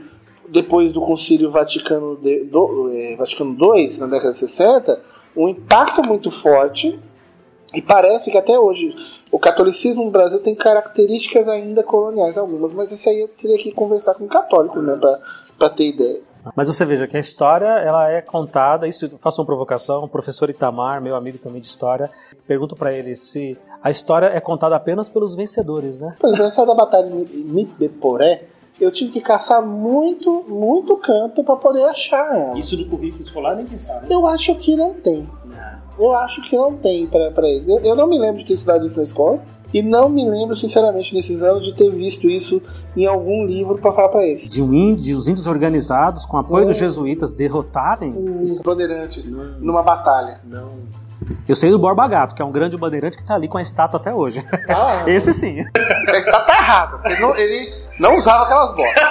[0.46, 5.00] Depois do Concílio Vaticano, de, do, eh, Vaticano II, na década de 60,
[5.34, 7.00] um impacto muito forte.
[7.74, 8.94] E parece que até hoje
[9.30, 13.72] o catolicismo no Brasil tem características ainda coloniais algumas, mas isso aí eu teria que
[13.72, 14.98] conversar com um católico, né,
[15.58, 16.20] para ter ideia.
[16.54, 20.50] Mas você veja que a história ela é contada, isso faço uma provocação, o professor
[20.50, 22.10] Itamar, meu amigo também de história,
[22.46, 26.14] pergunto pra ele se a história é contada apenas pelos vencedores, né?
[26.20, 28.44] Por exemplo, essa da batalha de Mibeporé,
[28.80, 32.58] eu tive que caçar muito, muito canto para poder achar ela.
[32.58, 34.08] Isso no currículo escolar nem pensar, né?
[34.10, 35.28] Eu acho que não tem.
[35.98, 37.68] Eu acho que não tem pra pra eles.
[37.68, 39.40] Eu, eu não me lembro de ter estudado isso na escola.
[39.72, 42.62] E não me lembro, sinceramente, nesses anos, de ter visto isso
[42.96, 44.48] em algum livro para falar para eles.
[44.48, 48.14] De um índio, os índios organizados, com apoio dos jesuítas, derrotarem.
[48.52, 50.40] Os bandeirantes numa batalha.
[50.44, 50.70] Não.
[51.48, 53.62] Eu sei do Borba Gato, que é um grande bandeirante que tá ali com a
[53.62, 54.44] estátua até hoje.
[54.68, 55.58] Ah, Esse sim.
[55.60, 57.00] a estátua tá errada.
[57.06, 59.10] Ele não, ele não usava aquelas botas.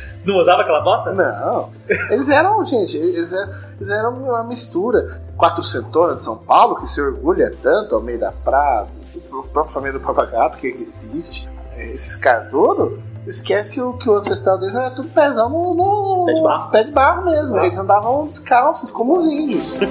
[0.30, 1.12] Não usava aquela bota?
[1.12, 1.70] Não.
[2.10, 5.20] Eles eram, gente, eles eram, eles eram uma mistura.
[5.36, 8.86] Quatrocentona de São Paulo, que se orgulha tanto, ao meio da praia,
[9.32, 14.08] o próprio família do Papagato, que existe, é, esses caras todos, esquece que o, que
[14.08, 16.70] o ancestral deles era tudo pezão no, no Pé de barro.
[16.70, 17.56] pé de barro mesmo.
[17.58, 19.78] Eles andavam descalços, como os índios.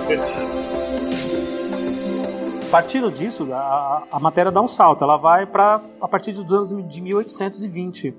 [2.70, 5.04] Partindo disso, a, a matéria dá um salto.
[5.04, 8.16] Ela vai para a partir dos anos de 1820,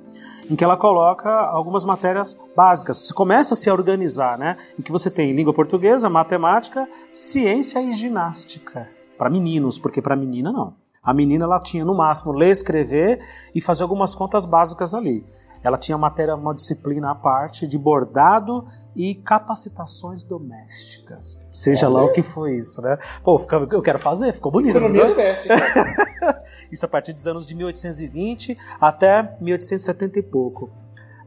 [0.50, 2.98] em que ela coloca algumas matérias básicas.
[2.98, 4.56] Você começa a se organizar, né?
[4.76, 10.50] Em que você tem língua portuguesa, matemática, ciência e ginástica para meninos, porque para menina
[10.50, 10.74] não.
[11.02, 13.20] A menina ela tinha no máximo ler, escrever
[13.54, 15.24] e fazer algumas contas básicas ali.
[15.62, 18.66] Ela tinha matéria, uma disciplina à parte de bordado
[18.96, 21.46] e capacitações domésticas.
[21.52, 22.98] Seja lá o que foi isso, né?
[23.22, 23.38] Pô,
[23.70, 24.76] eu quero fazer, ficou bonito.
[24.76, 25.16] Economia ficou?
[25.16, 25.54] doméstica.
[26.70, 30.70] Isso a partir dos anos de 1820 até 1870 e pouco.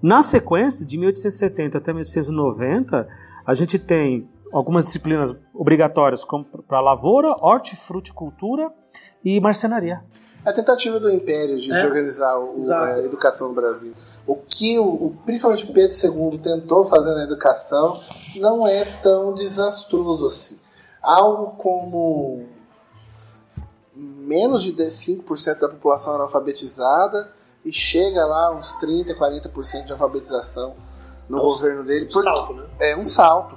[0.01, 3.07] Na sequência, de 1870 até 1890,
[3.45, 8.71] a gente tem algumas disciplinas obrigatórias, como para lavoura, hortifruticultura
[9.23, 10.01] e marcenaria.
[10.45, 11.85] A tentativa do Império de, de É.
[11.85, 12.83] organizar o- Exato.
[12.85, 13.93] a educação no Brasil.
[14.27, 15.95] O que o, o- principalmente Pedro
[16.31, 17.99] II tentou fazer na educação
[18.35, 20.59] não é tão desastroso assim.
[21.01, 22.43] algo como
[24.03, 27.29] menos de 5% da população era alfabetizada
[27.65, 30.75] e chega lá uns 30, 40% de alfabetização
[31.29, 32.07] no É um governo dele.
[32.07, 32.63] Um salto, né?
[32.79, 33.55] É um salto.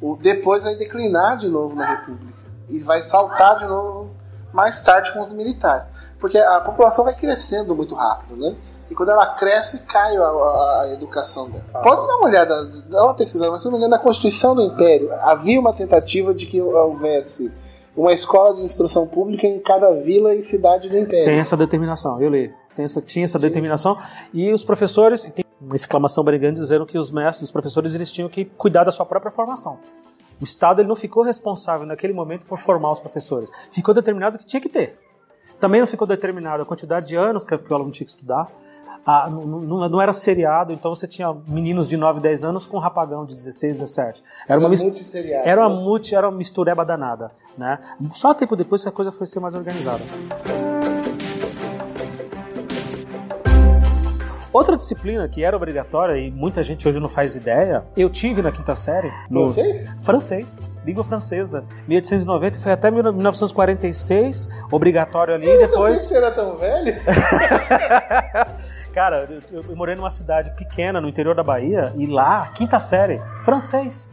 [0.00, 2.32] O, depois vai declinar de novo na República.
[2.68, 4.10] E vai saltar de novo
[4.52, 5.86] mais tarde com os militares.
[6.20, 8.54] Porque a população vai crescendo muito rápido, né?
[8.90, 11.64] E quando ela cresce, cai a, a- a educação dela.
[11.82, 14.60] Pode dar uma olhada, dá uma pesquisada, mas se não me engano, na Constituição do
[14.62, 17.50] Império havia uma tentativa de que houvesse
[17.96, 21.26] uma escola de instrução pública em cada vila e cidade do Império.
[21.26, 22.52] Tem essa determinação, eu li.
[22.74, 23.98] Tem essa, tinha essa determinação.
[24.32, 28.10] E os professores, tem uma exclamação bem grande dizendo que os mestres, os professores, eles
[28.10, 29.78] tinham que cuidar da sua própria formação.
[30.40, 33.50] O Estado ele não ficou responsável naquele momento por formar os professores.
[33.70, 34.98] Ficou determinado que tinha que ter.
[35.60, 38.50] Também não ficou determinado a quantidade de anos que que o aluno tinha que estudar.
[39.04, 42.80] Ah, não, não- era seriado, então você tinha meninos de 9, 10 anos com um
[42.80, 44.22] rapagão de 16, 17.
[44.48, 47.80] Era uma, mis- multisseriado, era uma multi, era uma mistureba danada, né?
[48.12, 50.00] Só tempo depois que a coisa foi ser mais organizada.
[54.52, 58.52] Outra disciplina que era obrigatória e muita gente hoje não faz ideia, eu tive na
[58.52, 59.10] quinta série.
[59.30, 59.90] no- Francês?
[60.02, 61.64] Francês, língua francesa.
[61.88, 66.02] 1890 foi até 1946, obrigatório ali, Eu depois...
[66.02, 66.94] você era tão velho.
[68.92, 73.22] Cara, eu, eu morei numa cidade pequena no interior da Bahia e lá, quinta série,
[73.42, 74.11] francês.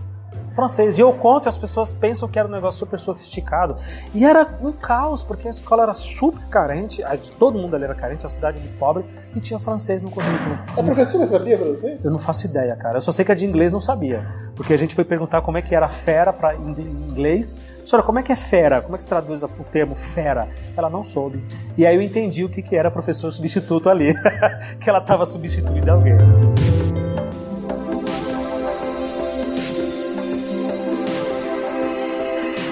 [0.55, 0.97] Francês.
[0.97, 3.75] E eu conto e as pessoas pensam que era um negócio super sofisticado.
[4.13, 7.03] E era um caos, porque a escola era super carente,
[7.37, 9.05] todo mundo ali era carente, a cidade muito pobre,
[9.35, 10.57] e tinha francês no currículo.
[10.77, 12.03] A professora sabia francês?
[12.03, 12.97] Eu não faço ideia, cara.
[12.97, 14.25] Eu só sei que a de inglês não sabia.
[14.55, 17.55] Porque a gente foi perguntar como é que era fera em inglês.
[17.85, 18.81] Senhora, como é que é fera?
[18.81, 20.47] Como é que se traduz o termo fera?
[20.75, 21.43] Ela não soube.
[21.77, 24.13] E aí eu entendi o que, que era professor substituto ali.
[24.79, 26.17] que ela estava substituindo alguém.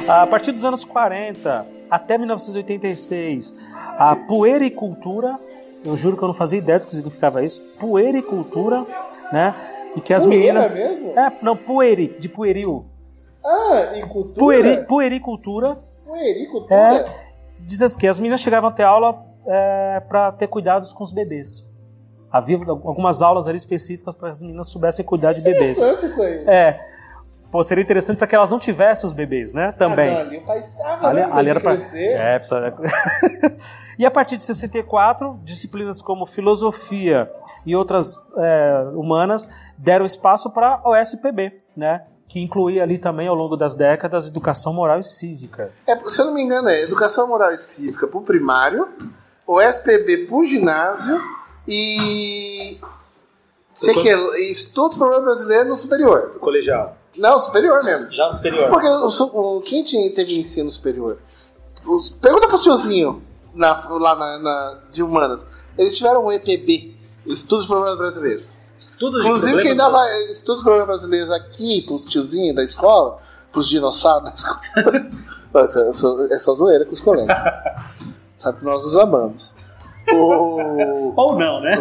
[0.07, 3.55] A partir dos anos 40 até 1986,
[3.97, 5.37] a puericultura,
[5.83, 8.85] eu juro que eu não fazia ideia do que significava isso, puericultura,
[9.31, 9.53] né?
[9.95, 10.73] E que as meninas.
[10.73, 11.17] mesmo?
[11.17, 12.85] É, não, pueri, de pueril.
[13.43, 14.39] Ah, e cultura?
[14.39, 16.75] Pueri, puericultura Puericultura?
[16.77, 17.05] É.
[17.59, 21.11] diz assim, que as meninas chegavam a ter aula é, para ter cuidados com os
[21.11, 21.67] bebês.
[22.31, 25.77] Havia algumas aulas ali específicas para as meninas soubessem cuidar de bebês.
[25.77, 26.43] Isso aí.
[26.47, 26.96] É.
[27.51, 29.71] Pô, seria interessante para que elas não tivessem os bebês, né?
[29.71, 30.09] Também.
[30.09, 31.29] Ah, não, ali o país precisava, Ali, né?
[31.31, 31.77] ali era pra...
[31.77, 32.11] crescer.
[32.11, 32.73] É, precisa...
[33.97, 37.31] e a partir de 64, disciplinas como filosofia
[37.65, 42.03] e outras é, humanas deram espaço para a OSPB, né?
[42.27, 45.71] Que incluía ali também, ao longo das décadas, educação moral e cívica.
[45.87, 48.89] É, se eu não me engano, é Educação Moral e Cívica pro primário,
[49.45, 51.21] o SPB pro ginásio
[51.65, 52.77] e.
[53.73, 56.37] Sei que é Estudo do Problema Brasileiro no superior.
[56.39, 56.97] Colegial.
[57.17, 58.11] Não, superior mesmo.
[58.11, 58.69] Já no superior.
[58.69, 61.17] Porque o, o- quem tinha, teve ensino superior?
[61.85, 63.23] Os, pergunta pro tiozinho
[63.53, 65.47] na, lá na, na- de humanas.
[65.77, 66.95] Eles tiveram um EPB,
[67.25, 68.57] Estudos dos Problemas Brasileiros.
[68.77, 69.97] Estudo de Inclusive, quem dava
[70.29, 73.17] estudos dos problemas brasileiros aqui pros tiozinhos da escola,
[73.51, 74.59] pros dinossauros da escola.
[75.55, 77.35] É só, é só zoeira com os colegas.
[78.35, 79.55] Sabe que nós os amamos.
[80.13, 81.71] O- Ou não, né?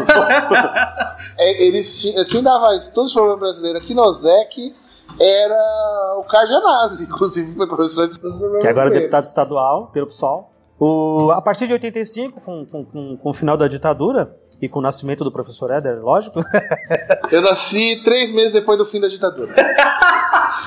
[1.37, 4.75] é, eles tinham, quem dava estudos dos problemas brasileiros aqui no ZEC
[5.20, 8.19] era o Carjanazzi, inclusive foi professor de
[8.61, 10.53] que agora é deputado estadual pelo PSOL.
[10.78, 14.78] O, a partir de 85, com, com, com, com o final da ditadura e com
[14.78, 16.41] o nascimento do professor Éder, lógico,
[17.33, 19.53] Eu nasci três meses depois do fim da ditadura.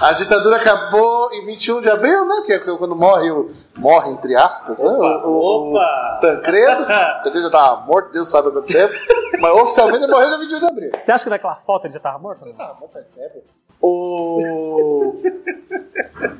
[0.01, 2.41] A ditadura acabou em 21 de abril, né?
[2.45, 3.51] Que é quando morre o.
[3.77, 4.89] Morre, entre aspas, né?
[4.89, 6.15] Opa, O, o, opa.
[6.15, 6.83] o Tancredo.
[6.83, 6.85] O
[7.21, 8.93] Tancredo já tava morto, Deus sabe há quanto tempo.
[9.41, 10.91] Mas oficialmente ele morreu no 21 de abril.
[10.97, 12.47] você acha que naquela foto ele já estava morto?
[12.57, 13.43] Ah, bom, faz tempo.
[13.81, 15.21] O.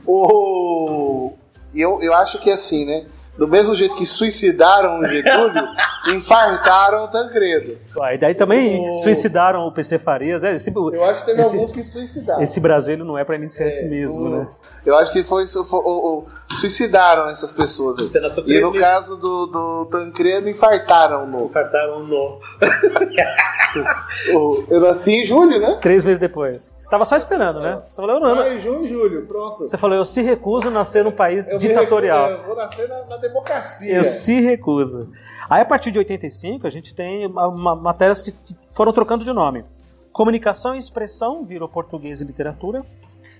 [0.06, 1.34] O.
[1.74, 3.06] Eu, eu acho que é assim, né?
[3.38, 5.64] Do mesmo jeito que suicidaram o Getúlio,
[6.14, 7.78] infartaram o Tancredo.
[8.14, 10.44] E daí também O- suicidaram o PC Farias.
[10.44, 12.42] É, esse, Eu acho que teve esse, alguns que suicidaram.
[12.42, 14.48] esse Brasil não é para iniciantes mesmo, O- né?
[14.86, 17.98] Eu acho que foi, foi- o- o- suicidaram essas pessoas.
[18.16, 18.58] aí.
[18.58, 21.46] E no caso do, do Tancredo, infartaram no.
[21.46, 22.40] Infartaram no.
[24.70, 25.78] eu nasci em julho, né?
[25.82, 26.72] Três meses depois.
[26.76, 27.82] Você estava só esperando, né?
[27.90, 29.68] Você falou, eu não, Ah, em junho e julho, pronto.
[29.68, 32.28] Você falou, eu se recuso a nascer num país Eu ditatorial.
[32.30, 33.96] recuso, Eu vou nascer na, na democracia.
[33.96, 35.10] Eu se recuso.
[35.50, 38.34] Aí, a partir de 85, a gente tem uma- uma- matérias que
[38.74, 39.66] foram trocando de nome.
[40.14, 42.84] Comunicação e expressão virou português e literatura.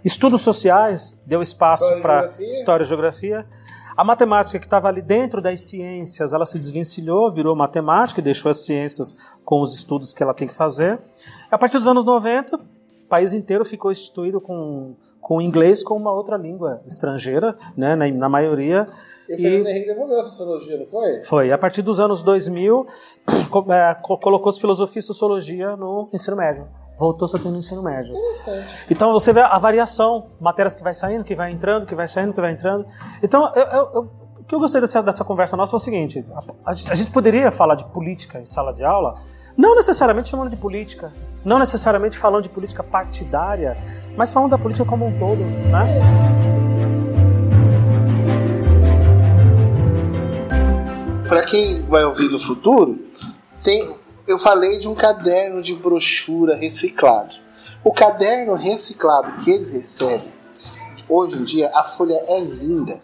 [0.04, 3.46] Estudos sociais deu espaço para história e geografia.
[3.98, 8.50] A matemática que estava ali dentro das ciências, ela se desvencilhou, virou matemática e deixou
[8.50, 11.00] as ciências com os estudos que ela tem que fazer.
[11.52, 16.14] A partir dos anos 90, o país inteiro ficou instituído com, com inglês como uma
[16.14, 18.88] outra língua estrangeira, né, na, na maioria.
[19.30, 21.24] E o Fernando Henrique devolveu a sociologia, não foi?
[21.24, 21.52] Foi.
[21.52, 22.88] A partir dos anos 2000,
[23.52, 26.68] co- é, co- colocou-se filosofia e sociologia no ensino médio.
[26.98, 28.14] Voltou-se a ter no ensino médio.
[28.14, 28.86] Interessante.
[28.90, 32.34] Então você vê a variação, matérias que vai saindo, que vai entrando, que vai saindo,
[32.34, 32.86] que vai entrando.
[33.24, 36.26] Então, eu, eu- eu- o que eu gostei dessa, dessa conversa nossa foi o seguinte:
[36.34, 39.14] a, a gente- a gente poderia falar de política em sala de aula,
[39.56, 41.14] não necessariamente chamando de política,
[41.46, 43.78] não necessariamente falando de política partidária,
[44.18, 46.89] mas falando da política como um todo, né?
[51.30, 53.00] Para quem vai ouvir no futuro,
[53.64, 53.96] tem,
[54.28, 57.36] eu falei de um caderno de brochura reciclado.
[57.84, 60.34] O caderno reciclado que eles recebem,
[61.08, 63.00] hoje em dia, a folha é linda.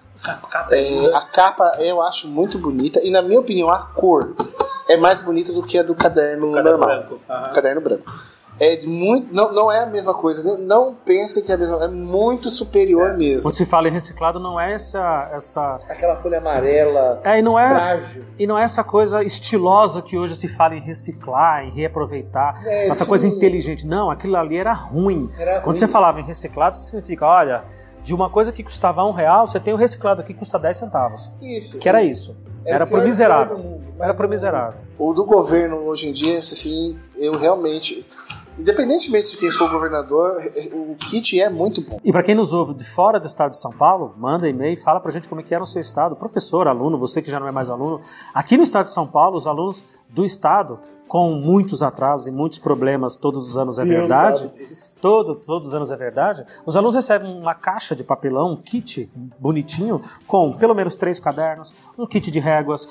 [0.72, 4.36] É, a capa eu acho muito bonita e, na minha opinião, a cor
[4.90, 6.88] é mais bonita do que a do caderno, Caderno normal.
[6.90, 7.22] branco.
[7.30, 7.54] Aham.
[7.54, 8.12] Caderno branco.
[8.60, 10.42] É de muito, não, não é a mesma coisa.
[10.44, 13.44] Não, não pense que é a mesma É muito superior mesmo.
[13.44, 15.30] Quando se fala em reciclado, não é essa.
[15.34, 17.68] essa Aquela folha amarela, é, e não é.
[17.68, 18.24] frágil.
[18.40, 22.88] E não é essa coisa estilosa que hoje se fala em reciclar, em reaproveitar, É,
[22.88, 23.86] essa coisa inteligente.
[23.86, 25.30] Não, aquilo ali era ruim.
[25.38, 25.76] Era Quando ruim.
[25.76, 27.64] você falava em reciclado, significa, olha,
[28.04, 30.78] de uma coisa que custava um real, você tem o reciclado aqui que custa 10
[30.78, 31.34] centavos.
[31.42, 31.78] Isso.
[31.78, 32.36] Que era isso.
[32.64, 33.58] Era Era o pro miserável.
[33.58, 34.80] do mundo, Era pro o- miserável.
[34.98, 38.08] O do governo hoje em dia, assim, eu realmente.
[38.58, 42.00] Independentemente de quem for o governador, é- o kit é muito bom.
[42.04, 45.00] E para quem nos ouve de fora do estado de São Paulo, manda e-mail, fala
[45.00, 47.48] pra gente como é que era o seu estado, professor, aluno, você que já não
[47.48, 48.00] é mais aluno.
[48.34, 52.58] Aqui no estado de São Paulo, os alunos do estado, com muitos atrasos e muitos
[52.58, 54.52] problemas todos os anos é verdade,
[55.00, 59.08] todo, todos os anos é verdade, os alunos recebem uma caixa de papelão, um kit
[59.38, 62.90] bonitinho, com pelo menos três cadernos, um kit de réguas,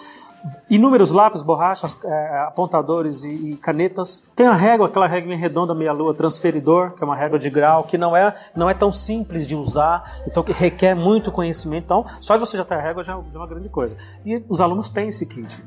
[0.68, 4.22] inúmeros lápis, borrachas, eh, apontadores e, canetas.
[4.36, 7.96] Tem a régua, aquela régua redonda meia-lua, transferidor, que é uma régua de grau, que
[7.96, 11.84] não é, não é tão simples de usar, então que requer muito conhecimento.
[11.84, 13.96] Então, só de você já ter a régua já, já é uma grande coisa.
[14.24, 15.62] E os alunos têm esse kit.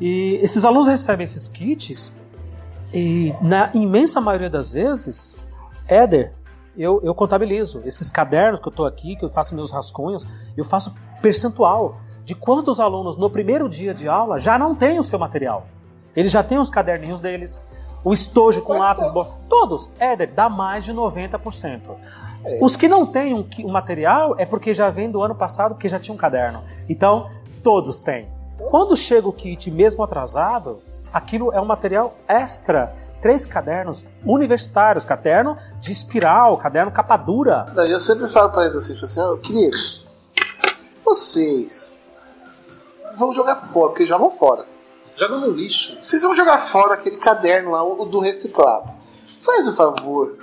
[0.00, 2.12] E esses alunos recebem esses kits
[2.92, 5.36] e, na imensa maioria das vezes,
[5.86, 6.32] Éder,
[6.76, 7.82] eu, eu contabilizo.
[7.84, 10.26] Esses cadernos que eu estou aqui, que eu faço meus rascunhos,
[10.56, 15.04] eu faço percentual de quantos alunos no primeiro dia de aula já não têm o
[15.04, 15.66] seu material.
[16.14, 17.64] Eles já têm os caderninhos deles,
[18.04, 19.28] o estojo com Quase lápis, todos.
[19.28, 19.90] bo- todos.
[19.98, 21.80] Éder, dá mais de 90%.
[22.60, 25.88] Os que não têm um, um material é porque já vem do ano passado, que
[25.88, 26.62] já tinha um caderno.
[26.88, 27.30] Então,
[27.62, 28.28] todos têm.
[28.70, 30.80] Quando chega o kit mesmo atrasado,
[31.12, 32.94] aquilo é um material extra.
[33.20, 37.66] Três cadernos universitários, caderno de espiral, caderno capa dura.
[37.76, 40.02] Eu sempre falo para eles assim, assim, queridos,
[41.04, 41.99] vocês
[43.20, 44.66] vão jogar fora, porque jogam fora.
[45.14, 45.96] Joga no lixo.
[46.00, 48.90] Vocês vão jogar fora aquele caderno lá, o do reciclado.
[49.40, 50.36] Faz o favor,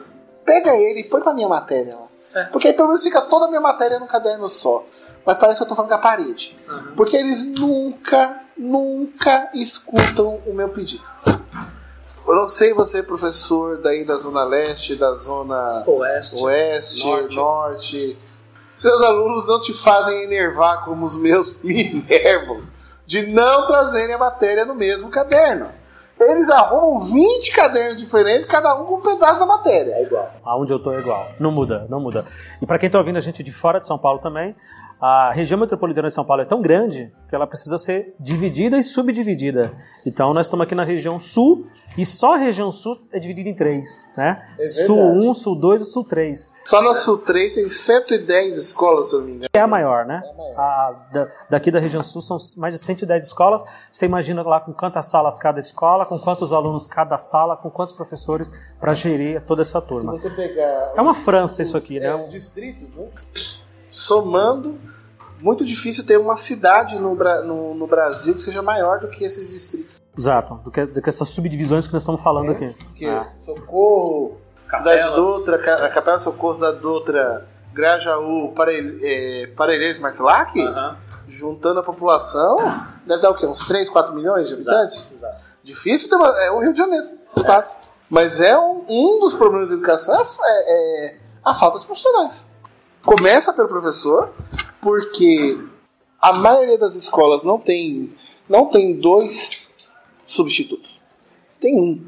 [0.45, 2.07] pega ele e põe pra minha matéria lá.
[2.33, 2.43] É.
[2.45, 4.85] Porque aí pelo menos fica toda a minha matéria num caderno só.
[5.25, 6.57] Mas parece que eu tô falando com a parede.
[6.69, 6.95] Uhum.
[6.95, 11.03] Porque eles nunca, nunca escutam o meu pedido.
[11.25, 16.43] Eu não sei você, professor daí da Zona Leste, da Zona Oeste.
[16.43, 17.35] Oeste, Norte.
[17.35, 18.17] Norte.
[18.77, 22.61] Seus alunos não te fazem enervar como os meus me enervam
[23.05, 25.69] de não trazerem a matéria no mesmo caderno.
[26.19, 30.01] Eles arrumam 20 cadernos diferentes, cada um com um pedaço da É matéria.
[30.01, 30.31] igual.
[30.43, 31.27] Aonde eu tô é igual.
[31.39, 32.25] Não muda, não muda.
[32.61, 34.55] E para quem tá ouvindo a gente de fora de São Paulo também,
[34.99, 38.83] a região metropolitana de São Paulo é tão grande que ela precisa ser dividida e
[38.83, 39.71] subdividida.
[40.05, 41.67] Então nós estamos aqui na região sul
[41.97, 44.43] e só a região sul é dividida em três, né?
[44.59, 45.27] É sul verdade.
[45.27, 46.53] 1, sul 2 e sul 3.
[46.65, 49.49] Só na Sul 3 tem 110 escolas, se eu não me engano.
[49.53, 50.21] É a maior, né?
[50.23, 50.59] É a maior.
[50.59, 53.63] A, da- daqui da região sul são mais de 110 escolas.
[53.91, 57.95] Você imagina lá com quantas salas cada escola, com quantos alunos cada sala, com quantos
[57.95, 60.11] professores para gerir toda essa Se turma.
[60.11, 62.15] você pegar É uma França isso aqui, é, né?
[62.15, 63.05] os distritos, né?
[63.97, 64.79] Somando,
[65.41, 69.49] muito difícil ter uma cidade no, no- no Brasil que seja maior do que esses
[69.49, 69.97] distritos.
[70.17, 72.75] Exato, do que, do que essas subdivisões que nós estamos falando É, aqui.
[72.85, 73.27] Porque Ah.
[73.39, 74.37] Socorro,
[74.67, 74.97] Capela.
[74.97, 75.57] Cidade Doutra,
[75.89, 80.51] Capela de Socorro, Cidade Doutra, Grajaú, Parelheiros, é, Parelheiros Marcilac,
[81.27, 82.57] juntando a população,
[83.05, 83.45] deve dar o quê?
[83.45, 85.11] Uns 3, 4 milhões de habitantes?
[85.11, 85.15] Exato.
[85.15, 85.47] Exato.
[85.63, 87.07] Difícil ter uma, é o Rio de Janeiro,
[87.45, 87.79] quase.
[88.09, 92.55] Mas é um, um dos problemas da educação é, é- é a falta de profissionais.
[93.05, 94.33] Começa pelo professor,
[94.81, 95.57] porque
[96.21, 98.13] a maioria das escolas não tem,
[98.49, 99.67] não tem dois
[100.25, 100.99] substitutos.
[101.59, 102.05] Tem um.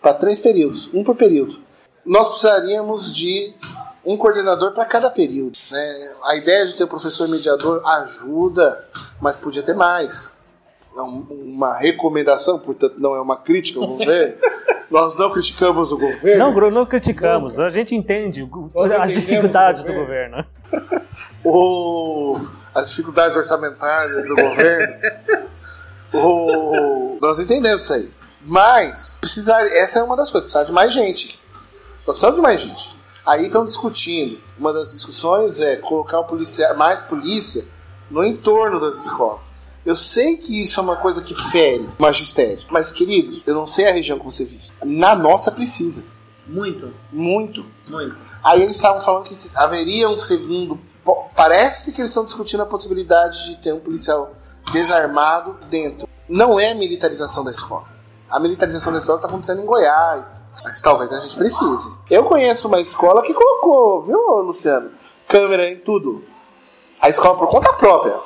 [0.00, 1.58] Para três períodos, um por período.
[2.04, 3.54] Nós precisaríamos de
[4.04, 5.56] um coordenador para cada período.
[5.70, 6.14] né?
[6.24, 8.86] A ideia de ter um professor mediador ajuda,
[9.20, 10.38] mas podia ter mais.
[10.96, 14.36] É um- uma recomendação, portanto não é uma crítica ao governo.
[14.90, 16.38] Nós não criticamos o governo.
[16.38, 17.58] Não, Gru, não criticamos.
[17.58, 20.44] A gente entende Nós as dificuldades o do governo.
[20.70, 21.04] governo.
[21.44, 22.40] o,
[22.74, 24.94] as dificuldades orçamentárias do governo.
[26.12, 28.10] o, nós entendemos isso aí.
[28.46, 31.40] Mas, precisar, essa é uma das coisas, precisar de mais gente.
[32.06, 32.94] Nós precisamos de mais gente.
[33.24, 34.38] Aí estão discutindo.
[34.58, 36.22] Uma das discussões é colocar
[36.76, 37.64] mais polícia
[38.10, 39.53] no entorno das escolas.
[39.84, 42.64] Eu sei que isso é uma coisa que fere o magistério.
[42.70, 44.70] Mas, queridos, eu não sei a região que você vive.
[44.82, 46.04] Na nossa precisa.
[46.46, 47.64] Muito, Muito.
[47.88, 48.16] muito.
[48.42, 50.78] Aí eles estavam falando que haveria um segundo.
[51.34, 54.34] Parece que eles estão discutindo a possibilidade de ter um policial
[54.72, 56.08] desarmado dentro.
[56.28, 57.84] Não é a militarização da escola.
[58.30, 60.42] A militarização da escola está acontecendo em Goiás.
[60.62, 61.98] Mas talvez a gente precise.
[62.10, 64.90] Eu conheço uma escola que colocou, viu, Luciano?
[65.28, 66.24] Câmera em tudo.
[67.00, 68.18] A escola por conta própria.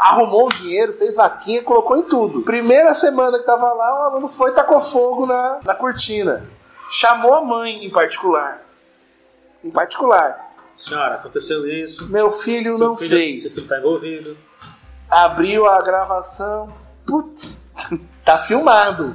[0.00, 2.40] Arrumou um dinheiro, fez vaquinha, colocou em tudo.
[2.40, 6.48] Primeira semana que tava lá, o aluno foi e tacou fogo na, na cortina.
[6.90, 8.62] Chamou a mãe em particular.
[9.62, 10.52] Em particular.
[10.78, 12.08] Senhora, aconteceu isso.
[12.08, 13.54] Meu filho não filho- fez.
[13.56, 14.38] Filho tá envolvido.
[15.10, 16.72] Abriu a gravação.
[17.06, 17.70] Putz,
[18.24, 19.14] tá filmado.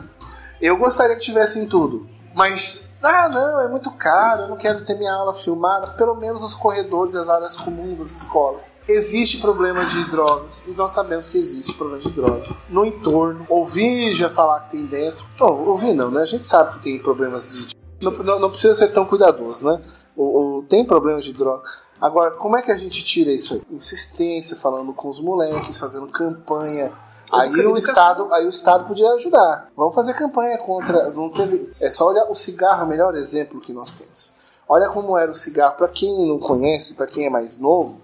[0.61, 2.07] Eu gostaria que tivesse em tudo.
[2.35, 5.87] Mas, ah, não, é muito caro, eu não quero ter minha aula filmada.
[5.89, 8.73] Pelo menos os corredores e as áreas comuns das escolas.
[8.87, 12.61] Existe problema de drogas, e nós sabemos que existe problema de drogas.
[12.69, 15.25] No entorno, ouvi já falar que tem dentro.
[15.39, 16.21] Não, ouvi não, né?
[16.21, 17.75] A gente sabe que tem problemas de.
[18.01, 19.81] Não, não, não precisa ser tão cuidadoso, né?
[20.15, 21.63] O, o- tem problemas de droga.
[21.99, 23.61] Agora, como é que a gente tira isso aí?
[23.71, 26.91] Insistência, falando com os moleques, fazendo campanha.
[27.31, 27.75] Aí o Educação.
[27.75, 29.69] Estado, aí o Estado podia ajudar.
[29.75, 31.09] Vamos fazer campanha contra.
[31.11, 34.31] Não teve, é só olhar o cigarro, é o melhor exemplo que nós temos.
[34.67, 35.75] Olha como era o cigarro.
[35.75, 38.01] Para quem não conhece, para quem é mais novo,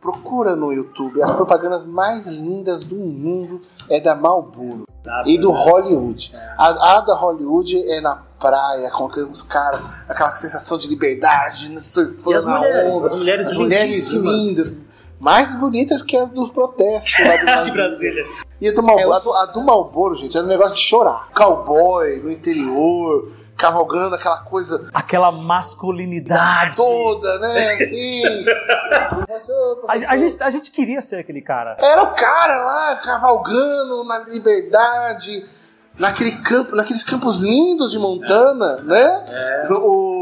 [0.00, 1.22] procura no YouTube.
[1.22, 4.84] As propagandas mais lindas do mundo é da Marlboro
[5.24, 6.32] e do Hollywood.
[6.58, 12.36] A, a da Hollywood é na praia, com aqueles caras, aquela sensação de liberdade, surfando
[12.36, 12.92] as na mulheres?
[12.92, 13.06] onda.
[13.06, 14.78] As mulheres As mulheres lindas,
[15.18, 17.70] mais bonitas que as dos protestos lá do De.
[17.76, 18.24] Brasília.
[18.60, 20.76] E a do, Mal, É, o- a, do, a do Malboro, gente, era um negócio
[20.76, 21.28] de chorar.
[21.34, 26.74] Cowboy no interior, cavalgando aquela coisa Aquela masculinidade.
[26.76, 27.72] toda, né?
[27.74, 28.22] Assim.
[29.88, 31.76] A, a gente, a gente queria ser aquele cara.
[31.80, 35.46] Era o cara lá cavalgando na liberdade,
[35.98, 39.66] naquele campo, naqueles campos lindos de Montana, né?
[39.70, 40.15] O...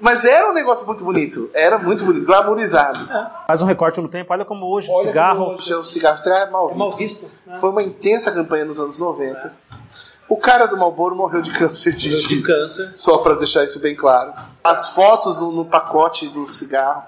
[0.00, 1.50] Mas era um negócio muito bonito.
[1.54, 3.00] Era muito bonito, glamourizado.
[3.46, 5.44] Faz um recorte no tempo, olha como hoje o Olha cigarro.
[5.44, 6.78] como hoje é o cigarro, o cigarro é mal visto.
[6.78, 7.30] Mal visto.
[7.46, 7.56] né?
[7.56, 9.54] Foi uma intensa campanha nos anos 90.
[10.28, 12.92] O cara do Marlboro morreu de câncer de, De câncer.
[12.92, 14.32] Só pra deixar isso bem claro.
[14.62, 17.04] As fotos no, no pacote do cigarro,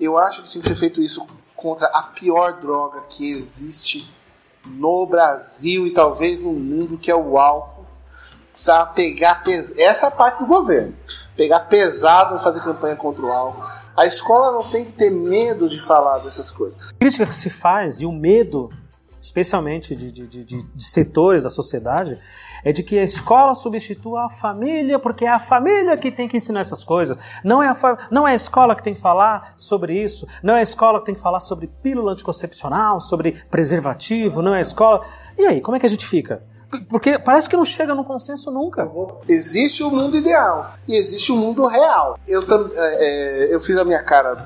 [0.00, 4.10] eu acho que tinha que ser feito isso contra a pior droga que existe
[4.66, 7.84] no Brasil e talvez no mundo, que é o álcool.
[8.52, 9.76] Precisava pegar pes...
[9.78, 10.94] essa é a parte do governo.
[11.36, 13.64] Pegar pesado e fazer campanha contra o álcool.
[13.96, 16.78] A escola não tem que ter medo de falar dessas coisas.
[16.88, 18.70] A crítica que se faz e o medo,
[19.20, 22.18] especialmente de, de, de, de- setores da sociedade,
[22.64, 26.36] é de que a escola substitua a família, porque é a família que tem que
[26.36, 27.16] ensinar essas coisas.
[27.44, 30.60] Não é, a não é a escola que tem que falar sobre isso, não é
[30.60, 35.02] a escola que tem que falar sobre pílula anticoncepcional, sobre preservativo, não é a escola.
[35.38, 36.42] E aí, como é que a gente fica?
[36.88, 38.90] Porque parece que não chega num consenso nunca.
[39.28, 42.18] Existe o mundo ideal e existe o mundo real.
[42.26, 44.36] Eu, é, é, eu fiz a minha cara,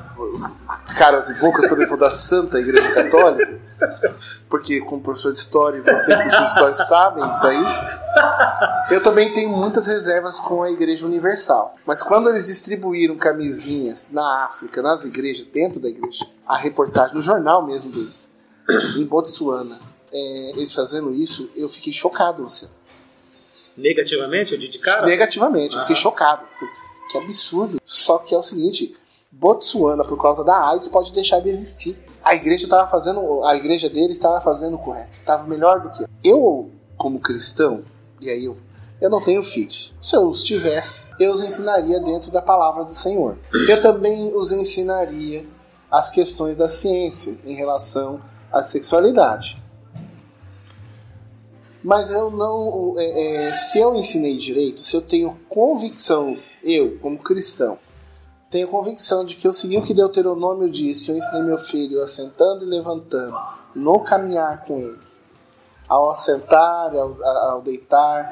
[0.97, 3.59] caras e bocas quando falou da Santa Igreja Católica,
[4.49, 7.65] porque como professor de história vocês, professores de história, sabem disso aí.
[8.91, 11.77] Eu também tenho muitas reservas com a Igreja Universal.
[11.87, 17.23] Mas quando eles distribuíram camisinhas na África, nas igrejas, dentro da igreja, a reportagem, no
[17.23, 18.33] jornal mesmo deles,
[18.97, 19.79] em Botsuana,
[20.13, 22.75] é, eles fazendo isso, eu fiquei chocado, Luciano.
[23.77, 25.07] Negativamente, de de cara?
[25.07, 26.45] Negativamente, eu fiquei chocado.
[26.59, 26.75] Falei,
[27.11, 27.81] Que absurdo.
[27.85, 28.97] Só que é o seguinte:
[29.31, 31.97] Botsuana, por causa da AIDS, pode deixar de existir.
[32.25, 36.03] A igreja estava fazendo, a igreja dele estava fazendo o correto, estava melhor do que
[36.03, 36.09] eu.
[36.25, 37.85] Eu, como cristão,
[38.21, 38.57] e aí eu,
[39.01, 39.95] eu não tenho filhos.
[40.01, 43.39] Se eu os tivesse, eu os ensinaria dentro da palavra do Senhor.
[43.69, 45.47] Eu também os ensinaria
[45.91, 48.21] as questões da ciência em relação
[48.53, 49.63] à sexualidade.
[51.83, 52.95] Mas eu não.
[52.99, 57.79] é, é, se eu ensinei direito, se eu tenho convicção, eu, como cristão,
[58.51, 62.03] tenho convicção de que eu segui o que Deuteronômio diz, que eu ensinei meu filho
[62.03, 63.37] assentando e levantando,
[63.75, 64.99] no caminhar com ele,
[65.89, 68.29] ao assentar, ao, ao deitar,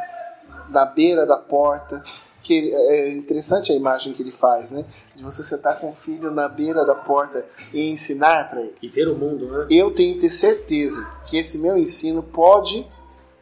[0.70, 2.02] na beira da porta.
[2.43, 4.85] Que ele- é interessante a imagem que ele faz, né?
[5.16, 8.89] De você sentar com o filho na beira da porta e ensinar para ele E
[8.89, 9.66] ver o mundo, né?
[9.68, 12.86] eu tenho que ter certeza que esse meu ensino pode,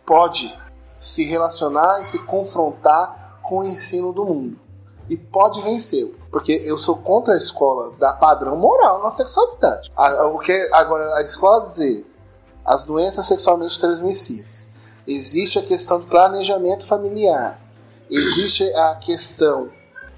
[0.07, 0.57] pode
[0.95, 4.59] se relacionar e se confrontar com o ensino do mundo.
[5.09, 6.15] E pode vencê-lo.
[6.31, 9.91] Porque eu sou contra a escola da padrão moral na sexualidade.
[10.33, 12.07] O que agora a escola dizer
[12.65, 14.71] as doenças sexualmente transmissíveis.
[15.07, 17.61] Existe a questão de planejamento familiar.
[18.11, 19.69] Existe a questão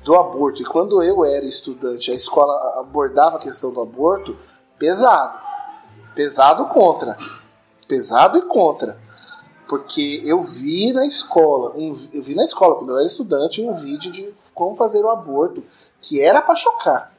[0.04, 0.62] do aborto.
[0.62, 4.36] E quando eu era estudante, a escola abordava a questão do aborto,
[4.78, 5.36] pesado.
[6.14, 7.18] Pesado contra.
[7.88, 8.96] Pesado e contra.
[9.68, 13.72] Porque eu vi na escola, um, eu vi na escola, quando eu era estudante, um
[13.74, 15.62] vídeo de como fazer o aborto,
[16.00, 17.12] que era pra chocar.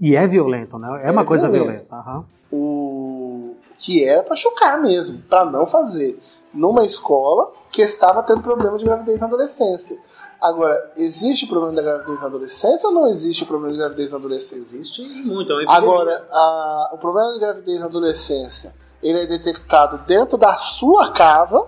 [0.00, 1.00] E é violento, né?
[1.04, 1.86] É uma É coisa violento.
[1.88, 1.94] violenta.
[1.96, 2.24] aham.
[2.50, 6.20] O que era pra chocar mesmo, pra não fazer
[6.52, 9.98] numa escola que estava tendo problema de gravidez na adolescência.
[10.40, 14.56] Agora, existe problema da gravidez na adolescência ou não existe problema de gravidez na adolescência?
[14.78, 15.72] Existe muito, é uma.
[15.74, 21.64] Agora, a- o problema de gravidez na adolescência, ele é detectado dentro da sua casa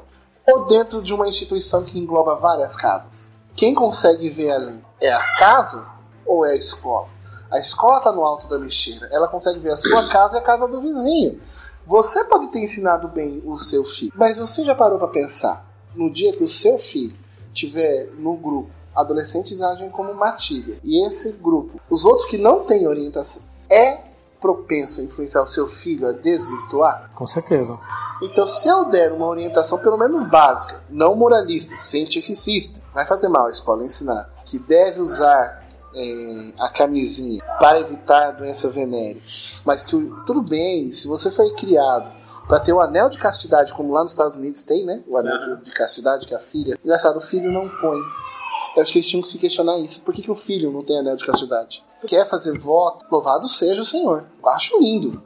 [0.51, 3.35] ou dentro de uma instituição que engloba várias casas?
[3.55, 4.85] Quem consegue ver além?
[5.01, 5.89] É a casa
[6.27, 7.09] ou é a escola?
[7.51, 10.43] A escola está no alto da lixeira, ela consegue ver a sua casa e a
[10.43, 11.41] casa do vizinho.
[11.85, 16.11] Você pode ter ensinado bem o seu filho, mas você já parou para pensar no
[16.11, 17.17] dia que o seu filho
[17.53, 22.87] tiver no grupo, adolescentes agem como matilha, e esse grupo, os outros que não têm
[22.87, 23.99] orientação, é
[24.41, 27.11] propenso a influenciar o seu filho a desvirtuar?
[27.15, 27.79] Com certeza.
[28.23, 33.47] Então, se eu der uma orientação pelo menos básica, não moralista, cientificista, vai fazer mal
[33.47, 35.65] a escola ensinar que deve usar
[35.95, 39.21] eh, a camisinha para evitar a doença venérea,
[39.65, 39.97] mas que
[40.27, 42.11] tudo bem, se você foi criado
[42.49, 45.05] para ter o anel de castidade, como lá nos Estados Unidos tem, né?
[45.07, 46.77] O anel de, de castidade que a filha.
[46.85, 48.01] Engraçado, o filho não põe.
[48.75, 50.01] Eu acho que eles tinham que se questionar isso.
[50.01, 51.85] Por que, que o filho não tem anel de castidade?
[52.07, 53.07] Quer fazer voto?
[53.11, 54.25] Louvado seja o Senhor.
[54.43, 55.23] Eu acho lindo.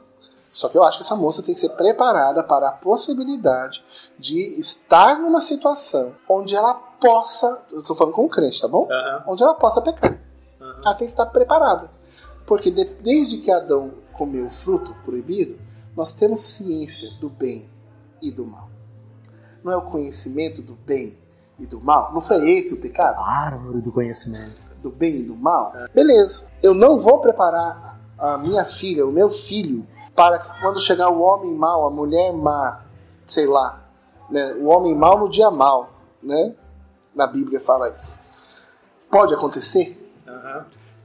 [0.51, 3.83] Só que eu acho que essa moça tem que ser preparada para a possibilidade
[4.17, 7.61] de estar numa situação onde ela possa.
[7.71, 8.87] Eu tô falando com o crente, tá bom?
[8.89, 9.23] Aham.
[9.27, 10.17] Onde ela possa pecar.
[10.61, 10.81] Aham.
[10.85, 11.89] Ela tem que estar preparada.
[12.45, 15.59] Porque de- desde que Adão comeu o fruto proibido,
[15.95, 17.69] nós temos ciência do bem
[18.21, 18.69] e do mal.
[19.63, 21.17] Não é o conhecimento do bem
[21.59, 22.13] e do mal?
[22.13, 23.19] Não foi esse o pecado?
[23.19, 24.61] Árvore do conhecimento.
[24.85, 26.47] Do bem e do mal, beleza.
[26.61, 29.85] Eu não vou preparar a minha filha, o meu filho,
[30.15, 32.83] para que quando chegar o homem mau, a mulher má,
[33.27, 33.83] sei lá,
[34.29, 35.89] né, o homem mau no dia mau,
[36.21, 36.53] né?
[37.13, 38.17] Na Bíblia fala isso.
[39.09, 40.01] Pode acontecer?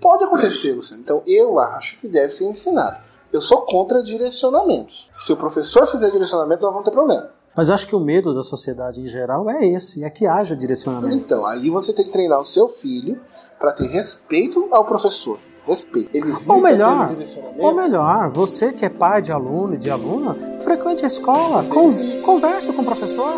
[0.00, 1.02] Pode acontecer, Luciano.
[1.02, 2.98] Então eu acho que deve ser ensinado.
[3.32, 5.08] Eu sou contra direcionamentos.
[5.12, 7.30] Se o professor fizer direcionamento, nós vamos ter problema.
[7.56, 11.16] Mas acho que o medo da sociedade em geral é esse, é que haja direcionamento.
[11.16, 13.20] Então, aí você tem que treinar o seu filho
[13.58, 15.38] para ter respeito ao professor.
[15.66, 16.10] Respeito.
[16.14, 17.14] Ele Ou melhor,
[17.58, 21.92] ou melhor, você que é pai de aluno e de aluna, frequente a escola, con
[22.22, 23.34] converse com o professor.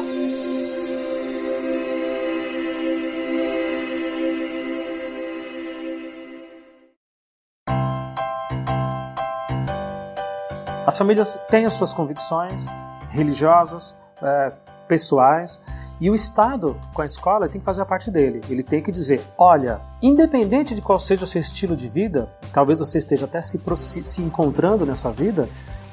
[10.87, 12.67] As famílias têm as suas convicções
[13.11, 14.53] religiosas, é,
[14.87, 15.61] pessoais,
[16.03, 18.41] e o Estado, com a escola, tem que fazer a parte dele.
[18.51, 22.81] Ele tem que dizer: olha, independente de qual seja o seu estilo de vida, talvez
[22.81, 23.61] você esteja até se,
[24.03, 25.49] se, encontrando nessa vida,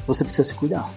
[0.07, 0.89] você precisa se cuidar.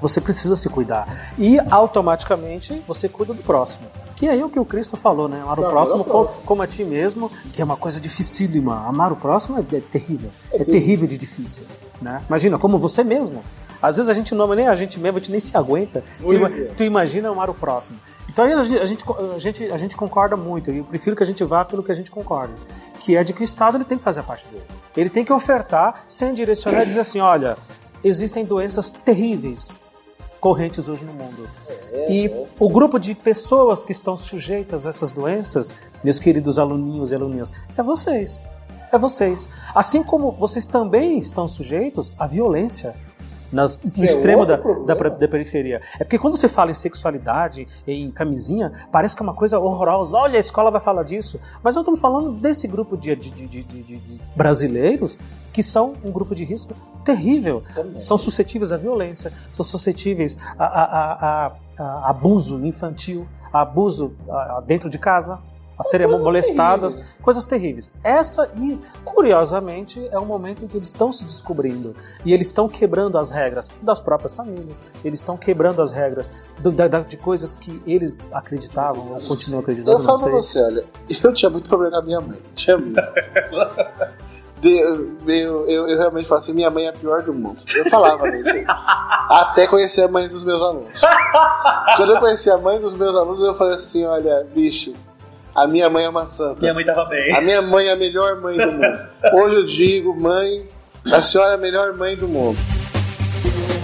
[0.00, 1.32] Você precisa se cuidar.
[1.36, 3.86] E automaticamente você cuida do próximo.
[4.14, 5.40] Que é o que o Cristo falou, né?
[5.42, 6.42] Amar o próximo co- próximo.
[6.46, 8.86] como a ti mesmo, que é uma coisa dificílima.
[8.86, 10.30] Amar o próximo é, é terrível.
[10.52, 11.64] É terrível de difícil.
[12.00, 12.22] Né?
[12.28, 13.42] Imagina, como você mesmo.
[13.82, 16.02] Às vezes a gente não ama nem a gente mesmo, a gente nem se aguenta.
[16.18, 16.64] Tu, é.
[16.76, 17.98] tu imagina amar o próximo.
[18.28, 20.70] Então a gente, a, gente, a, gente, concorda muito.
[20.70, 22.54] E eu prefiro que a gente vá pelo que a gente concorda.
[23.00, 24.64] Que é de que o Estado ele tem que fazer a parte dele.
[24.96, 27.56] Ele tem que ofertar sem direcionar e dizer assim: olha,
[28.02, 29.70] existem doenças terríveis
[30.44, 31.48] correntes hoje no mundo.
[32.06, 32.30] e
[32.60, 37.50] o grupo de pessoas que estão sujeitas a essas doenças, meus queridos aluninhos e aluninhas,
[37.78, 38.42] é vocês.
[38.92, 39.48] É vocês.
[39.74, 42.94] Assim como vocês também estão sujeitos à violência.
[43.54, 45.80] Nas, no é extremo da, da, da periferia.
[45.98, 50.16] É porque quando você fala em sexualidade, em camisinha, parece que é uma coisa horrorosa.
[50.18, 51.38] Olha, a escola vai falar disso.
[51.62, 55.18] Mas eu estou falando desse grupo de, de, de, de- brasileiros
[55.52, 56.74] que são um grupo de risco
[57.04, 57.62] terrível.
[57.74, 58.00] Também.
[58.00, 64.12] São suscetíveis à violência, são suscetíveis a, a- a- a- abuso infantil, a abuso
[64.66, 65.38] dentro de casa,
[65.78, 67.18] a serem molestadas, terríveis.
[67.22, 67.92] coisas terríveis.
[68.02, 71.94] Essa, e curiosamente, é um momento em que eles estão se descobrindo
[72.24, 76.70] e eles estão quebrando as regras das próprias famílias, eles estão quebrando as regras do-
[76.70, 79.96] da- de coisas que eles acreditavam ou continuam acreditando.
[79.98, 80.40] Eu falo pra sei.
[80.40, 80.84] você, olha,
[81.22, 82.38] eu tinha muito problema com a minha mãe.
[82.54, 83.00] Tinha mesmo.
[84.62, 85.16] eu,
[85.68, 87.58] eu, eu realmente falo assim, minha mãe é a pior do mundo.
[87.76, 88.50] Eu falava isso.
[89.28, 91.00] Até conhecer a mãe dos meus alunos.
[91.96, 94.94] Quando eu conheci a mãe dos meus alunos, eu falei assim, olha, bicho,
[95.54, 96.60] a minha mãe é uma santa.
[96.60, 97.34] Minha mãe tava bem.
[97.34, 98.98] A minha mãe é a melhor mãe do mundo.
[99.34, 100.64] Hoje eu digo, mãe,
[101.12, 102.58] a senhora é a melhor mãe do mundo.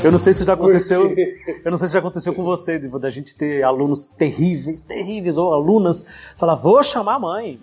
[0.03, 1.15] Eu não sei se já aconteceu.
[1.65, 5.37] Eu não sei se já aconteceu com você, de- da gente ter alunos terríveis, terríveis,
[5.37, 6.05] ou alunas
[6.37, 7.61] falar, vou chamar a mãe.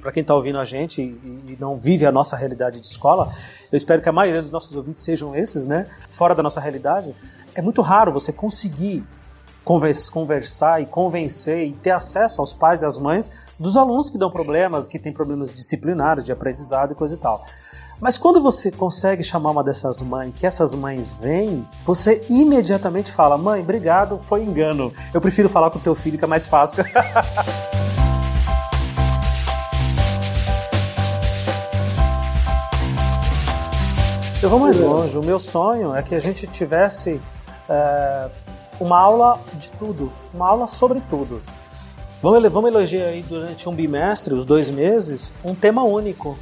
[0.00, 3.32] Para quem está ouvindo a gente e, e não vive a nossa realidade de escola,
[3.70, 5.86] eu espero que a maioria dos nossos ouvintes sejam esses, né?
[6.08, 7.14] Fora da nossa realidade.
[7.54, 9.04] É muito raro você conseguir
[9.64, 13.28] conversar e convencer e ter acesso aos pais e às mães
[13.58, 17.44] dos alunos que dão problemas, que têm problemas disciplinares, de aprendizado e coisa e tal.
[18.00, 23.38] Mas quando você consegue chamar uma dessas mães, que essas mães vêm, você imediatamente fala:
[23.38, 24.92] Mãe, obrigado, foi engano.
[25.14, 26.84] Eu prefiro falar com o teu filho que é mais fácil.
[34.42, 35.16] Eu vou mais longe.
[35.16, 37.20] O meu sonho é que a gente tivesse
[37.68, 38.28] é,
[38.82, 41.40] uma aula de tudo, uma aula sobre tudo.
[42.20, 46.36] Vamos, vamos eleger aí durante um bimestre, os dois meses, um tema único.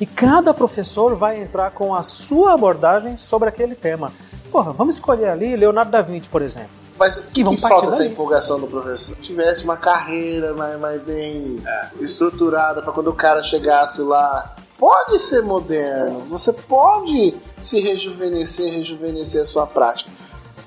[0.00, 4.12] E cada professor vai entrar com a sua abordagem sobre aquele tema.
[4.50, 6.70] Porra, vamos escolher ali Leonardo da Vinci, por exemplo.
[6.98, 9.14] Mas o que, vamos que falta essa empolgação do professor?
[9.16, 11.62] Se tivesse uma carreira mais, mais bem
[12.00, 14.56] estruturada para quando o cara chegasse lá.
[14.78, 20.10] Pode ser moderno, você pode se rejuvenescer, rejuvenescer a sua prática.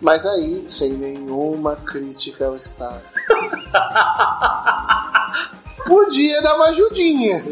[0.05, 3.01] Mas aí, sem nenhuma crítica ao Estado.
[5.83, 7.43] Podia dar uma ajudinha.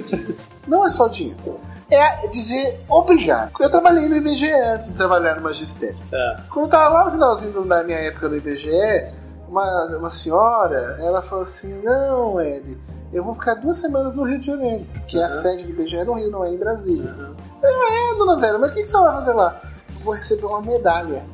[0.68, 1.60] Não é só dinheiro.
[1.92, 3.54] É dizer obrigado.
[3.60, 5.98] Eu trabalhei no IBGE antes de trabalhar no magistério.
[6.12, 6.38] É.
[6.52, 8.70] Quando eu tava lá no finalzinho da minha época no IBGE,
[9.50, 12.78] uma, uma senhora, ela falou assim, não, Ed,
[13.12, 15.30] eu vou ficar duas semanas no Rio de Janeiro, porque a Uhum.
[15.42, 17.16] sede do IBGE é no Rio, não é em Brasília.
[17.64, 19.60] É, dona Vera, mas o que, que você vai fazer lá?
[20.04, 21.26] Vou receber uma medalha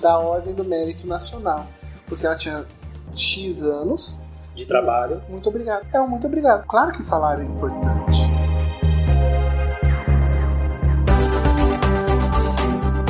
[0.00, 1.66] da Ordem do Mérito Nacional,
[2.06, 2.66] porque ela tinha
[3.12, 4.18] X anos.
[4.54, 5.22] De trabalho.
[5.28, 5.86] Muito obrigado.
[5.92, 6.66] É muito obrigado.
[6.66, 8.20] Claro que salário é importante.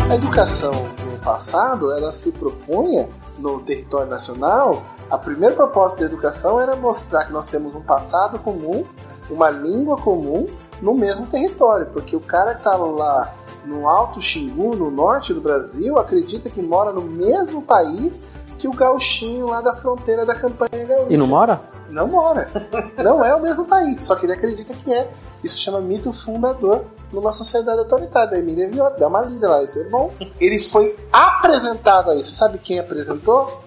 [0.09, 0.73] A educação
[1.11, 4.83] no passado, ela se propunha no território nacional.
[5.11, 8.85] A primeira proposta da educação era mostrar que nós temos um passado comum,
[9.31, 10.47] uma língua comum
[10.81, 13.33] no mesmo território, porque o cara que está lá
[13.65, 18.21] no Alto Xingu, no norte do Brasil, acredita que mora no mesmo país
[18.59, 21.07] que o gauchinho lá da fronteira da campanha gaúcha.
[21.13, 21.61] E não mora?
[21.91, 22.47] Não mora.
[22.97, 25.11] Não é o mesmo país, só que ele acredita que é.
[25.43, 28.31] Isso chama mito fundador numa sociedade autoritária.
[28.31, 30.13] Da Emília Viotti, dá uma lida lá, isso é bom.
[30.41, 32.35] Ele foi apresentado a isso.
[32.35, 33.63] Sabe quem apresentou?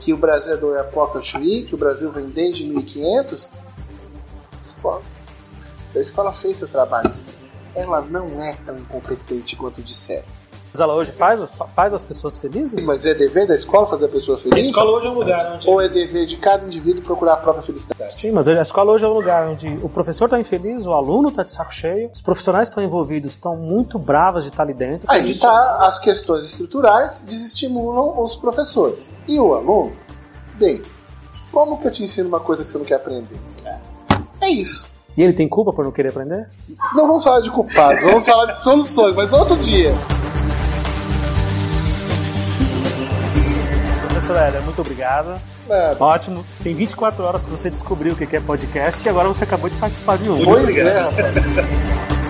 [0.00, 3.48] Que o Brasil é do Epoca Chuí, que o Brasil vem desde 1500?
[4.64, 5.02] Escola.
[5.94, 7.32] A escola fez seu trabalho sim.
[7.74, 10.24] Ela não é tão incompetente quanto disseram.
[10.74, 12.82] Mas ela hoje faz, fa- faz as pessoas felizes?
[12.84, 14.68] Mas é dever da escola fazer a pessoa A feliz?
[14.68, 15.68] escola hoje é um lugar onde.
[15.68, 18.14] Ou é dever de cada indivíduo procurar a própria felicidade?
[18.14, 21.28] Sim, mas a escola hoje é um lugar onde o professor está infeliz, o aluno
[21.28, 24.72] está de saco cheio, os profissionais que estão envolvidos estão muito bravos de estar ali
[24.72, 25.06] dentro.
[25.10, 29.10] Aí está as questões estruturais desestimulam os professores.
[29.28, 29.94] E o aluno?
[30.54, 30.80] Bem,
[31.52, 33.38] como que eu te ensino uma coisa que você não quer aprender?
[34.40, 34.88] É isso.
[35.16, 36.48] E ele tem culpa por não querer aprender?
[36.94, 39.92] Não vamos falar de culpados, vamos falar de soluções, mas outro dia.
[44.00, 45.40] Professor Hélia, muito obrigado.
[45.68, 46.44] É, Ótimo.
[46.62, 49.76] Tem 24 horas que você descobriu o que é podcast e agora você acabou de
[49.76, 50.44] participar de um.
[50.44, 51.34] pois é, rapaz.